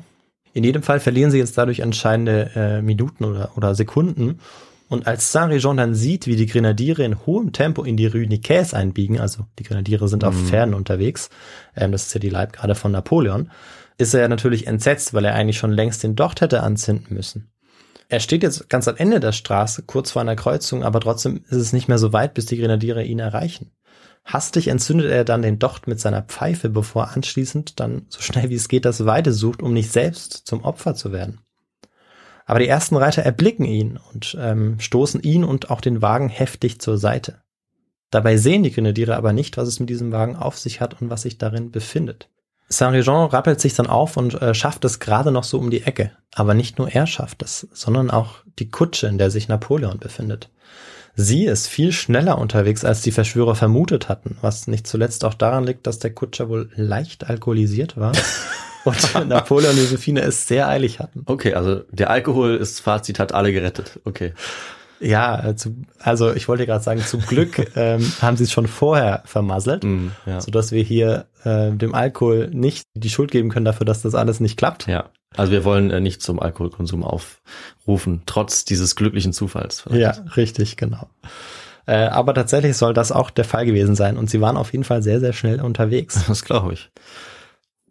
In 0.54 0.64
jedem 0.64 0.84
Fall 0.84 1.00
verlieren 1.00 1.32
sie 1.32 1.40
jetzt 1.40 1.58
dadurch 1.58 1.80
entscheidende 1.80 2.52
äh, 2.56 2.82
Minuten 2.82 3.26
oder, 3.26 3.52
oder 3.58 3.74
Sekunden. 3.76 4.40
Und 4.88 5.08
als 5.08 5.32
Saint-Réjean 5.32 5.78
dann 5.78 5.96
sieht, 5.96 6.28
wie 6.28 6.36
die 6.36 6.46
Grenadiere 6.46 7.04
in 7.04 7.26
hohem 7.26 7.52
Tempo 7.52 7.84
in 7.84 7.98
die 7.98 8.06
Rue 8.06 8.28
Nicaise 8.28 8.78
einbiegen, 8.78 9.20
also 9.20 9.46
die 9.58 9.64
Grenadiere 9.64 10.08
sind 10.08 10.24
auf 10.24 10.36
Mhm. 10.36 10.46
Pferden 10.46 10.74
unterwegs, 10.76 11.30
ähm, 11.76 11.92
das 11.92 12.06
ist 12.06 12.14
ja 12.14 12.20
die 12.20 12.30
Leibgarde 12.30 12.76
von 12.76 12.92
Napoleon, 12.92 13.50
ist 13.98 14.14
er 14.14 14.28
natürlich 14.28 14.68
entsetzt, 14.68 15.14
weil 15.14 15.26
er 15.26 15.36
eigentlich 15.36 15.58
schon 15.58 15.72
längst 15.72 16.04
den 16.04 16.16
Docht 16.16 16.42
hätte 16.42 16.64
anzünden 16.64 17.16
müssen. 17.16 17.52
Er 18.10 18.20
steht 18.20 18.44
jetzt 18.44 18.70
ganz 18.70 18.88
am 18.88 18.98
Ende 18.98 19.20
der 19.20 19.32
Straße, 19.32 19.84
kurz 19.84 20.12
vor 20.12 20.22
einer 20.22 20.36
Kreuzung, 20.36 20.84
aber 20.84 21.00
trotzdem 21.00 21.44
ist 21.50 21.58
es 21.58 21.74
nicht 21.74 21.88
mehr 21.88 21.98
so 21.98 22.14
weit, 22.14 22.34
bis 22.34 22.46
die 22.46 22.58
Grenadiere 22.58 23.04
ihn 23.04 23.20
erreichen. 23.20 23.72
Hastig 24.26 24.68
entzündet 24.68 25.12
er 25.12 25.26
dann 25.26 25.42
den 25.42 25.60
Docht 25.60 25.88
mit 25.88 26.00
seiner 26.00 26.22
Pfeife, 26.22 26.70
bevor 26.70 27.04
er 27.04 27.16
anschließend 27.16 27.80
dann 27.80 28.06
so 28.10 28.22
schnell 28.22 28.50
wie 28.50 28.56
es 28.56 28.70
geht 28.70 28.86
das 28.86 29.06
Weide 29.06 29.34
sucht, 29.34 29.62
um 29.62 29.74
nicht 29.74 29.92
selbst 29.92 30.46
zum 30.46 30.64
Opfer 30.64 30.96
zu 30.96 31.12
werden. 31.12 31.40
Aber 32.46 32.60
die 32.60 32.68
ersten 32.68 32.96
Reiter 32.96 33.22
erblicken 33.22 33.66
ihn 33.66 34.00
und 34.14 34.38
ähm, 34.40 34.80
stoßen 34.80 35.22
ihn 35.22 35.44
und 35.44 35.72
auch 35.72 35.82
den 35.82 36.02
Wagen 36.02 36.30
heftig 36.30 36.80
zur 36.80 36.98
Seite. 36.98 37.42
Dabei 38.12 38.38
sehen 38.38 38.64
die 38.64 38.72
Grenadiere 38.72 39.16
aber 39.16 39.34
nicht, 39.34 39.58
was 39.58 39.68
es 39.68 39.80
mit 39.80 39.90
diesem 39.90 40.12
Wagen 40.12 40.36
auf 40.36 40.58
sich 40.58 40.82
hat 40.82 41.02
und 41.02 41.10
was 41.10 41.24
sich 41.24 41.38
darin 41.38 41.72
befindet. 41.72 42.30
Saint-Réjean 42.70 43.32
rappelt 43.32 43.62
sich 43.62 43.74
dann 43.74 43.88
auf 43.88 44.18
und 44.18 44.42
äh, 44.42 44.54
schafft 44.54 44.86
es 44.86 45.00
gerade 45.00 45.32
noch 45.32 45.44
so 45.44 45.60
um 45.60 45.70
die 45.70 45.84
Ecke. 45.84 46.12
Aber 46.34 46.54
nicht 46.54 46.80
nur 46.80 46.90
er 46.90 47.06
schafft 47.08 47.44
es, 47.44 47.68
sondern 47.74 48.10
auch 48.10 48.38
die 48.60 48.70
Kutsche, 48.70 49.08
in 49.08 49.18
der 49.18 49.30
sich 49.30 49.48
Napoleon 49.48 50.00
befindet. 50.00 50.50
Sie 51.16 51.46
ist 51.46 51.68
viel 51.68 51.92
schneller 51.92 52.40
unterwegs, 52.40 52.84
als 52.84 53.02
die 53.02 53.12
Verschwörer 53.12 53.54
vermutet 53.54 54.10
hatten, 54.10 54.38
was 54.42 54.66
nicht 54.66 54.88
zuletzt 54.88 55.26
auch 55.26 55.36
daran 55.36 55.64
liegt, 55.64 55.86
dass 55.86 56.00
der 56.00 56.14
Kutscher 56.14 56.50
wohl 56.50 56.72
leicht 56.76 57.30
alkoholisiert 57.30 57.98
war 57.98 58.14
und 58.84 59.14
Napoleon 59.28 59.72
und 59.72 59.78
Josephine 59.78 60.22
es 60.22 60.48
sehr 60.48 60.68
eilig 60.68 61.00
hatten. 61.00 61.22
Okay, 61.28 61.54
also 61.54 61.82
der 61.92 62.10
Alkohol 62.10 62.56
ist 62.56 62.80
Fazit, 62.80 63.20
hat 63.20 63.32
alle 63.34 63.54
gerettet. 63.54 64.00
Okay. 64.06 64.34
Ja, 65.04 65.50
äh, 65.50 65.56
zu, 65.56 65.76
also 66.00 66.34
ich 66.34 66.48
wollte 66.48 66.66
gerade 66.66 66.84
sagen, 66.84 67.02
zum 67.02 67.22
Glück 67.22 67.72
ähm, 67.76 68.12
haben 68.22 68.38
sie 68.38 68.46
es 68.46 68.52
schon 68.52 68.68
vorher 68.68 69.22
vermasselt, 69.26 69.84
Mm, 69.84 70.08
ja. 70.26 70.40
sodass 70.42 70.72
wir 70.72 70.84
hier 70.84 71.26
äh, 71.44 71.72
dem 71.72 71.94
Alkohol 71.94 72.50
nicht 72.54 72.84
die 72.96 73.10
Schuld 73.10 73.32
geben 73.32 73.50
können 73.50 73.66
dafür, 73.66 73.86
dass 73.86 74.02
das 74.02 74.16
alles 74.16 74.40
nicht 74.40 74.58
klappt. 74.58 74.88
ja. 74.88 75.10
Also 75.36 75.52
wir 75.52 75.66
wollen 75.66 75.90
äh, 75.90 76.00
nicht 76.00 76.22
zum 76.22 76.40
Alkoholkonsum 76.40 77.04
aufrufen, 77.04 78.22
trotz 78.28 78.66
dieses 78.66 78.96
glücklichen 78.96 79.34
Zufalls. 79.34 79.84
Ja, 79.90 80.12
richtig, 80.38 80.78
genau. 80.78 81.10
Äh, 81.88 82.06
aber 82.06 82.36
tatsächlich 82.36 82.78
soll 82.78 82.94
das 82.94 83.12
auch 83.12 83.32
der 83.32 83.44
Fall 83.44 83.66
gewesen 83.66 83.96
sein 83.96 84.18
und 84.18 84.30
sie 84.30 84.42
waren 84.42 84.58
auf 84.58 84.72
jeden 84.74 84.84
Fall 84.84 85.02
sehr, 85.02 85.20
sehr 85.20 85.34
schnell 85.34 85.60
unterwegs. 85.60 86.24
Das 86.28 86.46
glaube 86.46 86.74
ich. 86.74 86.92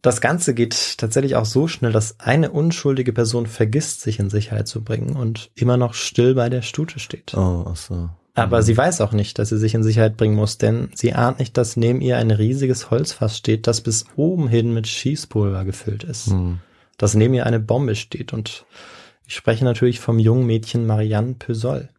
Das 0.02 0.20
Ganze 0.20 0.52
geht 0.52 0.98
tatsächlich 0.98 1.36
auch 1.36 1.44
so 1.44 1.68
schnell, 1.68 1.92
dass 1.92 2.18
eine 2.18 2.50
unschuldige 2.50 3.12
Person 3.12 3.46
vergisst, 3.46 4.00
sich 4.00 4.18
in 4.18 4.30
Sicherheit 4.30 4.66
zu 4.66 4.82
bringen 4.82 5.14
und 5.14 5.50
immer 5.54 5.76
noch 5.76 5.94
still 5.94 6.34
bei 6.34 6.48
der 6.48 6.62
Stute 6.62 6.98
steht. 6.98 7.34
Oh, 7.34 7.64
ach 7.68 7.76
so. 7.76 8.10
Aber 8.34 8.62
sie 8.62 8.76
weiß 8.76 9.00
auch 9.02 9.12
nicht, 9.12 9.38
dass 9.38 9.50
sie 9.50 9.58
sich 9.58 9.74
in 9.74 9.84
Sicherheit 9.84 10.16
bringen 10.16 10.34
muss, 10.34 10.58
denn 10.58 10.90
sie 10.94 11.12
ahnt 11.12 11.38
nicht, 11.38 11.56
dass 11.56 11.76
neben 11.76 12.00
ihr 12.00 12.16
ein 12.16 12.30
riesiges 12.30 12.90
Holzfass 12.90 13.36
steht, 13.36 13.66
das 13.66 13.80
bis 13.80 14.06
oben 14.16 14.48
hin 14.48 14.74
mit 14.74 14.88
Schießpulver 14.88 15.64
gefüllt 15.64 16.02
ist. 16.02 16.28
Hm. 16.28 16.58
Dass 16.96 17.14
neben 17.14 17.34
ihr 17.34 17.46
eine 17.46 17.60
Bombe 17.60 17.94
steht 17.94 18.32
und 18.32 18.64
ich 19.26 19.34
spreche 19.34 19.64
natürlich 19.64 20.00
vom 20.00 20.18
jungen 20.18 20.46
Mädchen 20.46 20.86
Marianne 20.86 21.34
Pösol. 21.34 21.90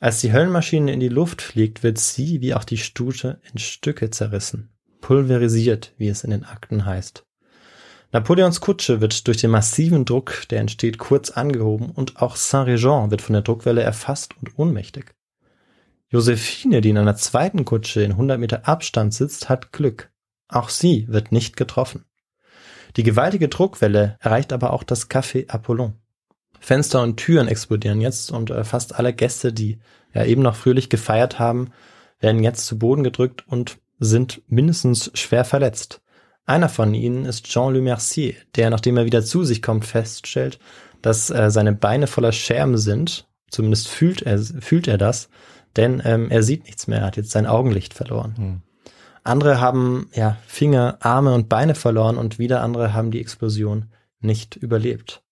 Als 0.00 0.20
die 0.20 0.32
Höllenmaschine 0.32 0.92
in 0.92 1.00
die 1.00 1.08
Luft 1.08 1.42
fliegt, 1.42 1.82
wird 1.82 1.98
sie, 1.98 2.40
wie 2.40 2.54
auch 2.54 2.64
die 2.64 2.78
Stute, 2.78 3.40
in 3.52 3.58
Stücke 3.58 4.10
zerrissen. 4.10 4.71
Pulverisiert, 5.02 5.92
wie 5.98 6.08
es 6.08 6.24
in 6.24 6.30
den 6.30 6.44
Akten 6.44 6.86
heißt. 6.86 7.24
Napoleons 8.12 8.60
Kutsche 8.60 9.02
wird 9.02 9.26
durch 9.26 9.38
den 9.38 9.50
massiven 9.50 10.06
Druck, 10.06 10.44
der 10.48 10.60
entsteht, 10.60 10.96
kurz 10.96 11.30
angehoben 11.30 11.90
und 11.90 12.22
auch 12.22 12.36
Saint-Réjean 12.36 13.10
wird 13.10 13.20
von 13.20 13.34
der 13.34 13.42
Druckwelle 13.42 13.82
erfasst 13.82 14.34
und 14.40 14.58
ohnmächtig. 14.58 15.14
Josephine, 16.08 16.82
die 16.82 16.90
in 16.90 16.98
einer 16.98 17.16
zweiten 17.16 17.64
Kutsche 17.64 18.02
in 18.02 18.12
100 18.12 18.38
Meter 18.38 18.68
Abstand 18.68 19.14
sitzt, 19.14 19.48
hat 19.48 19.72
Glück. 19.72 20.10
Auch 20.48 20.68
sie 20.68 21.06
wird 21.08 21.32
nicht 21.32 21.56
getroffen. 21.56 22.04
Die 22.96 23.02
gewaltige 23.02 23.48
Druckwelle 23.48 24.18
erreicht 24.20 24.52
aber 24.52 24.74
auch 24.74 24.82
das 24.82 25.08
Café 25.08 25.48
Apollon. 25.48 25.94
Fenster 26.60 27.02
und 27.02 27.16
Türen 27.16 27.48
explodieren 27.48 28.00
jetzt 28.00 28.30
und 28.30 28.50
äh, 28.50 28.62
fast 28.62 28.94
alle 28.94 29.14
Gäste, 29.14 29.52
die 29.52 29.80
ja 30.12 30.24
eben 30.24 30.42
noch 30.42 30.54
fröhlich 30.54 30.90
gefeiert 30.90 31.38
haben, 31.38 31.72
werden 32.20 32.44
jetzt 32.44 32.66
zu 32.66 32.78
Boden 32.78 33.02
gedrückt 33.02 33.48
und 33.48 33.78
sind 34.02 34.42
mindestens 34.48 35.10
schwer 35.14 35.44
verletzt. 35.44 36.00
Einer 36.44 36.68
von 36.68 36.92
ihnen 36.92 37.24
ist 37.24 37.44
Jean 37.44 37.72
Le 37.72 37.80
Mercier, 37.80 38.34
der, 38.56 38.68
nachdem 38.70 38.96
er 38.96 39.04
wieder 39.04 39.22
zu 39.22 39.44
sich 39.44 39.62
kommt, 39.62 39.84
feststellt, 39.84 40.58
dass 41.00 41.30
äh, 41.30 41.50
seine 41.50 41.72
Beine 41.72 42.06
voller 42.06 42.32
Scherben 42.32 42.76
sind. 42.78 43.28
Zumindest 43.50 43.88
fühlt 43.88 44.22
er, 44.22 44.38
fühlt 44.38 44.88
er 44.88 44.98
das, 44.98 45.28
denn 45.76 46.02
ähm, 46.04 46.30
er 46.30 46.42
sieht 46.42 46.64
nichts 46.64 46.86
mehr, 46.86 47.00
er 47.00 47.06
hat 47.06 47.16
jetzt 47.16 47.30
sein 47.30 47.46
Augenlicht 47.46 47.94
verloren. 47.94 48.34
Hm. 48.36 48.62
Andere 49.24 49.60
haben 49.60 50.08
ja 50.14 50.36
Finger, 50.46 50.96
Arme 51.00 51.32
und 51.32 51.48
Beine 51.48 51.76
verloren 51.76 52.16
und 52.16 52.38
wieder 52.38 52.60
andere 52.60 52.92
haben 52.92 53.12
die 53.12 53.20
Explosion 53.20 53.92
nicht 54.20 54.56
überlebt. 54.56 55.22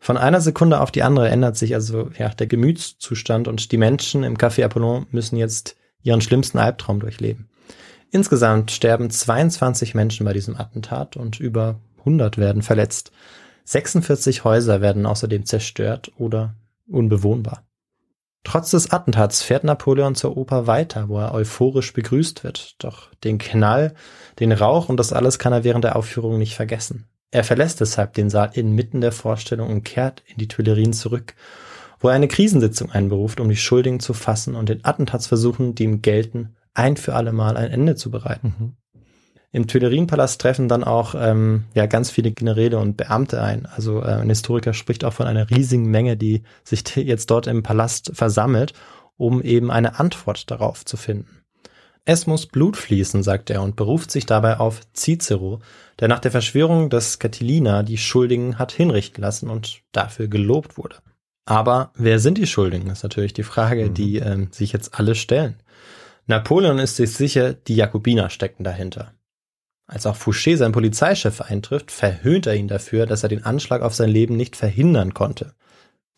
Von 0.00 0.16
einer 0.16 0.40
Sekunde 0.40 0.80
auf 0.80 0.90
die 0.90 1.02
andere 1.02 1.28
ändert 1.28 1.56
sich 1.56 1.74
also 1.74 2.10
ja 2.18 2.30
der 2.30 2.46
Gemütszustand 2.46 3.46
und 3.46 3.70
die 3.70 3.76
Menschen 3.76 4.24
im 4.24 4.36
Café 4.36 4.64
Apollon 4.64 5.06
müssen 5.10 5.36
jetzt 5.36 5.76
ihren 6.02 6.22
schlimmsten 6.22 6.58
Albtraum 6.58 6.98
durchleben. 6.98 7.49
Insgesamt 8.10 8.70
sterben 8.72 9.10
22 9.10 9.94
Menschen 9.94 10.26
bei 10.26 10.32
diesem 10.32 10.56
Attentat 10.56 11.16
und 11.16 11.38
über 11.38 11.80
100 12.00 12.38
werden 12.38 12.62
verletzt. 12.62 13.12
46 13.64 14.42
Häuser 14.42 14.80
werden 14.80 15.06
außerdem 15.06 15.44
zerstört 15.44 16.10
oder 16.18 16.54
unbewohnbar. 16.88 17.62
Trotz 18.42 18.70
des 18.70 18.90
Attentats 18.90 19.42
fährt 19.42 19.64
Napoleon 19.64 20.14
zur 20.14 20.36
Oper 20.36 20.66
weiter, 20.66 21.08
wo 21.08 21.18
er 21.18 21.34
euphorisch 21.34 21.92
begrüßt 21.92 22.42
wird. 22.42 22.82
Doch 22.82 23.14
den 23.22 23.38
Knall, 23.38 23.94
den 24.40 24.50
Rauch 24.50 24.88
und 24.88 24.96
das 24.96 25.12
alles 25.12 25.38
kann 25.38 25.52
er 25.52 25.62
während 25.62 25.84
der 25.84 25.94
Aufführung 25.94 26.38
nicht 26.38 26.54
vergessen. 26.54 27.06
Er 27.30 27.44
verlässt 27.44 27.80
deshalb 27.80 28.14
den 28.14 28.30
Saal 28.30 28.50
inmitten 28.54 29.00
der 29.00 29.12
Vorstellung 29.12 29.70
und 29.70 29.84
kehrt 29.84 30.24
in 30.26 30.38
die 30.38 30.48
Tuilerien 30.48 30.92
zurück, 30.92 31.34
wo 32.00 32.08
er 32.08 32.14
eine 32.14 32.28
Krisensitzung 32.28 32.90
einberuft, 32.90 33.38
um 33.40 33.48
die 33.48 33.56
Schuldigen 33.56 34.00
zu 34.00 34.14
fassen 34.14 34.56
und 34.56 34.68
den 34.68 34.84
Attentatsversuchen, 34.84 35.74
die 35.74 35.84
ihm 35.84 36.02
gelten, 36.02 36.56
ein 36.74 36.96
für 36.96 37.14
alle 37.14 37.32
Mal 37.32 37.56
ein 37.56 37.70
Ende 37.70 37.96
zu 37.96 38.10
bereiten. 38.10 38.54
Mhm. 38.58 38.76
Im 39.52 39.66
Tuilerienpalast 39.66 40.40
treffen 40.40 40.68
dann 40.68 40.84
auch 40.84 41.16
ähm, 41.18 41.64
ja 41.74 41.86
ganz 41.86 42.10
viele 42.10 42.30
Generäle 42.30 42.78
und 42.78 42.96
Beamte 42.96 43.42
ein. 43.42 43.66
Also 43.66 44.00
äh, 44.00 44.06
ein 44.06 44.28
Historiker 44.28 44.74
spricht 44.74 45.04
auch 45.04 45.12
von 45.12 45.26
einer 45.26 45.50
riesigen 45.50 45.90
Menge, 45.90 46.16
die 46.16 46.44
sich 46.62 46.84
jetzt 46.96 47.30
dort 47.30 47.48
im 47.48 47.62
Palast 47.64 48.12
versammelt, 48.14 48.74
um 49.16 49.42
eben 49.42 49.70
eine 49.72 49.98
Antwort 49.98 50.50
darauf 50.50 50.84
zu 50.84 50.96
finden. 50.96 51.42
Es 52.04 52.26
muss 52.26 52.46
Blut 52.46 52.76
fließen, 52.76 53.22
sagt 53.22 53.50
er 53.50 53.62
und 53.62 53.76
beruft 53.76 54.10
sich 54.10 54.24
dabei 54.24 54.58
auf 54.58 54.80
Cicero, 54.94 55.60
der 55.98 56.08
nach 56.08 56.20
der 56.20 56.30
Verschwörung 56.30 56.88
des 56.88 57.18
Catilina 57.18 57.82
die 57.82 57.98
Schuldigen 57.98 58.58
hat 58.58 58.72
hinrichten 58.72 59.20
lassen 59.20 59.50
und 59.50 59.82
dafür 59.92 60.28
gelobt 60.28 60.78
wurde. 60.78 60.96
Aber 61.44 61.90
wer 61.94 62.20
sind 62.20 62.38
die 62.38 62.46
Schuldigen, 62.46 62.88
ist 62.90 63.02
natürlich 63.02 63.32
die 63.32 63.42
Frage, 63.42 63.86
Mhm. 63.86 63.94
die 63.94 64.16
ähm, 64.18 64.48
sich 64.52 64.72
jetzt 64.72 64.94
alle 64.98 65.14
stellen. 65.14 65.56
Napoleon 66.30 66.78
ist 66.78 66.94
sich 66.96 67.12
sicher, 67.12 67.52
die 67.52 67.74
Jakobiner 67.74 68.30
steckten 68.30 68.64
dahinter. 68.64 69.14
Als 69.86 70.06
auch 70.06 70.16
Fouché 70.16 70.56
sein 70.56 70.70
Polizeichef 70.70 71.40
eintrifft, 71.40 71.90
verhöhnt 71.90 72.46
er 72.46 72.54
ihn 72.54 72.68
dafür, 72.68 73.04
dass 73.06 73.24
er 73.24 73.28
den 73.28 73.44
Anschlag 73.44 73.82
auf 73.82 73.96
sein 73.96 74.08
Leben 74.08 74.36
nicht 74.36 74.54
verhindern 74.54 75.12
konnte. 75.12 75.54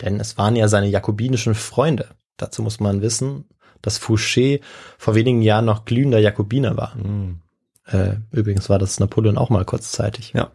Denn 0.02 0.20
es 0.20 0.36
waren 0.36 0.54
ja 0.54 0.68
seine 0.68 0.88
jakobinischen 0.88 1.54
Freunde. 1.54 2.10
Dazu 2.36 2.62
muss 2.62 2.78
man 2.78 3.00
wissen, 3.00 3.46
dass 3.80 3.98
Fouché 3.98 4.60
vor 4.98 5.14
wenigen 5.14 5.40
Jahren 5.40 5.64
noch 5.64 5.86
glühender 5.86 6.18
Jakobiner 6.18 6.76
war. 6.76 6.94
Mhm. 6.96 7.40
Äh, 7.86 8.16
übrigens 8.32 8.68
war 8.68 8.78
das 8.78 9.00
Napoleon 9.00 9.38
auch 9.38 9.48
mal 9.48 9.64
kurzzeitig. 9.64 10.34
Ja. 10.34 10.50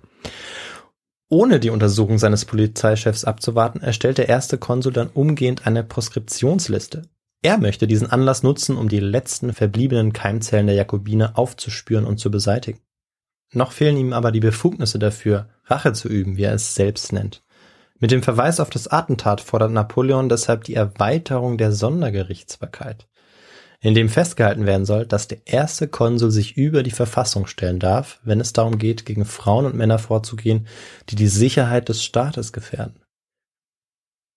Ohne 1.29 1.59
die 1.59 1.71
Untersuchung 1.71 2.19
seines 2.19 2.45
Polizeichefs 2.45 3.25
abzuwarten, 3.25 3.81
erstellt 3.81 4.19
der 4.19 4.29
erste 4.29 4.59
Konsul 4.59 4.93
dann 4.93 5.09
umgehend 5.09 5.65
eine 5.65 5.83
Proskriptionsliste. 5.83 7.09
Er 7.47 7.57
möchte 7.57 7.87
diesen 7.87 8.11
Anlass 8.11 8.43
nutzen, 8.43 8.75
um 8.75 8.89
die 8.89 8.99
letzten 8.99 9.53
verbliebenen 9.53 10.11
Keimzellen 10.11 10.67
der 10.67 10.75
Jakobiner 10.75 11.39
aufzuspüren 11.39 12.03
und 12.03 12.17
zu 12.17 12.29
beseitigen. 12.29 12.81
Noch 13.53 13.71
fehlen 13.71 13.95
ihm 13.95 14.11
aber 14.11 14.33
die 14.33 14.41
Befugnisse 14.41 14.99
dafür, 14.99 15.47
Rache 15.63 15.93
zu 15.93 16.09
üben, 16.09 16.35
wie 16.35 16.43
er 16.43 16.53
es 16.53 16.75
selbst 16.75 17.13
nennt. 17.13 17.45
Mit 17.99 18.11
dem 18.11 18.21
Verweis 18.21 18.59
auf 18.59 18.69
das 18.69 18.89
Attentat 18.89 19.39
fordert 19.39 19.71
Napoleon 19.71 20.27
deshalb 20.27 20.65
die 20.65 20.73
Erweiterung 20.73 21.57
der 21.57 21.71
Sondergerichtsbarkeit, 21.71 23.07
in 23.79 23.95
dem 23.95 24.09
festgehalten 24.09 24.65
werden 24.65 24.85
soll, 24.85 25.05
dass 25.05 25.29
der 25.29 25.47
erste 25.47 25.87
Konsul 25.87 26.31
sich 26.31 26.57
über 26.57 26.83
die 26.83 26.91
Verfassung 26.91 27.47
stellen 27.47 27.79
darf, 27.79 28.19
wenn 28.25 28.41
es 28.41 28.51
darum 28.51 28.77
geht, 28.77 29.05
gegen 29.05 29.23
Frauen 29.23 29.65
und 29.65 29.75
Männer 29.75 29.99
vorzugehen, 29.99 30.67
die 31.07 31.15
die 31.15 31.29
Sicherheit 31.29 31.87
des 31.87 32.03
Staates 32.03 32.51
gefährden. 32.51 32.99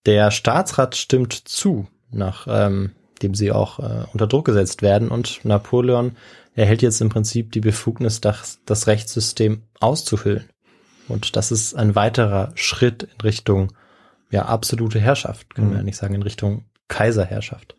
Der 0.07 0.31
Staatsrat 0.31 0.95
stimmt 0.95 1.33
zu, 1.33 1.89
nach 2.13 2.47
ähm, 2.49 2.93
dem 3.23 3.35
sie 3.35 3.53
auch 3.53 3.79
äh, 3.79 4.05
unter 4.13 4.27
Druck 4.27 4.47
gesetzt 4.47 4.83
werden 4.83 5.09
und 5.09 5.45
Napoleon 5.45 6.13
erhält 6.55 6.83
jetzt 6.83 7.01
im 7.01 7.09
Prinzip 7.09 7.53
die 7.53 7.61
Befugnis, 7.61 8.21
das, 8.21 8.61
das 8.67 8.87
Rechtssystem 8.87 9.63
auszuhöhlen. 9.79 10.45
Und 11.09 11.37
das 11.37 11.51
ist 11.51 11.75
ein 11.75 11.95
weiterer 11.95 12.53
Schritt 12.55 13.03
in 13.05 13.21
Richtung 13.23 13.73
ja 14.31 14.47
absolute 14.47 15.01
Herrschaft, 15.01 15.55
können 15.55 15.69
Mhm. 15.69 15.73
wir 15.73 15.79
ja 15.79 15.85
nicht 15.85 15.97
sagen, 15.97 16.15
in 16.15 16.23
Richtung 16.23 16.65
Kaiserherrschaft. 16.89 17.77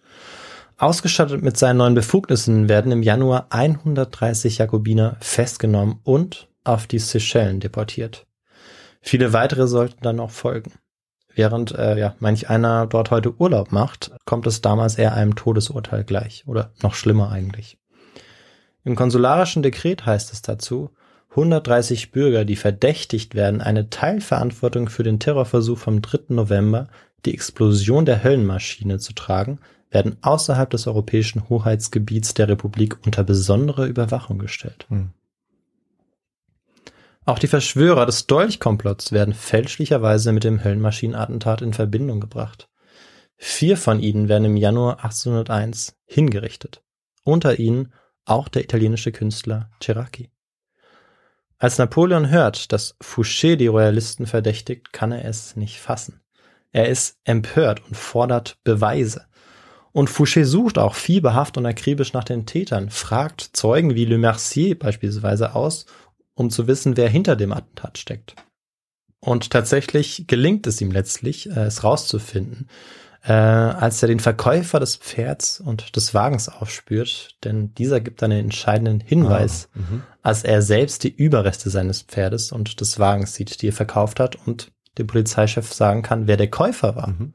Ausgestattet 0.78 1.44
mit 1.44 1.58
seinen 1.58 1.78
neuen 1.78 1.94
Befugnissen 1.94 2.68
werden 2.68 2.92
im 2.92 3.04
Januar 3.04 3.48
130 3.52 4.58
Jakobiner 4.58 5.16
festgenommen 5.20 6.00
und 6.04 6.48
auf 6.64 6.88
die 6.88 7.00
Seychellen 7.00 7.60
deportiert. 7.60 8.26
Viele 9.02 9.34
weitere 9.34 9.68
sollten 9.68 10.02
dann 10.02 10.18
noch 10.18 10.32
folgen. 10.32 10.74
Während 11.42 11.72
äh, 11.72 11.98
ja, 11.98 12.14
manch 12.20 12.52
einer 12.52 12.86
dort 12.86 13.10
heute 13.10 13.34
Urlaub 13.42 13.72
macht, 13.72 14.12
kommt 14.26 14.46
es 14.46 14.62
damals 14.62 14.94
eher 15.00 15.16
einem 15.16 15.34
Todesurteil 15.34 16.04
gleich 16.04 16.44
oder 16.46 16.70
noch 16.84 16.94
schlimmer 16.94 17.32
eigentlich. 17.32 17.80
Im 18.84 18.96
konsularischen 18.96 19.64
Dekret 19.64 20.06
heißt 20.06 20.32
es 20.34 20.44
dazu, 20.44 20.92
130 21.32 22.12
Bürger, 22.12 22.46
die 22.46 22.56
verdächtigt 22.56 23.34
werden, 23.34 23.60
eine 23.60 23.90
Teilverantwortung 23.90 24.88
für 24.88 25.02
den 25.02 25.20
Terrorversuch 25.20 25.80
vom 25.80 26.04
3. 26.04 26.36
November, 26.36 26.90
die 27.26 27.34
Explosion 27.34 28.06
der 28.06 28.24
Höllenmaschine 28.24 29.00
zu 29.00 29.14
tragen, 29.14 29.58
werden 29.90 30.18
außerhalb 30.22 30.70
des 30.70 30.86
europäischen 30.86 31.50
Hoheitsgebiets 31.50 32.36
der 32.36 32.50
Republik 32.50 33.00
unter 33.04 33.24
besondere 33.24 33.88
Überwachung 33.88 34.38
gestellt. 34.38 34.86
Hm. 34.90 35.10
Auch 37.26 37.38
die 37.38 37.48
Verschwörer 37.48 38.08
des 38.08 38.26
Dolchkomplotts 38.26 39.12
werden 39.12 39.34
fälschlicherweise 39.34 40.32
mit 40.32 40.44
dem 40.44 40.64
Höllenmaschinenattentat 40.64 41.62
in 41.62 41.74
Verbindung 41.74 42.20
gebracht. 42.20 42.68
Vier 43.38 43.78
von 43.78 44.00
ihnen 44.00 44.28
werden 44.28 44.46
im 44.46 44.58
Januar 44.58 45.04
1801 45.04 45.96
hingerichtet. 46.06 46.84
Unter 47.24 47.60
ihnen 47.60 47.94
auch 48.26 48.48
der 48.48 48.64
italienische 48.64 49.12
Künstler 49.12 49.70
Ceracchi. 49.82 50.32
Als 51.60 51.78
Napoleon 51.78 52.30
hört, 52.30 52.72
dass 52.72 52.96
Fouché 53.00 53.56
die 53.56 53.68
Royalisten 53.68 54.26
verdächtigt, 54.26 54.94
kann 54.94 55.12
er 55.12 55.26
es 55.26 55.56
nicht 55.56 55.80
fassen. 55.80 56.22
Er 56.72 56.90
ist 56.90 57.20
empört 57.24 57.86
und 57.86 57.96
fordert 57.96 58.58
Beweise. 58.64 59.28
Und 59.92 60.10
Fouché 60.10 60.46
sucht 60.46 60.80
auch 60.80 60.96
fieberhaft 60.96 61.58
und 61.58 61.66
akribisch 61.66 62.14
nach 62.14 62.24
den 62.24 62.48
Tätern, 62.48 62.90
fragt 62.90 63.42
Zeugen 63.54 63.94
wie 63.94 64.06
Le 64.06 64.18
Mercier 64.18 64.80
beispielsweise 64.80 65.54
aus, 65.54 65.86
um 66.42 66.50
zu 66.50 66.68
wissen, 66.68 66.98
wer 66.98 67.08
hinter 67.08 67.36
dem 67.36 67.54
Attentat 67.54 67.98
steckt. 67.98 68.36
Und 69.20 69.52
tatsächlich 69.52 70.26
gelingt 70.28 70.68
es 70.68 70.82
ihm 70.82 70.92
letztlich, 70.92 71.50
äh, 71.50 71.62
es 71.62 71.84
rauszufinden, 71.84 72.68
äh, 73.24 73.32
als 73.32 74.02
er 74.02 74.08
den 74.08 74.20
Verkäufer 74.20 74.80
des 74.80 74.96
Pferds 74.96 75.60
und 75.60 75.96
des 75.96 76.14
Wagens 76.16 76.50
aufspürt, 76.50 77.38
denn 77.44 77.74
dieser 77.76 78.02
gibt 78.02 78.24
einen 78.24 78.40
entscheidenden 78.40 79.00
Hinweis, 79.00 79.70
Ah, 79.74 79.80
mhm. 79.80 80.04
als 80.24 80.44
er 80.44 80.64
selbst 80.64 81.04
die 81.04 81.16
Überreste 81.16 81.70
seines 81.70 82.02
Pferdes 82.02 82.52
und 82.52 82.82
des 82.82 82.98
Wagens 82.98 83.36
sieht, 83.36 83.62
die 83.62 83.70
er 83.70 83.74
verkauft 83.74 84.20
hat 84.20 84.36
und 84.48 84.72
dem 84.98 85.08
Polizeichef 85.08 85.72
sagen 85.72 86.02
kann, 86.02 86.28
wer 86.28 86.38
der 86.38 86.50
Käufer 86.50 86.96
war. 86.96 87.10
Mhm. 87.10 87.34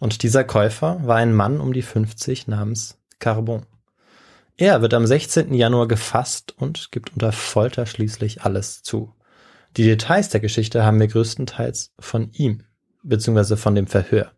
Und 0.00 0.22
dieser 0.24 0.44
Käufer 0.44 1.00
war 1.04 1.16
ein 1.16 1.32
Mann 1.32 1.60
um 1.60 1.72
die 1.72 1.82
50 1.82 2.48
namens 2.48 2.98
Carbon. 3.20 3.66
Er 4.60 4.82
wird 4.82 4.92
am 4.92 5.06
16. 5.06 5.54
Januar 5.54 5.86
gefasst 5.86 6.52
und 6.58 6.90
gibt 6.90 7.12
unter 7.12 7.30
Folter 7.30 7.86
schließlich 7.86 8.42
alles 8.42 8.82
zu. 8.82 9.14
Die 9.76 9.84
Details 9.84 10.30
der 10.30 10.40
Geschichte 10.40 10.84
haben 10.84 10.98
wir 10.98 11.06
größtenteils 11.06 11.92
von 12.00 12.30
ihm, 12.32 12.64
beziehungsweise 13.04 13.56
von 13.56 13.76
dem 13.76 13.86
Verhör. 13.86 14.32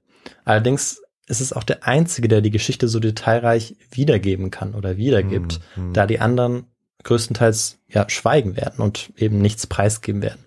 Allerdings 0.45 1.01
ist 1.27 1.41
es 1.41 1.55
auch 1.55 1.65
der 1.65 1.87
Einzige, 1.87 2.29
der 2.29 2.43
die 2.43 2.51
Geschichte 2.51 2.87
so 2.87 3.01
detailreich 3.01 3.77
wiedergeben 3.91 4.51
kann 4.51 4.75
oder 4.75 4.99
wiedergibt, 4.99 5.61
Mhm. 5.77 5.95
da 5.95 6.07
die 6.07 6.21
anderen 6.21 6.65
größtenteils 7.03 7.79
ja 7.89 8.07
schweigen 8.11 8.57
werden 8.57 8.83
und 8.83 9.13
eben 9.17 9.39
nichts 9.39 9.67
preisgeben 9.67 10.21
werden. 10.21 10.45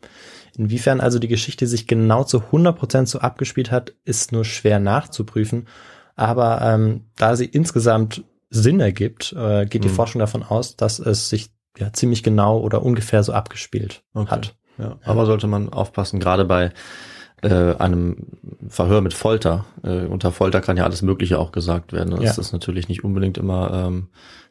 Inwiefern 0.55 1.01
also 1.01 1.17
die 1.17 1.27
Geschichte 1.27 1.65
sich 1.65 1.87
genau 1.87 2.25
zu 2.25 2.51
100% 2.51 3.07
so 3.07 3.17
abgespielt 3.19 3.71
hat, 3.71 3.93
ist 4.05 4.31
nur 4.31 4.45
schwer 4.45 4.77
nachzuprüfen. 4.77 5.67
Aber 6.15 6.61
ähm, 6.61 7.05
da 7.17 7.35
sie 7.35 7.45
insgesamt 7.45 8.23
Sinn 8.53 8.79
ergibt, 8.79 9.33
äh, 9.37 9.65
geht 9.65 9.83
die 9.83 9.87
Mhm. 9.89 9.93
Forschung 9.93 10.19
davon 10.19 10.43
aus, 10.43 10.75
dass 10.75 10.99
es 10.99 11.29
sich 11.29 11.49
ja 11.77 11.91
ziemlich 11.91 12.21
genau 12.23 12.59
oder 12.59 12.83
ungefähr 12.83 13.23
so 13.23 13.33
abgespielt 13.33 14.03
Okay. 14.13 14.29
hat. 14.29 14.55
Ja, 14.77 14.97
aber 15.05 15.25
sollte 15.25 15.47
man 15.47 15.69
aufpassen, 15.69 16.19
gerade 16.19 16.45
bei 16.45 16.71
äh, 17.41 17.75
einem 17.75 18.27
Verhör 18.69 19.01
mit 19.01 19.13
Folter. 19.13 19.65
Äh, 19.83 20.05
unter 20.05 20.31
Folter 20.31 20.61
kann 20.61 20.77
ja 20.77 20.85
alles 20.85 21.01
Mögliche 21.01 21.39
auch 21.39 21.51
gesagt 21.51 21.91
werden. 21.91 22.11
Das 22.11 22.37
Ja. 22.37 22.41
ist 22.41 22.53
natürlich 22.53 22.87
nicht 22.87 23.03
unbedingt 23.03 23.37
immer 23.37 23.87
ähm, 23.87 24.07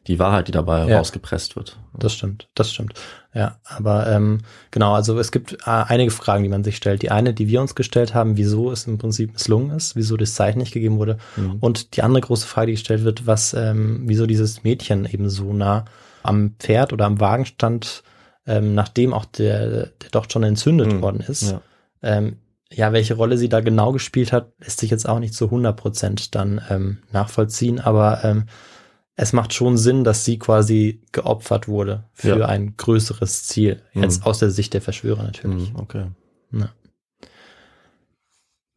die 0.07 0.19
Wahrheit, 0.19 0.47
die 0.47 0.51
dabei 0.51 0.85
Ja. 0.87 0.97
rausgepresst 0.97 1.55
wird. 1.55 1.77
Das 1.97 2.13
stimmt, 2.13 2.49
das 2.55 2.71
stimmt. 2.71 2.93
Ja, 3.33 3.57
aber 3.63 4.07
ähm, 4.07 4.39
genau, 4.71 4.93
also 4.93 5.17
es 5.17 5.31
gibt 5.31 5.53
äh, 5.53 5.57
einige 5.65 6.11
Fragen, 6.11 6.43
die 6.43 6.49
man 6.49 6.63
sich 6.63 6.75
stellt. 6.75 7.01
Die 7.01 7.09
eine, 7.11 7.33
die 7.33 7.47
wir 7.47 7.61
uns 7.61 7.73
gestellt 7.75 8.13
haben, 8.13 8.35
wieso 8.37 8.71
es 8.71 8.85
im 8.85 8.97
Prinzip 8.97 9.33
misslungen 9.33 9.75
ist, 9.75 9.95
wieso 9.95 10.17
das 10.17 10.33
Zeichen 10.35 10.59
nicht 10.59 10.73
gegeben 10.73 10.97
wurde. 10.97 11.17
Mhm. 11.37 11.57
Und 11.59 11.95
die 11.95 12.03
andere 12.03 12.21
große 12.21 12.45
Frage, 12.47 12.67
die 12.67 12.73
gestellt 12.73 13.03
wird, 13.03 13.25
was, 13.25 13.53
ähm, 13.53 14.03
wieso 14.05 14.25
dieses 14.27 14.63
Mädchen 14.63 15.05
eben 15.05 15.29
so 15.29 15.53
nah 15.53 15.85
am 16.21 16.55
Pferd 16.59 16.93
oder 16.93 17.05
am 17.05 17.19
Wagen 17.19 17.45
stand, 17.45 18.03
ähm, 18.45 18.75
nachdem 18.75 19.13
auch 19.13 19.25
der, 19.25 19.87
der 19.87 20.09
Docht 20.11 20.31
schon 20.33 20.43
entzündet 20.43 20.91
Mhm. 20.93 21.01
worden 21.01 21.21
ist. 21.21 21.51
Ja. 21.51 21.61
Ähm, 22.01 22.37
ja, 22.71 22.91
welche 22.91 23.13
Rolle 23.13 23.37
sie 23.37 23.49
da 23.49 23.61
genau 23.61 23.91
gespielt 23.91 24.33
hat, 24.33 24.51
lässt 24.59 24.79
sich 24.79 24.89
jetzt 24.89 25.07
auch 25.07 25.19
nicht 25.19 25.33
zu 25.35 25.45
100 25.45 25.77
Prozent 25.77 26.35
dann 26.35 26.59
ähm, 26.69 26.97
nachvollziehen, 27.11 27.79
aber 27.79 28.23
ähm, 28.23 28.45
es 29.15 29.31
macht 29.33 29.53
schon 29.53 29.77
Sinn, 29.77 30.03
dass 30.03 30.25
sie 30.25 30.39
quasi 30.39 31.01
geopfert 31.11 31.67
wurde 31.67 32.05
für 32.13 32.39
Ja. 32.39 32.45
ein 32.47 32.75
größeres 32.77 33.43
Ziel. 33.47 33.81
Jetzt 33.93 34.21
Mhm. 34.21 34.25
aus 34.25 34.39
der 34.39 34.49
Sicht 34.49 34.73
der 34.73 34.81
Verschwörer 34.81 35.23
natürlich. 35.23 35.71
Mhm, 35.73 35.79
okay. 35.79 36.05
Ja. 36.51 36.69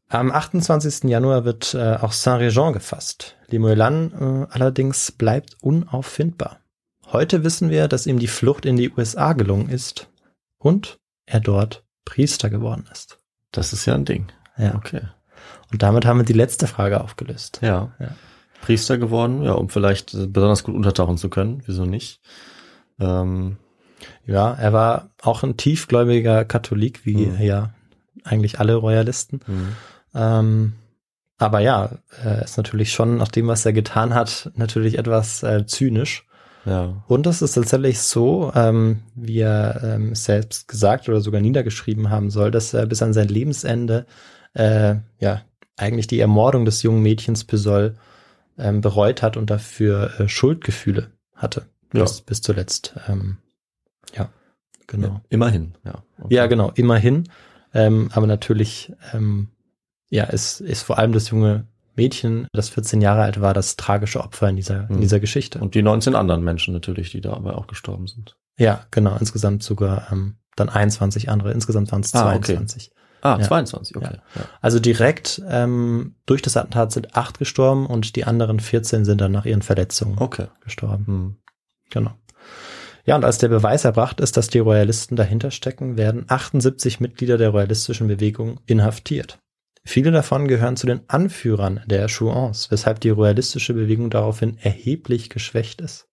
Am 0.08 0.30
28. 0.30 1.08
Januar 1.10 1.44
wird 1.44 1.74
äh, 1.74 1.96
auch 1.96 2.12
Saint-Réjean 2.12 2.72
gefasst. 2.72 3.36
Limoelan 3.48 4.12
äh, 4.12 4.46
allerdings 4.52 5.10
bleibt 5.10 5.56
unauffindbar. 5.62 6.60
Heute 7.06 7.42
wissen 7.44 7.70
wir, 7.70 7.88
dass 7.88 8.06
ihm 8.06 8.18
die 8.18 8.26
Flucht 8.28 8.66
in 8.66 8.76
die 8.76 8.90
USA 8.90 9.32
gelungen 9.32 9.68
ist 9.68 10.08
und 10.58 10.98
er 11.26 11.40
dort 11.40 11.84
Priester 12.04 12.50
geworden 12.50 12.88
ist. 12.92 13.18
Das 13.52 13.72
ist 13.72 13.84
ja 13.86 13.94
ein 13.94 14.04
Ding. 14.04 14.26
Ja. 14.56 14.74
Okay. 14.76 15.02
Und 15.72 15.82
damit 15.82 16.04
haben 16.04 16.18
wir 16.18 16.24
die 16.24 16.32
letzte 16.32 16.66
Frage 16.68 17.00
aufgelöst. 17.00 17.58
Ja. 17.62 17.92
Ja. 17.98 18.10
Priester 18.66 18.98
geworden, 18.98 19.42
ja, 19.42 19.52
um 19.52 19.68
vielleicht 19.68 20.12
äh, 20.14 20.26
besonders 20.26 20.64
gut 20.64 20.74
untertauchen 20.74 21.18
zu 21.18 21.28
können. 21.28 21.62
Wieso 21.66 21.84
nicht? 21.86 22.20
Ähm, 22.98 23.56
Ja, 24.26 24.52
er 24.54 24.72
war 24.72 25.10
auch 25.22 25.42
ein 25.44 25.56
tiefgläubiger 25.56 26.44
Katholik, 26.44 27.06
wie 27.06 27.26
Mhm. 27.26 27.40
ja 27.40 27.70
eigentlich 28.24 28.58
alle 28.58 28.74
Royalisten. 28.74 29.40
hm. 29.46 29.68
Ähm, 30.14 30.72
aber 31.38 31.60
ja, 31.60 31.90
er 32.24 32.42
ist 32.42 32.56
natürlich 32.56 32.92
schon, 32.92 33.18
nach 33.18 33.28
dem, 33.28 33.46
was 33.46 33.64
er 33.66 33.72
getan 33.72 34.14
hat, 34.14 34.50
natürlich 34.56 34.98
etwas 34.98 35.42
äh, 35.42 35.64
zynisch. 35.66 36.24
ja. 36.64 37.02
Und 37.06 37.26
es 37.26 37.42
ist 37.42 37.52
tatsächlich 37.54 38.00
so, 38.00 38.50
ähm, 38.54 39.02
wie 39.14 39.40
er 39.40 39.80
ähm, 39.84 40.14
selbst 40.14 40.66
gesagt 40.66 41.08
oder 41.08 41.20
sogar 41.20 41.40
niedergeschrieben 41.40 42.10
haben 42.10 42.30
soll, 42.30 42.50
dass 42.50 42.74
er 42.74 42.86
bis 42.86 43.02
an 43.02 43.12
sein 43.12 43.28
Lebensende 43.28 44.06
äh, 44.54 44.96
ja 45.20 45.42
eigentlich 45.76 46.06
die 46.08 46.18
Ermordung 46.20 46.64
des 46.64 46.82
jungen 46.82 47.02
Mädchens 47.02 47.44
Pesol 47.44 47.94
ähm, 48.58 48.80
bereut 48.80 49.22
hat 49.22 49.36
und 49.36 49.50
dafür 49.50 50.18
äh, 50.20 50.28
Schuldgefühle 50.28 51.10
hatte. 51.34 51.66
Ja. 51.92 52.02
Bis, 52.02 52.20
bis 52.22 52.42
zuletzt. 52.42 52.94
Ähm, 53.08 53.38
ja, 54.14 54.28
genau. 54.86 55.06
Ja, 55.08 55.20
immerhin, 55.28 55.74
ja. 55.84 56.02
Okay. 56.20 56.34
Ja, 56.34 56.46
genau, 56.46 56.70
immerhin. 56.74 57.28
Ähm, 57.74 58.08
aber 58.12 58.26
natürlich, 58.26 58.92
ähm, 59.12 59.48
ja, 60.08 60.24
ist, 60.24 60.60
ist 60.60 60.82
vor 60.82 60.98
allem 60.98 61.12
das 61.12 61.30
junge 61.30 61.66
Mädchen, 61.94 62.46
das 62.52 62.68
14 62.68 63.00
Jahre 63.00 63.22
alt 63.22 63.40
war, 63.40 63.54
das 63.54 63.76
tragische 63.76 64.20
Opfer 64.20 64.48
in 64.48 64.56
dieser, 64.56 64.88
in 64.88 64.96
Mhm. 64.96 65.00
dieser 65.00 65.20
Geschichte. 65.20 65.58
Und 65.60 65.74
die 65.74 65.82
19 65.82 66.14
anderen 66.14 66.42
Menschen 66.44 66.74
natürlich, 66.74 67.10
die 67.10 67.20
dabei 67.20 67.52
auch 67.52 67.66
gestorben 67.66 68.06
sind. 68.06 68.36
ja, 68.58 68.84
genau, 68.90 69.16
insgesamt 69.18 69.62
sogar 69.62 70.10
ähm, 70.12 70.36
dann 70.56 70.68
21 70.70 71.28
andere, 71.28 71.52
insgesamt 71.52 71.92
waren 71.92 72.00
es 72.00 72.14
Ah, 72.14 72.34
okay. 72.34 72.58
22. 73.34 73.34
Ah, 73.34 73.38
Ja. 73.40 73.46
22, 73.48 73.96
okay. 73.96 74.16
Ja. 74.34 74.42
Also 74.60 74.78
direkt 74.78 75.42
ähm, 75.48 76.14
durch 76.26 76.42
das 76.42 76.56
Attentat 76.56 76.92
sind 76.92 77.16
acht 77.16 77.38
gestorben 77.38 77.86
und 77.86 78.16
die 78.16 78.24
anderen 78.24 78.60
14 78.60 79.04
sind 79.04 79.20
dann 79.20 79.32
nach 79.32 79.44
ihren 79.46 79.62
Verletzungen 79.62 80.16
Okay. 80.18 80.46
gestorben. 80.62 81.06
Hm. 81.06 81.36
Genau. 81.90 82.12
Ja, 83.04 83.14
und 83.14 83.24
als 83.24 83.38
der 83.38 83.48
Beweis 83.48 83.84
erbracht 83.84 84.20
ist, 84.20 84.36
dass 84.36 84.48
die 84.48 84.58
Royalisten 84.58 85.14
dahinter 85.14 85.52
stecken, 85.52 85.96
werden 85.96 86.24
78 86.26 86.98
Mitglieder 86.98 87.38
der 87.38 87.50
royalistischen 87.50 88.08
Bewegung 88.08 88.58
inhaftiert. 88.66 89.38
Viele 89.84 90.10
davon 90.10 90.48
gehören 90.48 90.76
zu 90.76 90.88
den 90.88 91.02
Anführern 91.06 91.80
der 91.86 92.08
Chouans, 92.08 92.72
weshalb 92.72 92.98
die 93.00 93.10
royalistische 93.10 93.72
Bewegung 93.74 94.10
daraufhin 94.10 94.58
erheblich 94.58 95.30
geschwächt 95.30 95.80
ist. 95.80 96.08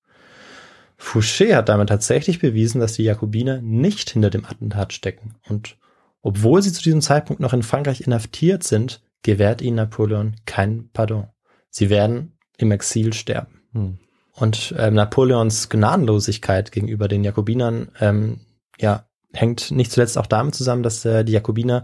Fouché 0.99 1.55
hat 1.55 1.69
damit 1.69 1.89
tatsächlich 1.89 2.37
bewiesen, 2.39 2.79
dass 2.79 2.93
die 2.93 3.03
Jakobiner 3.03 3.61
nicht 3.61 4.11
hinter 4.11 4.29
dem 4.29 4.45
Attentat 4.45 4.93
stecken 4.93 5.35
und 5.49 5.75
obwohl 6.23 6.61
sie 6.61 6.71
zu 6.71 6.81
diesem 6.81 7.01
Zeitpunkt 7.01 7.41
noch 7.41 7.53
in 7.53 7.61
Frankreich 7.61 8.01
inhaftiert 8.01 8.63
sind, 8.63 9.01
gewährt 9.21 9.61
ihnen 9.61 9.75
Napoleon 9.75 10.35
kein 10.45 10.89
Pardon. 10.93 11.27
Sie 11.69 11.89
werden 11.89 12.37
im 12.57 12.71
Exil 12.71 13.13
sterben. 13.13 13.61
Hm. 13.73 13.99
Und 14.35 14.73
ähm, 14.79 14.95
Napoleons 14.95 15.69
Gnadenlosigkeit 15.69 16.71
gegenüber 16.71 17.07
den 17.07 17.23
Jakobinern 17.23 17.89
ähm, 17.99 18.39
ja, 18.79 19.05
hängt 19.33 19.69
nicht 19.71 19.91
zuletzt 19.91 20.17
auch 20.17 20.25
damit 20.25 20.55
zusammen, 20.55 20.81
dass 20.81 21.05
äh, 21.05 21.23
die 21.23 21.33
Jakobiner 21.33 21.83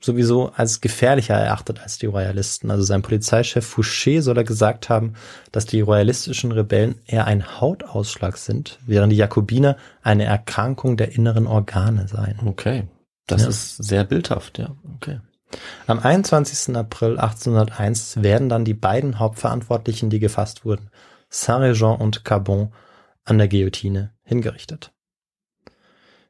sowieso 0.00 0.50
als 0.50 0.80
gefährlicher 0.80 1.34
erachtet 1.34 1.80
als 1.82 1.98
die 1.98 2.06
Royalisten. 2.06 2.70
Also 2.70 2.82
sein 2.82 3.02
Polizeichef 3.02 3.76
Fouché 3.76 4.20
soll 4.20 4.36
er 4.36 4.44
gesagt 4.44 4.88
haben, 4.88 5.14
dass 5.52 5.66
die 5.66 5.80
royalistischen 5.80 6.52
Rebellen 6.52 6.96
eher 7.06 7.26
ein 7.26 7.60
Hautausschlag 7.60 8.36
sind, 8.36 8.78
während 8.86 9.12
die 9.12 9.18
Jakobiner 9.18 9.76
eine 10.02 10.24
Erkrankung 10.24 10.96
der 10.96 11.12
inneren 11.12 11.46
Organe 11.46 12.08
seien. 12.08 12.40
Okay. 12.46 12.88
Das 13.26 13.42
Ja. 13.42 13.48
ist 13.48 13.76
sehr 13.76 14.04
bildhaft, 14.04 14.58
ja. 14.58 14.74
Okay. 14.96 15.20
Am 15.86 15.98
21. 15.98 16.76
April 16.76 17.18
1801 17.18 18.22
werden 18.22 18.48
dann 18.48 18.64
die 18.64 18.74
beiden 18.74 19.18
Hauptverantwortlichen, 19.18 20.10
die 20.10 20.20
gefasst 20.20 20.64
wurden, 20.64 20.90
Saint-Réjean 21.28 21.96
und 21.98 22.24
Carbon, 22.24 22.72
an 23.24 23.38
der 23.38 23.48
Guillotine 23.48 24.12
hingerichtet. 24.22 24.92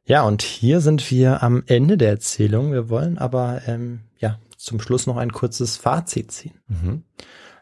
Ja, 0.04 0.22
und 0.22 0.42
hier 0.42 0.80
sind 0.80 1.10
wir 1.10 1.42
am 1.42 1.62
Ende 1.66 1.96
der 1.96 2.10
Erzählung. 2.10 2.72
Wir 2.72 2.88
wollen 2.88 3.18
aber 3.18 3.62
ähm, 3.66 4.00
ja 4.18 4.38
zum 4.56 4.80
Schluss 4.80 5.06
noch 5.06 5.16
ein 5.16 5.32
kurzes 5.32 5.76
Fazit 5.76 6.32
ziehen. 6.32 6.60
Mhm. 6.66 7.04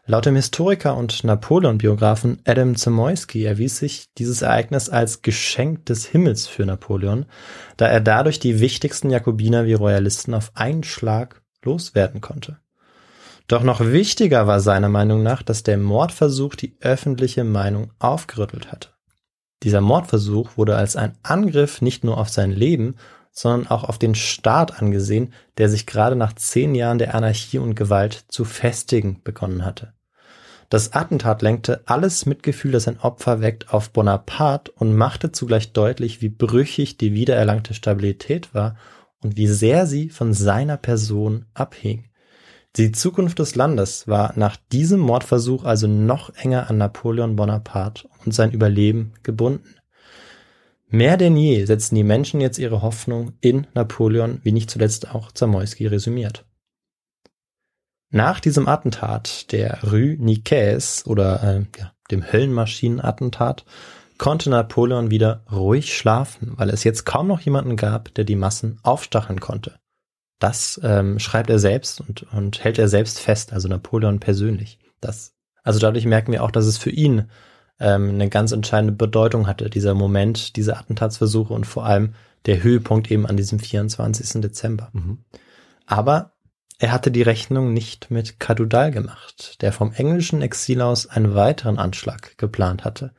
Laut 0.09 0.25
dem 0.25 0.35
Historiker 0.35 0.97
und 0.97 1.23
Napoleon-Biografen 1.23 2.39
Adam 2.43 2.75
Zamoyski 2.75 3.45
erwies 3.45 3.77
sich 3.77 4.05
dieses 4.17 4.41
Ereignis 4.41 4.89
als 4.89 5.21
Geschenk 5.21 5.85
des 5.85 6.07
Himmels 6.07 6.47
für 6.47 6.65
Napoleon, 6.65 7.27
da 7.77 7.85
er 7.85 8.01
dadurch 8.01 8.39
die 8.39 8.59
wichtigsten 8.59 9.11
Jakobiner 9.11 9.67
wie 9.67 9.75
Royalisten 9.75 10.33
auf 10.33 10.49
einen 10.55 10.83
Schlag 10.83 11.43
loswerden 11.63 12.21
konnte. 12.21 12.57
Doch 13.47 13.61
noch 13.61 13.81
wichtiger 13.81 14.47
war 14.47 14.61
seiner 14.61 14.89
Meinung 14.89 15.21
nach, 15.21 15.43
dass 15.43 15.61
der 15.61 15.77
Mordversuch 15.77 16.55
die 16.55 16.75
öffentliche 16.81 17.43
Meinung 17.43 17.91
aufgerüttelt 17.99 18.71
hatte. 18.71 18.89
Dieser 19.61 19.81
Mordversuch 19.81 20.57
wurde 20.57 20.75
als 20.75 20.95
ein 20.95 21.19
Angriff 21.21 21.83
nicht 21.83 22.03
nur 22.03 22.17
auf 22.17 22.29
sein 22.29 22.49
Leben, 22.49 22.95
sondern 23.31 23.67
auch 23.67 23.83
auf 23.83 23.99
den 23.99 24.15
Staat 24.15 24.81
angesehen, 24.81 25.35
der 25.59 25.69
sich 25.69 25.85
gerade 25.85 26.15
nach 26.15 26.33
zehn 26.33 26.73
Jahren 26.73 26.97
der 26.97 27.13
Anarchie 27.13 27.59
und 27.59 27.75
Gewalt 27.75 28.25
zu 28.27 28.43
festigen 28.43 29.21
begonnen 29.23 29.63
hatte. 29.63 29.93
Das 30.69 30.93
Attentat 30.93 31.41
lenkte 31.41 31.81
alles 31.85 32.27
Mitgefühl, 32.27 32.71
das 32.71 32.87
ein 32.87 32.99
Opfer 32.99 33.41
weckt, 33.41 33.73
auf 33.73 33.89
Bonaparte 33.89 34.71
und 34.75 34.95
machte 34.95 35.31
zugleich 35.31 35.73
deutlich, 35.73 36.21
wie 36.21 36.29
brüchig 36.29 36.97
die 36.97 37.13
wiedererlangte 37.13 37.73
Stabilität 37.73 38.53
war 38.53 38.75
und 39.21 39.35
wie 39.35 39.47
sehr 39.47 39.87
sie 39.87 40.09
von 40.09 40.33
seiner 40.33 40.77
Person 40.77 41.45
abhing. 41.55 42.05
Die 42.75 42.91
Zukunft 42.91 43.39
des 43.39 43.55
Landes 43.55 44.07
war 44.07 44.33
nach 44.35 44.57
diesem 44.71 44.99
Mordversuch 44.99 45.63
also 45.63 45.87
noch 45.87 46.35
enger 46.35 46.69
an 46.69 46.77
Napoleon 46.77 47.35
Bonaparte 47.35 48.07
und 48.23 48.35
sein 48.35 48.51
Überleben 48.51 49.13
gebunden. 49.23 49.75
Mehr 50.87 51.17
denn 51.17 51.35
je 51.35 51.65
setzten 51.65 51.95
die 51.95 52.03
Menschen 52.03 52.41
jetzt 52.41 52.59
ihre 52.59 52.83
Hoffnung 52.83 53.33
in 53.41 53.65
Napoleon, 53.73 54.39
wie 54.43 54.51
nicht 54.51 54.69
zuletzt 54.69 55.13
auch 55.13 55.31
Zamoyski 55.31 55.87
resümiert. 55.87 56.45
Nach 58.11 58.39
diesem 58.39 58.67
Attentat 58.67 59.51
der 59.51 59.83
Rue 59.83 60.15
Nicaise 60.17 61.05
oder 61.05 61.43
äh, 61.43 61.65
ja, 61.79 61.91
dem 62.09 62.31
Höllenmaschinenattentat 62.31 63.65
konnte 64.17 64.49
Napoleon 64.49 65.11
wieder 65.11 65.43
ruhig 65.51 65.95
schlafen, 65.95 66.53
weil 66.57 66.69
es 66.69 66.83
jetzt 66.83 67.05
kaum 67.05 67.27
noch 67.27 67.39
jemanden 67.39 67.75
gab, 67.75 68.13
der 68.15 68.25
die 68.25 68.35
Massen 68.35 68.79
aufstacheln 68.83 69.39
konnte. 69.39 69.79
Das 70.39 70.79
ähm, 70.83 71.19
schreibt 71.19 71.49
er 71.49 71.59
selbst 71.59 72.01
und, 72.01 72.23
und 72.33 72.63
hält 72.63 72.79
er 72.79 72.87
selbst 72.87 73.19
fest, 73.19 73.53
also 73.53 73.67
Napoleon 73.67 74.19
persönlich. 74.19 74.79
Das, 75.01 75.33
also 75.63 75.79
dadurch 75.79 76.05
merken 76.05 76.31
wir 76.31 76.43
auch, 76.43 76.51
dass 76.51 76.65
es 76.65 76.77
für 76.77 76.89
ihn 76.89 77.29
ähm, 77.79 78.09
eine 78.09 78.29
ganz 78.29 78.51
entscheidende 78.51 78.93
Bedeutung 78.93 79.47
hatte, 79.47 79.69
dieser 79.69 79.93
Moment, 79.93 80.55
diese 80.55 80.77
Attentatsversuche 80.77 81.53
und 81.53 81.65
vor 81.65 81.85
allem 81.85 82.15
der 82.45 82.63
Höhepunkt 82.63 83.11
eben 83.11 83.25
an 83.25 83.37
diesem 83.37 83.59
24. 83.59 84.41
Dezember. 84.41 84.89
Mhm. 84.93 85.19
Aber 85.85 86.33
er 86.79 86.93
hatte 86.93 87.11
die 87.11 87.21
Rechnung 87.21 87.73
nicht 87.73 88.09
mit 88.09 88.39
Cadudal 88.39 88.91
gemacht, 88.91 89.61
der 89.61 89.73
vom 89.73 89.91
englischen 89.91 90.41
Exil 90.41 90.81
aus 90.81 91.07
einen 91.07 91.35
weiteren 91.35 91.77
Anschlag 91.77 92.37
geplant 92.37 92.85
hatte. 92.85 93.11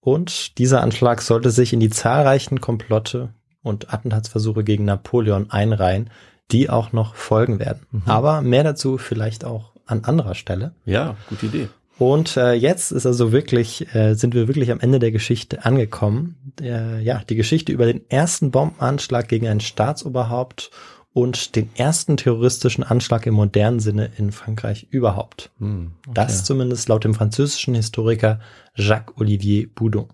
Und 0.00 0.56
dieser 0.56 0.80
Anschlag 0.80 1.20
sollte 1.20 1.50
sich 1.50 1.74
in 1.74 1.80
die 1.80 1.90
zahlreichen 1.90 2.62
Komplotte 2.62 3.28
und 3.62 3.92
Attentatsversuche 3.92 4.64
gegen 4.64 4.86
Napoleon 4.86 5.50
einreihen, 5.50 6.08
die 6.50 6.70
auch 6.70 6.92
noch 6.92 7.14
folgen 7.14 7.58
werden. 7.58 7.86
Mhm. 7.90 8.02
Aber 8.06 8.40
mehr 8.40 8.64
dazu 8.64 8.96
vielleicht 8.96 9.44
auch 9.44 9.72
an 9.84 10.04
anderer 10.04 10.34
Stelle. 10.34 10.72
Ja, 10.86 11.16
gute 11.28 11.46
Idee. 11.46 11.68
Und 11.98 12.36
äh, 12.38 12.52
jetzt 12.52 12.92
ist 12.92 13.04
also 13.04 13.32
wirklich, 13.32 13.92
äh, 13.94 14.14
sind 14.14 14.34
wir 14.34 14.46
wirklich 14.48 14.70
am 14.70 14.80
Ende 14.80 14.98
der 14.98 15.10
Geschichte 15.10 15.64
angekommen. 15.64 16.52
Äh, 16.60 17.02
ja, 17.02 17.22
die 17.28 17.34
Geschichte 17.34 17.72
über 17.72 17.86
den 17.86 18.08
ersten 18.08 18.50
Bombenanschlag 18.50 19.28
gegen 19.28 19.48
ein 19.48 19.60
Staatsoberhaupt 19.60 20.70
und 21.18 21.56
den 21.56 21.68
ersten 21.74 22.16
terroristischen 22.16 22.84
Anschlag 22.84 23.26
im 23.26 23.34
modernen 23.34 23.80
Sinne 23.80 24.08
in 24.18 24.30
Frankreich 24.30 24.86
überhaupt. 24.90 25.50
Hm, 25.58 25.90
okay. 26.06 26.14
Das 26.14 26.44
zumindest 26.44 26.88
laut 26.88 27.02
dem 27.02 27.12
französischen 27.12 27.74
Historiker 27.74 28.38
Jacques-Olivier 28.76 29.68
Boudon. 29.74 30.06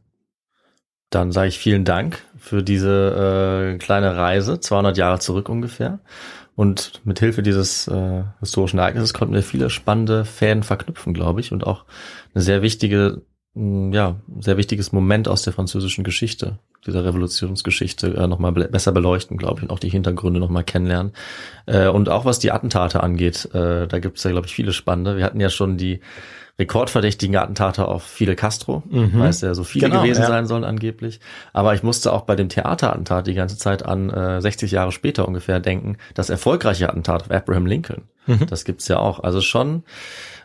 Dann 1.11 1.31
sage 1.31 1.49
ich 1.49 1.59
vielen 1.59 1.85
Dank 1.85 2.25
für 2.39 2.63
diese 2.63 3.75
äh, 3.75 3.79
kleine 3.79 4.17
Reise, 4.17 4.61
200 4.61 4.97
Jahre 4.97 5.19
zurück 5.19 5.51
ungefähr. 5.51 5.99
Und 6.57 7.03
mit 7.05 7.19
Hilfe 7.19 7.43
dieses 7.43 7.87
äh, 7.87 8.23
historischen 8.41 8.79
Ereignisses 8.79 9.13
konnten 9.13 9.35
wir 9.35 9.43
viele 9.43 9.69
spannende 9.69 10.25
Fäden 10.25 10.63
verknüpfen, 10.63 11.13
glaube 11.13 11.41
ich, 11.41 11.53
und 11.53 11.67
auch 11.67 11.85
eine 12.33 12.43
sehr 12.43 12.63
wichtige, 12.63 13.21
ja, 13.57 14.17
sehr 14.41 14.57
wichtiges 14.57 14.91
Moment 14.93 15.29
aus 15.29 15.43
der 15.43 15.53
französischen 15.53 16.03
Geschichte 16.05 16.59
dieser 16.87 17.05
Revolutionsgeschichte 17.05 18.09
äh, 18.09 18.27
nochmal 18.27 18.53
be 18.53 18.65
besser 18.69 18.93
beleuchten, 18.93 19.37
glaube 19.39 19.59
ich, 19.59 19.63
und 19.63 19.71
auch 19.71 19.79
die 19.79 19.89
Hintergründe 19.89 20.39
nochmal 20.41 20.65
kennenlernen. 20.65 21.13
Äh, 21.67 21.89
und 21.89 22.09
auch 22.09 22.25
was 22.25 22.41
die 22.41 22.53
Attentate 22.53 23.03
angeht, 23.03 23.49
äh, 23.55 23.87
da 23.87 23.99
gibt 24.01 24.19
es 24.19 24.25
ja, 24.25 24.33
glaube 24.33 24.47
ich, 24.49 24.55
viele 24.55 24.73
spannende. 24.73 25.17
Wir 25.17 25.25
hatten 25.25 25.41
ja 25.41 25.49
schon 25.49 25.77
die 25.79 26.01
rekordverdächtigen 26.59 27.37
Attentate 27.37 27.89
auf 27.89 28.03
Fidel 28.05 28.37
Castro, 28.37 28.83
Mhm. 28.89 29.19
weil 29.19 29.31
es 29.31 29.41
ja 29.41 29.55
so 29.55 29.65
viele 29.65 29.89
Genau, 29.89 30.03
gewesen 30.03 30.23
ja. 30.23 30.29
sein 30.29 30.47
sollen 30.47 30.63
angeblich. 30.65 31.19
Aber 31.53 31.75
ich 31.75 31.83
musste 31.83 32.13
auch 32.13 32.23
bei 32.23 32.37
dem 32.37 32.49
Theaterattentat 32.49 33.27
die 33.27 33.35
ganze 33.35 33.57
Zeit 33.59 33.85
an 33.85 34.11
äh, 34.11 34.41
60 34.41 34.71
Jahre 34.71 34.93
später 34.93 35.27
ungefähr 35.27 35.59
denken, 35.61 35.97
das 36.15 36.31
erfolgreiche 36.31 36.89
Attentat 36.89 37.23
auf 37.23 37.31
Abraham 37.31 37.67
Lincoln. 37.67 38.03
Mhm. 38.27 38.47
Das 38.47 38.65
gibt's 38.65 38.87
ja 38.89 38.99
auch. 38.99 39.21
Also 39.21 39.41
schon 39.41 39.83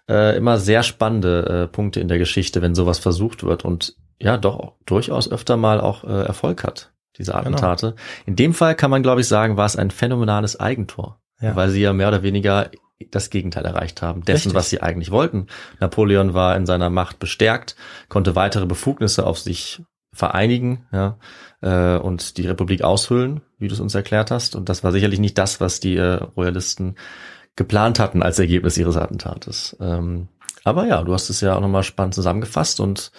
äh, 0.09 0.35
immer 0.35 0.57
sehr 0.57 0.83
spannende 0.83 1.45
äh, 1.45 1.67
Punkte 1.67 1.99
in 1.99 2.07
der 2.09 2.17
Geschichte, 2.17 2.61
wenn 2.61 2.75
sowas 2.75 2.99
versucht 2.99 3.43
wird 3.43 3.63
und 3.63 3.95
ja 4.19 4.37
doch 4.37 4.73
durchaus 4.85 5.31
öfter 5.31 5.55
mal 5.55 5.79
auch 5.79 6.03
äh, 6.03 6.23
Erfolg 6.25 6.63
hat, 6.63 6.91
diese 7.17 7.31
Genau. 7.31 7.41
Attentate. 7.41 7.95
In 8.25 8.35
dem 8.35 8.53
Fall 8.53 8.75
kann 8.75 8.91
man, 8.91 9.03
glaube 9.03 9.21
ich, 9.21 9.27
sagen, 9.27 9.55
war 9.55 9.65
es 9.65 9.75
ein 9.77 9.91
phänomenales 9.91 10.59
Eigentor, 10.59 11.21
Ja. 11.39 11.55
weil 11.55 11.69
sie 11.69 11.81
ja 11.81 11.93
mehr 11.93 12.09
oder 12.09 12.23
weniger 12.23 12.69
das 13.11 13.29
Gegenteil 13.29 13.63
erreicht 13.63 14.01
haben, 14.01 14.25
dessen, 14.25 14.47
Richtig. 14.49 14.53
was 14.55 14.69
sie 14.69 14.81
eigentlich 14.81 15.09
wollten. 15.11 15.47
Napoleon 15.79 16.33
war 16.33 16.57
in 16.57 16.65
seiner 16.65 16.89
Macht 16.89 17.19
bestärkt, 17.19 17.77
konnte 18.09 18.35
weitere 18.35 18.65
Befugnisse 18.65 19.25
auf 19.25 19.39
sich 19.39 19.81
vereinigen 20.11 20.85
ja, 20.91 21.17
äh, 21.61 21.97
und 21.97 22.37
die 22.37 22.47
Republik 22.47 22.81
aushöhlen, 22.83 23.39
wie 23.57 23.67
du 23.69 23.73
es 23.73 23.79
uns 23.79 23.95
erklärt 23.95 24.31
hast. 24.31 24.55
Und 24.55 24.67
das 24.67 24.83
war 24.83 24.91
sicherlich 24.91 25.19
nicht 25.19 25.37
das, 25.37 25.61
was 25.61 25.79
die 25.79 25.95
äh, 25.95 26.15
Royalisten 26.15 26.95
geplant 27.55 27.99
hatten 27.99 28.23
als 28.23 28.39
Ergebnis 28.39 28.77
ihres 28.77 28.97
Attentates. 28.97 29.75
Ähm, 29.79 30.27
aber 30.63 30.85
ja, 30.87 31.03
du 31.03 31.13
hast 31.13 31.29
es 31.29 31.41
ja 31.41 31.55
auch 31.55 31.61
nochmal 31.61 31.83
spannend 31.83 32.13
zusammengefasst 32.15 32.79
und 32.79 33.11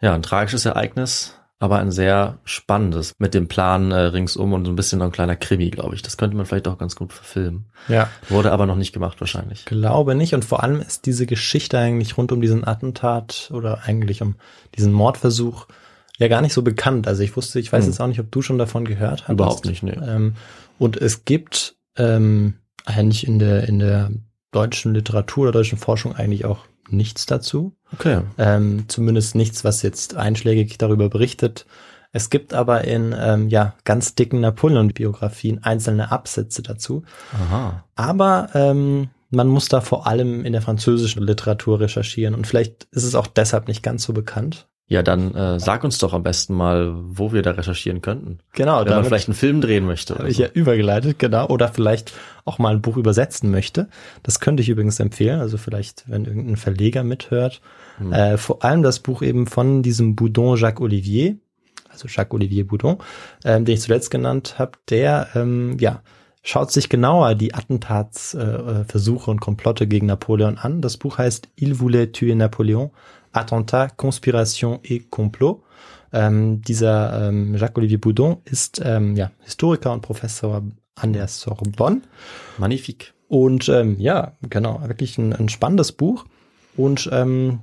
ja, 0.00 0.14
ein 0.14 0.22
tragisches 0.22 0.64
Ereignis, 0.66 1.34
aber 1.58 1.78
ein 1.78 1.90
sehr 1.90 2.38
spannendes 2.44 3.14
mit 3.18 3.32
dem 3.32 3.48
Plan 3.48 3.90
äh, 3.90 3.96
ringsum 3.96 4.52
und 4.52 4.66
so 4.66 4.72
ein 4.72 4.76
bisschen 4.76 4.98
noch 4.98 5.06
ein 5.06 5.12
kleiner 5.12 5.36
Krimi, 5.36 5.70
glaube 5.70 5.94
ich. 5.94 6.02
Das 6.02 6.18
könnte 6.18 6.36
man 6.36 6.44
vielleicht 6.44 6.68
auch 6.68 6.76
ganz 6.76 6.96
gut 6.96 7.14
verfilmen. 7.14 7.66
Ja, 7.88 8.10
Wurde 8.28 8.52
aber 8.52 8.66
noch 8.66 8.76
nicht 8.76 8.92
gemacht 8.92 9.20
wahrscheinlich. 9.20 9.64
glaube 9.64 10.14
nicht. 10.14 10.34
Und 10.34 10.44
vor 10.44 10.62
allem 10.62 10.80
ist 10.82 11.06
diese 11.06 11.24
Geschichte 11.24 11.78
eigentlich 11.78 12.18
rund 12.18 12.30
um 12.32 12.42
diesen 12.42 12.66
Attentat 12.66 13.50
oder 13.54 13.84
eigentlich 13.84 14.20
um 14.20 14.36
diesen 14.76 14.92
Mordversuch 14.92 15.66
ja 16.18 16.28
gar 16.28 16.42
nicht 16.42 16.52
so 16.52 16.60
bekannt. 16.62 17.08
Also 17.08 17.22
ich 17.22 17.36
wusste, 17.36 17.58
ich 17.58 17.72
weiß 17.72 17.84
Hm. 17.84 17.90
jetzt 17.90 18.00
auch 18.00 18.06
nicht, 18.06 18.20
ob 18.20 18.30
du 18.30 18.42
schon 18.42 18.58
davon 18.58 18.84
gehört 18.84 19.22
hast. 19.22 19.32
Überhaupt 19.32 19.64
nicht, 19.64 19.82
nee. 19.82 19.92
Ähm, 20.06 20.34
und 20.78 20.98
es 20.98 21.24
gibt 21.24 21.76
ähm, 21.96 22.54
eigentlich 22.86 23.26
in 23.26 23.38
der, 23.38 23.68
in 23.68 23.78
der 23.78 24.10
deutschen 24.52 24.94
Literatur 24.94 25.44
oder 25.44 25.52
deutschen 25.52 25.78
Forschung 25.78 26.14
eigentlich 26.14 26.44
auch 26.44 26.64
nichts 26.88 27.26
dazu. 27.26 27.76
Okay. 27.92 28.22
Ähm, 28.38 28.84
zumindest 28.88 29.34
nichts, 29.34 29.64
was 29.64 29.82
jetzt 29.82 30.16
einschlägig 30.16 30.78
darüber 30.78 31.08
berichtet. 31.08 31.66
Es 32.12 32.30
gibt 32.30 32.54
aber 32.54 32.84
in 32.84 33.14
ähm, 33.18 33.48
ja 33.48 33.74
ganz 33.84 34.14
dicken 34.14 34.40
Napoleon-Biografien 34.40 35.62
einzelne 35.62 36.12
Absätze 36.12 36.62
dazu. 36.62 37.02
Aha. 37.34 37.84
Aber 37.94 38.48
ähm, 38.54 39.10
man 39.30 39.48
muss 39.48 39.68
da 39.68 39.80
vor 39.80 40.06
allem 40.06 40.44
in 40.44 40.52
der 40.52 40.62
französischen 40.62 41.22
Literatur 41.22 41.80
recherchieren 41.80 42.34
und 42.34 42.46
vielleicht 42.46 42.84
ist 42.92 43.04
es 43.04 43.14
auch 43.14 43.26
deshalb 43.26 43.68
nicht 43.68 43.82
ganz 43.82 44.04
so 44.04 44.12
bekannt. 44.12 44.68
Ja, 44.88 45.02
dann 45.02 45.34
äh, 45.34 45.58
sag 45.58 45.82
uns 45.82 45.98
doch 45.98 46.12
am 46.12 46.22
besten 46.22 46.54
mal, 46.54 46.94
wo 46.94 47.32
wir 47.32 47.42
da 47.42 47.52
recherchieren 47.52 48.02
könnten. 48.02 48.38
Genau, 48.52 48.84
Wenn 48.84 48.92
man 48.92 49.04
vielleicht 49.04 49.26
einen 49.26 49.34
Film 49.34 49.60
drehen 49.60 49.84
möchte. 49.84 50.14
habe 50.14 50.22
Oder 50.22 50.30
ich 50.30 50.36
so. 50.36 50.44
ja 50.44 50.48
übergeleitet, 50.48 51.18
genau. 51.18 51.48
Oder 51.48 51.68
vielleicht 51.68 52.12
auch 52.44 52.58
mal 52.58 52.72
ein 52.72 52.82
Buch 52.82 52.96
übersetzen 52.96 53.50
möchte. 53.50 53.88
Das 54.22 54.38
könnte 54.38 54.62
ich 54.62 54.68
übrigens 54.68 55.00
empfehlen. 55.00 55.40
Also 55.40 55.58
vielleicht, 55.58 56.04
wenn 56.06 56.24
irgendein 56.24 56.56
Verleger 56.56 57.02
mithört. 57.02 57.60
Hm. 57.98 58.12
Äh, 58.12 58.38
vor 58.38 58.64
allem 58.64 58.84
das 58.84 59.00
Buch 59.00 59.22
eben 59.22 59.48
von 59.48 59.82
diesem 59.82 60.14
Boudon 60.14 60.56
Jacques 60.56 60.80
Olivier, 60.80 61.36
also 61.90 62.06
Jacques 62.06 62.34
Olivier 62.34 62.64
Boudon, 62.64 62.98
ähm, 63.44 63.64
den 63.64 63.74
ich 63.74 63.80
zuletzt 63.80 64.12
genannt 64.12 64.54
habe, 64.58 64.72
der 64.88 65.28
ähm, 65.34 65.78
ja 65.80 66.02
schaut 66.46 66.70
sich 66.70 66.88
genauer 66.88 67.34
die 67.34 67.54
Attentatsversuche 67.54 68.80
äh, 68.82 68.84
Versuche 68.84 69.30
und 69.32 69.40
Komplotte 69.40 69.88
gegen 69.88 70.06
Napoleon 70.06 70.58
an. 70.58 70.80
Das 70.80 70.96
Buch 70.96 71.18
heißt 71.18 71.48
Il 71.56 71.80
voulait 71.80 72.12
tuer 72.12 72.36
Napoleon, 72.36 72.92
Attentat, 73.36 73.96
Conspiration 73.96 74.80
et 74.82 75.10
Complot. 75.10 75.62
Ähm, 76.12 76.62
dieser 76.62 77.28
ähm, 77.28 77.54
Jacques-Olivier 77.54 78.00
Boudon 78.00 78.38
ist 78.44 78.80
ähm, 78.84 79.16
ja, 79.16 79.30
Historiker 79.44 79.92
und 79.92 80.02
Professor 80.02 80.62
an 80.94 81.12
der 81.12 81.28
Sorbonne. 81.28 82.02
Magnifique. 82.58 83.12
Und 83.28 83.68
ähm, 83.68 83.96
ja, 83.98 84.32
genau, 84.48 84.80
wirklich 84.86 85.18
ein, 85.18 85.32
ein 85.32 85.48
spannendes 85.48 85.92
Buch. 85.92 86.24
Und 86.76 87.08
ähm, 87.12 87.60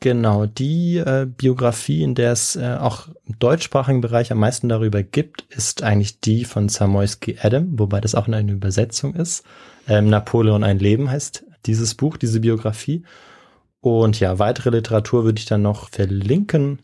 genau, 0.00 0.46
die 0.46 0.98
äh, 0.98 1.26
Biografie, 1.26 2.02
in 2.02 2.14
der 2.14 2.32
es 2.32 2.56
äh, 2.56 2.76
auch 2.78 3.08
im 3.26 3.38
deutschsprachigen 3.38 4.00
Bereich 4.00 4.30
am 4.30 4.38
meisten 4.38 4.68
darüber 4.68 5.02
gibt, 5.02 5.44
ist 5.48 5.82
eigentlich 5.82 6.20
die 6.20 6.44
von 6.44 6.68
Samoyski 6.68 7.38
Adam, 7.40 7.78
wobei 7.78 8.00
das 8.00 8.14
auch 8.14 8.28
eine 8.28 8.52
Übersetzung 8.52 9.14
ist. 9.14 9.44
Ähm, 9.88 10.08
Napoleon 10.08 10.64
ein 10.64 10.78
Leben 10.78 11.10
heißt 11.10 11.44
dieses 11.66 11.94
Buch, 11.94 12.16
diese 12.16 12.40
Biografie. 12.40 13.04
Und 13.86 14.18
ja, 14.18 14.40
weitere 14.40 14.70
Literatur 14.70 15.22
würde 15.22 15.38
ich 15.38 15.44
dann 15.44 15.62
noch 15.62 15.90
verlinken. 15.90 16.82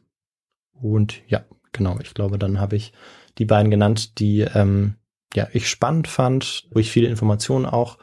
Und 0.73 1.21
ja, 1.27 1.45
genau, 1.73 1.99
ich 2.01 2.15
glaube, 2.15 2.39
dann 2.39 2.61
habe 2.61 2.77
ich 2.77 2.93
die 3.39 3.45
beiden 3.45 3.73
genannt, 3.73 4.21
die 4.21 4.43
ähm, 4.43 4.95
ja 5.35 5.49
ich 5.53 5.69
spannend 5.69 6.07
fand, 6.07 6.69
wo 6.71 6.79
ich 6.79 6.93
viele 6.93 7.09
Informationen 7.09 7.67
auch 7.67 7.99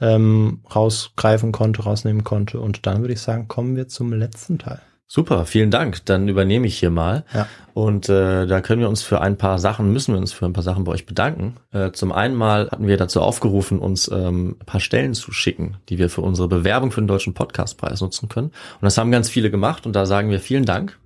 ähm, 0.00 0.62
rausgreifen 0.72 1.50
konnte, 1.50 1.82
rausnehmen 1.82 2.22
konnte. 2.22 2.60
Und 2.60 2.86
dann 2.86 3.00
würde 3.00 3.14
ich 3.14 3.20
sagen, 3.20 3.48
kommen 3.48 3.74
wir 3.74 3.88
zum 3.88 4.12
letzten 4.12 4.60
Teil. 4.60 4.80
Super, 5.08 5.46
vielen 5.46 5.70
Dank. 5.70 6.04
Dann 6.06 6.28
übernehme 6.28 6.66
ich 6.66 6.78
hier 6.78 6.90
mal. 6.90 7.24
Ja. 7.32 7.46
Und 7.74 8.08
äh, 8.08 8.46
da 8.46 8.60
können 8.60 8.80
wir 8.80 8.88
uns 8.88 9.02
für 9.02 9.20
ein 9.20 9.36
paar 9.38 9.58
Sachen, 9.60 9.92
müssen 9.92 10.14
wir 10.14 10.18
uns 10.18 10.32
für 10.32 10.46
ein 10.46 10.52
paar 10.52 10.64
Sachen 10.64 10.82
bei 10.82 10.92
euch 10.92 11.06
bedanken. 11.06 11.56
Äh, 11.72 11.92
zum 11.92 12.10
einen 12.10 12.34
mal 12.34 12.68
hatten 12.70 12.88
wir 12.88 12.96
dazu 12.96 13.20
aufgerufen, 13.20 13.78
uns 13.78 14.10
ähm, 14.10 14.56
ein 14.60 14.66
paar 14.66 14.80
Stellen 14.80 15.14
zu 15.14 15.30
schicken, 15.30 15.76
die 15.88 15.98
wir 15.98 16.10
für 16.10 16.22
unsere 16.22 16.48
Bewerbung 16.48 16.90
für 16.90 17.00
den 17.00 17.06
Deutschen 17.06 17.34
Podcastpreis 17.34 18.00
nutzen 18.00 18.28
können. 18.28 18.48
Und 18.48 18.82
das 18.82 18.98
haben 18.98 19.12
ganz 19.12 19.28
viele 19.28 19.50
gemacht 19.50 19.86
und 19.86 19.94
da 19.94 20.06
sagen 20.06 20.30
wir 20.30 20.40
vielen 20.40 20.64
Dank. 20.64 20.98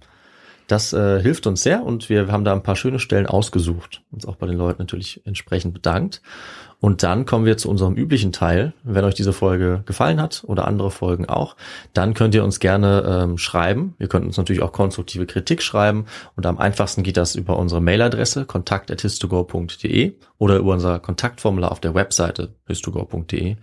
Das 0.70 0.92
äh, 0.92 1.20
hilft 1.20 1.48
uns 1.48 1.64
sehr 1.64 1.82
und 1.82 2.08
wir 2.08 2.30
haben 2.30 2.44
da 2.44 2.52
ein 2.52 2.62
paar 2.62 2.76
schöne 2.76 3.00
Stellen 3.00 3.26
ausgesucht. 3.26 4.02
Uns 4.12 4.24
auch 4.24 4.36
bei 4.36 4.46
den 4.46 4.56
Leuten 4.56 4.80
natürlich 4.80 5.20
entsprechend 5.26 5.74
bedankt. 5.74 6.22
Und 6.78 7.02
dann 7.02 7.26
kommen 7.26 7.44
wir 7.44 7.56
zu 7.56 7.68
unserem 7.68 7.96
üblichen 7.96 8.30
Teil. 8.30 8.72
Wenn 8.84 9.04
euch 9.04 9.16
diese 9.16 9.32
Folge 9.32 9.82
gefallen 9.84 10.22
hat 10.22 10.44
oder 10.46 10.68
andere 10.68 10.92
Folgen 10.92 11.28
auch, 11.28 11.56
dann 11.92 12.14
könnt 12.14 12.36
ihr 12.36 12.44
uns 12.44 12.60
gerne 12.60 13.04
ähm, 13.04 13.36
schreiben. 13.36 13.96
Ihr 13.98 14.06
könnt 14.06 14.24
uns 14.24 14.36
natürlich 14.36 14.62
auch 14.62 14.70
konstruktive 14.70 15.26
Kritik 15.26 15.60
schreiben. 15.60 16.06
Und 16.36 16.46
am 16.46 16.58
einfachsten 16.58 17.02
geht 17.02 17.16
das 17.16 17.34
über 17.34 17.58
unsere 17.58 17.80
Mailadresse 17.80 18.44
kontakt.histogo.de 18.44 20.14
oder 20.38 20.56
über 20.56 20.72
unser 20.72 21.00
Kontaktformular 21.00 21.72
auf 21.72 21.80
der 21.80 21.96
Webseite 21.96 22.54
histogo.de. 22.68 23.56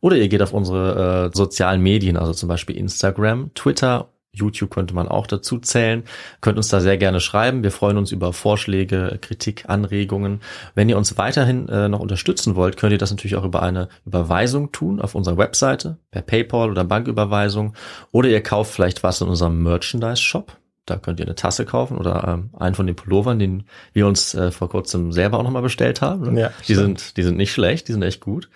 Oder 0.00 0.16
ihr 0.16 0.28
geht 0.28 0.40
auf 0.40 0.54
unsere 0.54 1.26
äh, 1.26 1.36
sozialen 1.36 1.82
Medien, 1.82 2.16
also 2.16 2.32
zum 2.32 2.48
Beispiel 2.48 2.78
Instagram, 2.78 3.52
Twitter 3.52 4.08
YouTube 4.34 4.70
könnte 4.70 4.94
man 4.94 5.08
auch 5.08 5.26
dazu 5.26 5.58
zählen. 5.58 6.04
Könnt 6.40 6.56
uns 6.56 6.68
da 6.68 6.80
sehr 6.80 6.98
gerne 6.98 7.20
schreiben. 7.20 7.62
Wir 7.62 7.70
freuen 7.70 7.96
uns 7.96 8.12
über 8.12 8.32
Vorschläge, 8.32 9.18
Kritik, 9.20 9.64
Anregungen. 9.68 10.40
Wenn 10.74 10.88
ihr 10.88 10.96
uns 10.96 11.16
weiterhin 11.18 11.68
äh, 11.68 11.88
noch 11.88 12.00
unterstützen 12.00 12.54
wollt, 12.56 12.76
könnt 12.76 12.92
ihr 12.92 12.98
das 12.98 13.10
natürlich 13.10 13.36
auch 13.36 13.44
über 13.44 13.62
eine 13.62 13.88
Überweisung 14.04 14.72
tun 14.72 15.00
auf 15.00 15.14
unserer 15.14 15.38
Webseite, 15.38 15.98
per 16.10 16.22
PayPal 16.22 16.70
oder 16.70 16.84
Banküberweisung. 16.84 17.74
Oder 18.12 18.28
ihr 18.28 18.42
kauft 18.42 18.72
vielleicht 18.72 19.02
was 19.02 19.20
in 19.20 19.28
unserem 19.28 19.62
Merchandise-Shop. 19.62 20.56
Da 20.86 20.96
könnt 20.96 21.18
ihr 21.18 21.26
eine 21.26 21.34
Tasse 21.34 21.64
kaufen 21.64 21.96
oder 21.96 22.28
ähm, 22.28 22.50
einen 22.58 22.74
von 22.74 22.86
den 22.86 22.94
Pullovern, 22.94 23.38
den 23.38 23.64
wir 23.94 24.06
uns 24.06 24.34
äh, 24.34 24.50
vor 24.50 24.68
kurzem 24.68 25.12
selber 25.12 25.38
auch 25.38 25.42
nochmal 25.42 25.62
bestellt 25.62 26.02
haben. 26.02 26.36
Ja, 26.36 26.50
die 26.68 26.74
stimmt. 26.74 27.00
sind, 27.00 27.16
die 27.16 27.22
sind 27.22 27.38
nicht 27.38 27.52
schlecht, 27.52 27.88
die 27.88 27.92
sind 27.92 28.02
echt 28.02 28.20
gut. 28.20 28.50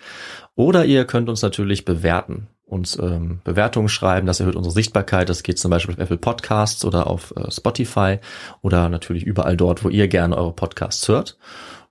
Oder 0.55 0.85
ihr 0.85 1.05
könnt 1.05 1.27
uns 1.27 1.41
natürlich 1.41 1.85
bewerten 1.85 2.47
uns 2.69 2.97
ähm, 2.99 3.41
Bewertungen 3.43 3.89
schreiben, 3.89 4.27
das 4.27 4.39
erhöht 4.39 4.55
unsere 4.55 4.73
Sichtbarkeit. 4.73 5.27
Das 5.29 5.43
geht 5.43 5.59
zum 5.59 5.71
Beispiel 5.71 5.95
auf 5.95 5.99
Apple 5.99 6.17
Podcasts 6.17 6.85
oder 6.85 7.07
auf 7.07 7.33
äh, 7.35 7.51
Spotify 7.51 8.19
oder 8.61 8.89
natürlich 8.89 9.23
überall 9.23 9.57
dort, 9.57 9.83
wo 9.83 9.89
ihr 9.89 10.07
gerne 10.07 10.37
eure 10.37 10.53
Podcasts 10.53 11.07
hört. 11.07 11.37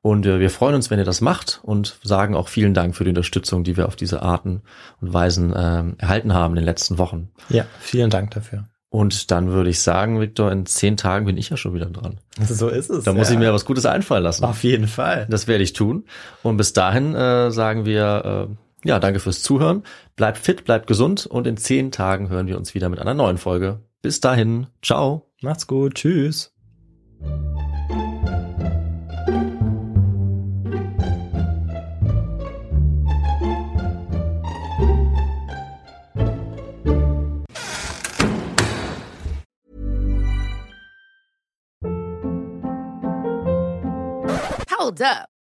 Und 0.00 0.26
äh, 0.26 0.38
wir 0.38 0.50
freuen 0.50 0.76
uns, 0.76 0.90
wenn 0.90 0.98
ihr 0.98 1.04
das 1.04 1.20
macht 1.20 1.60
und 1.62 1.98
sagen 2.02 2.36
auch 2.36 2.48
vielen 2.48 2.72
Dank 2.72 2.94
für 2.94 3.04
die 3.04 3.10
Unterstützung, 3.10 3.64
die 3.64 3.76
wir 3.76 3.88
auf 3.88 3.96
diese 3.96 4.22
Arten 4.22 4.62
und 5.00 5.12
Weisen 5.12 5.52
ähm, 5.56 5.96
erhalten 5.98 6.32
haben 6.32 6.52
in 6.52 6.56
den 6.56 6.64
letzten 6.64 6.98
Wochen. 6.98 7.30
Ja, 7.48 7.66
vielen 7.80 8.10
Dank 8.10 8.30
dafür. 8.30 8.64
Und 8.90 9.30
dann 9.30 9.48
würde 9.48 9.68
ich 9.68 9.80
sagen, 9.80 10.18
Victor, 10.18 10.50
in 10.50 10.64
zehn 10.64 10.96
Tagen 10.96 11.26
bin 11.26 11.36
ich 11.36 11.50
ja 11.50 11.58
schon 11.58 11.74
wieder 11.74 11.86
dran. 11.86 12.20
So 12.40 12.68
ist 12.68 12.88
es. 12.88 13.04
Da 13.04 13.12
muss 13.12 13.28
ja. 13.28 13.34
ich 13.34 13.38
mir 13.38 13.52
was 13.52 13.66
Gutes 13.66 13.84
einfallen 13.84 14.22
lassen. 14.22 14.44
Auf 14.44 14.62
jeden 14.62 14.88
Fall. 14.88 15.26
Das 15.28 15.46
werde 15.46 15.62
ich 15.62 15.74
tun. 15.74 16.04
Und 16.42 16.56
bis 16.56 16.72
dahin 16.72 17.14
äh, 17.14 17.50
sagen 17.50 17.84
wir, 17.84 18.48
äh, 18.48 18.54
ja, 18.84 18.98
danke 18.98 19.20
fürs 19.20 19.42
Zuhören. 19.42 19.82
Bleibt 20.16 20.38
fit, 20.38 20.64
bleibt 20.64 20.86
gesund 20.86 21.26
und 21.26 21.46
in 21.46 21.56
zehn 21.56 21.90
Tagen 21.90 22.28
hören 22.28 22.46
wir 22.46 22.56
uns 22.56 22.74
wieder 22.74 22.88
mit 22.88 22.98
einer 23.00 23.14
neuen 23.14 23.38
Folge. 23.38 23.80
Bis 24.02 24.20
dahin, 24.20 24.68
ciao. 24.82 25.32
Macht's 25.42 25.66
gut. 25.66 25.94
Tschüss. 25.94 26.52
Hold 44.78 45.02
up. 45.02 45.37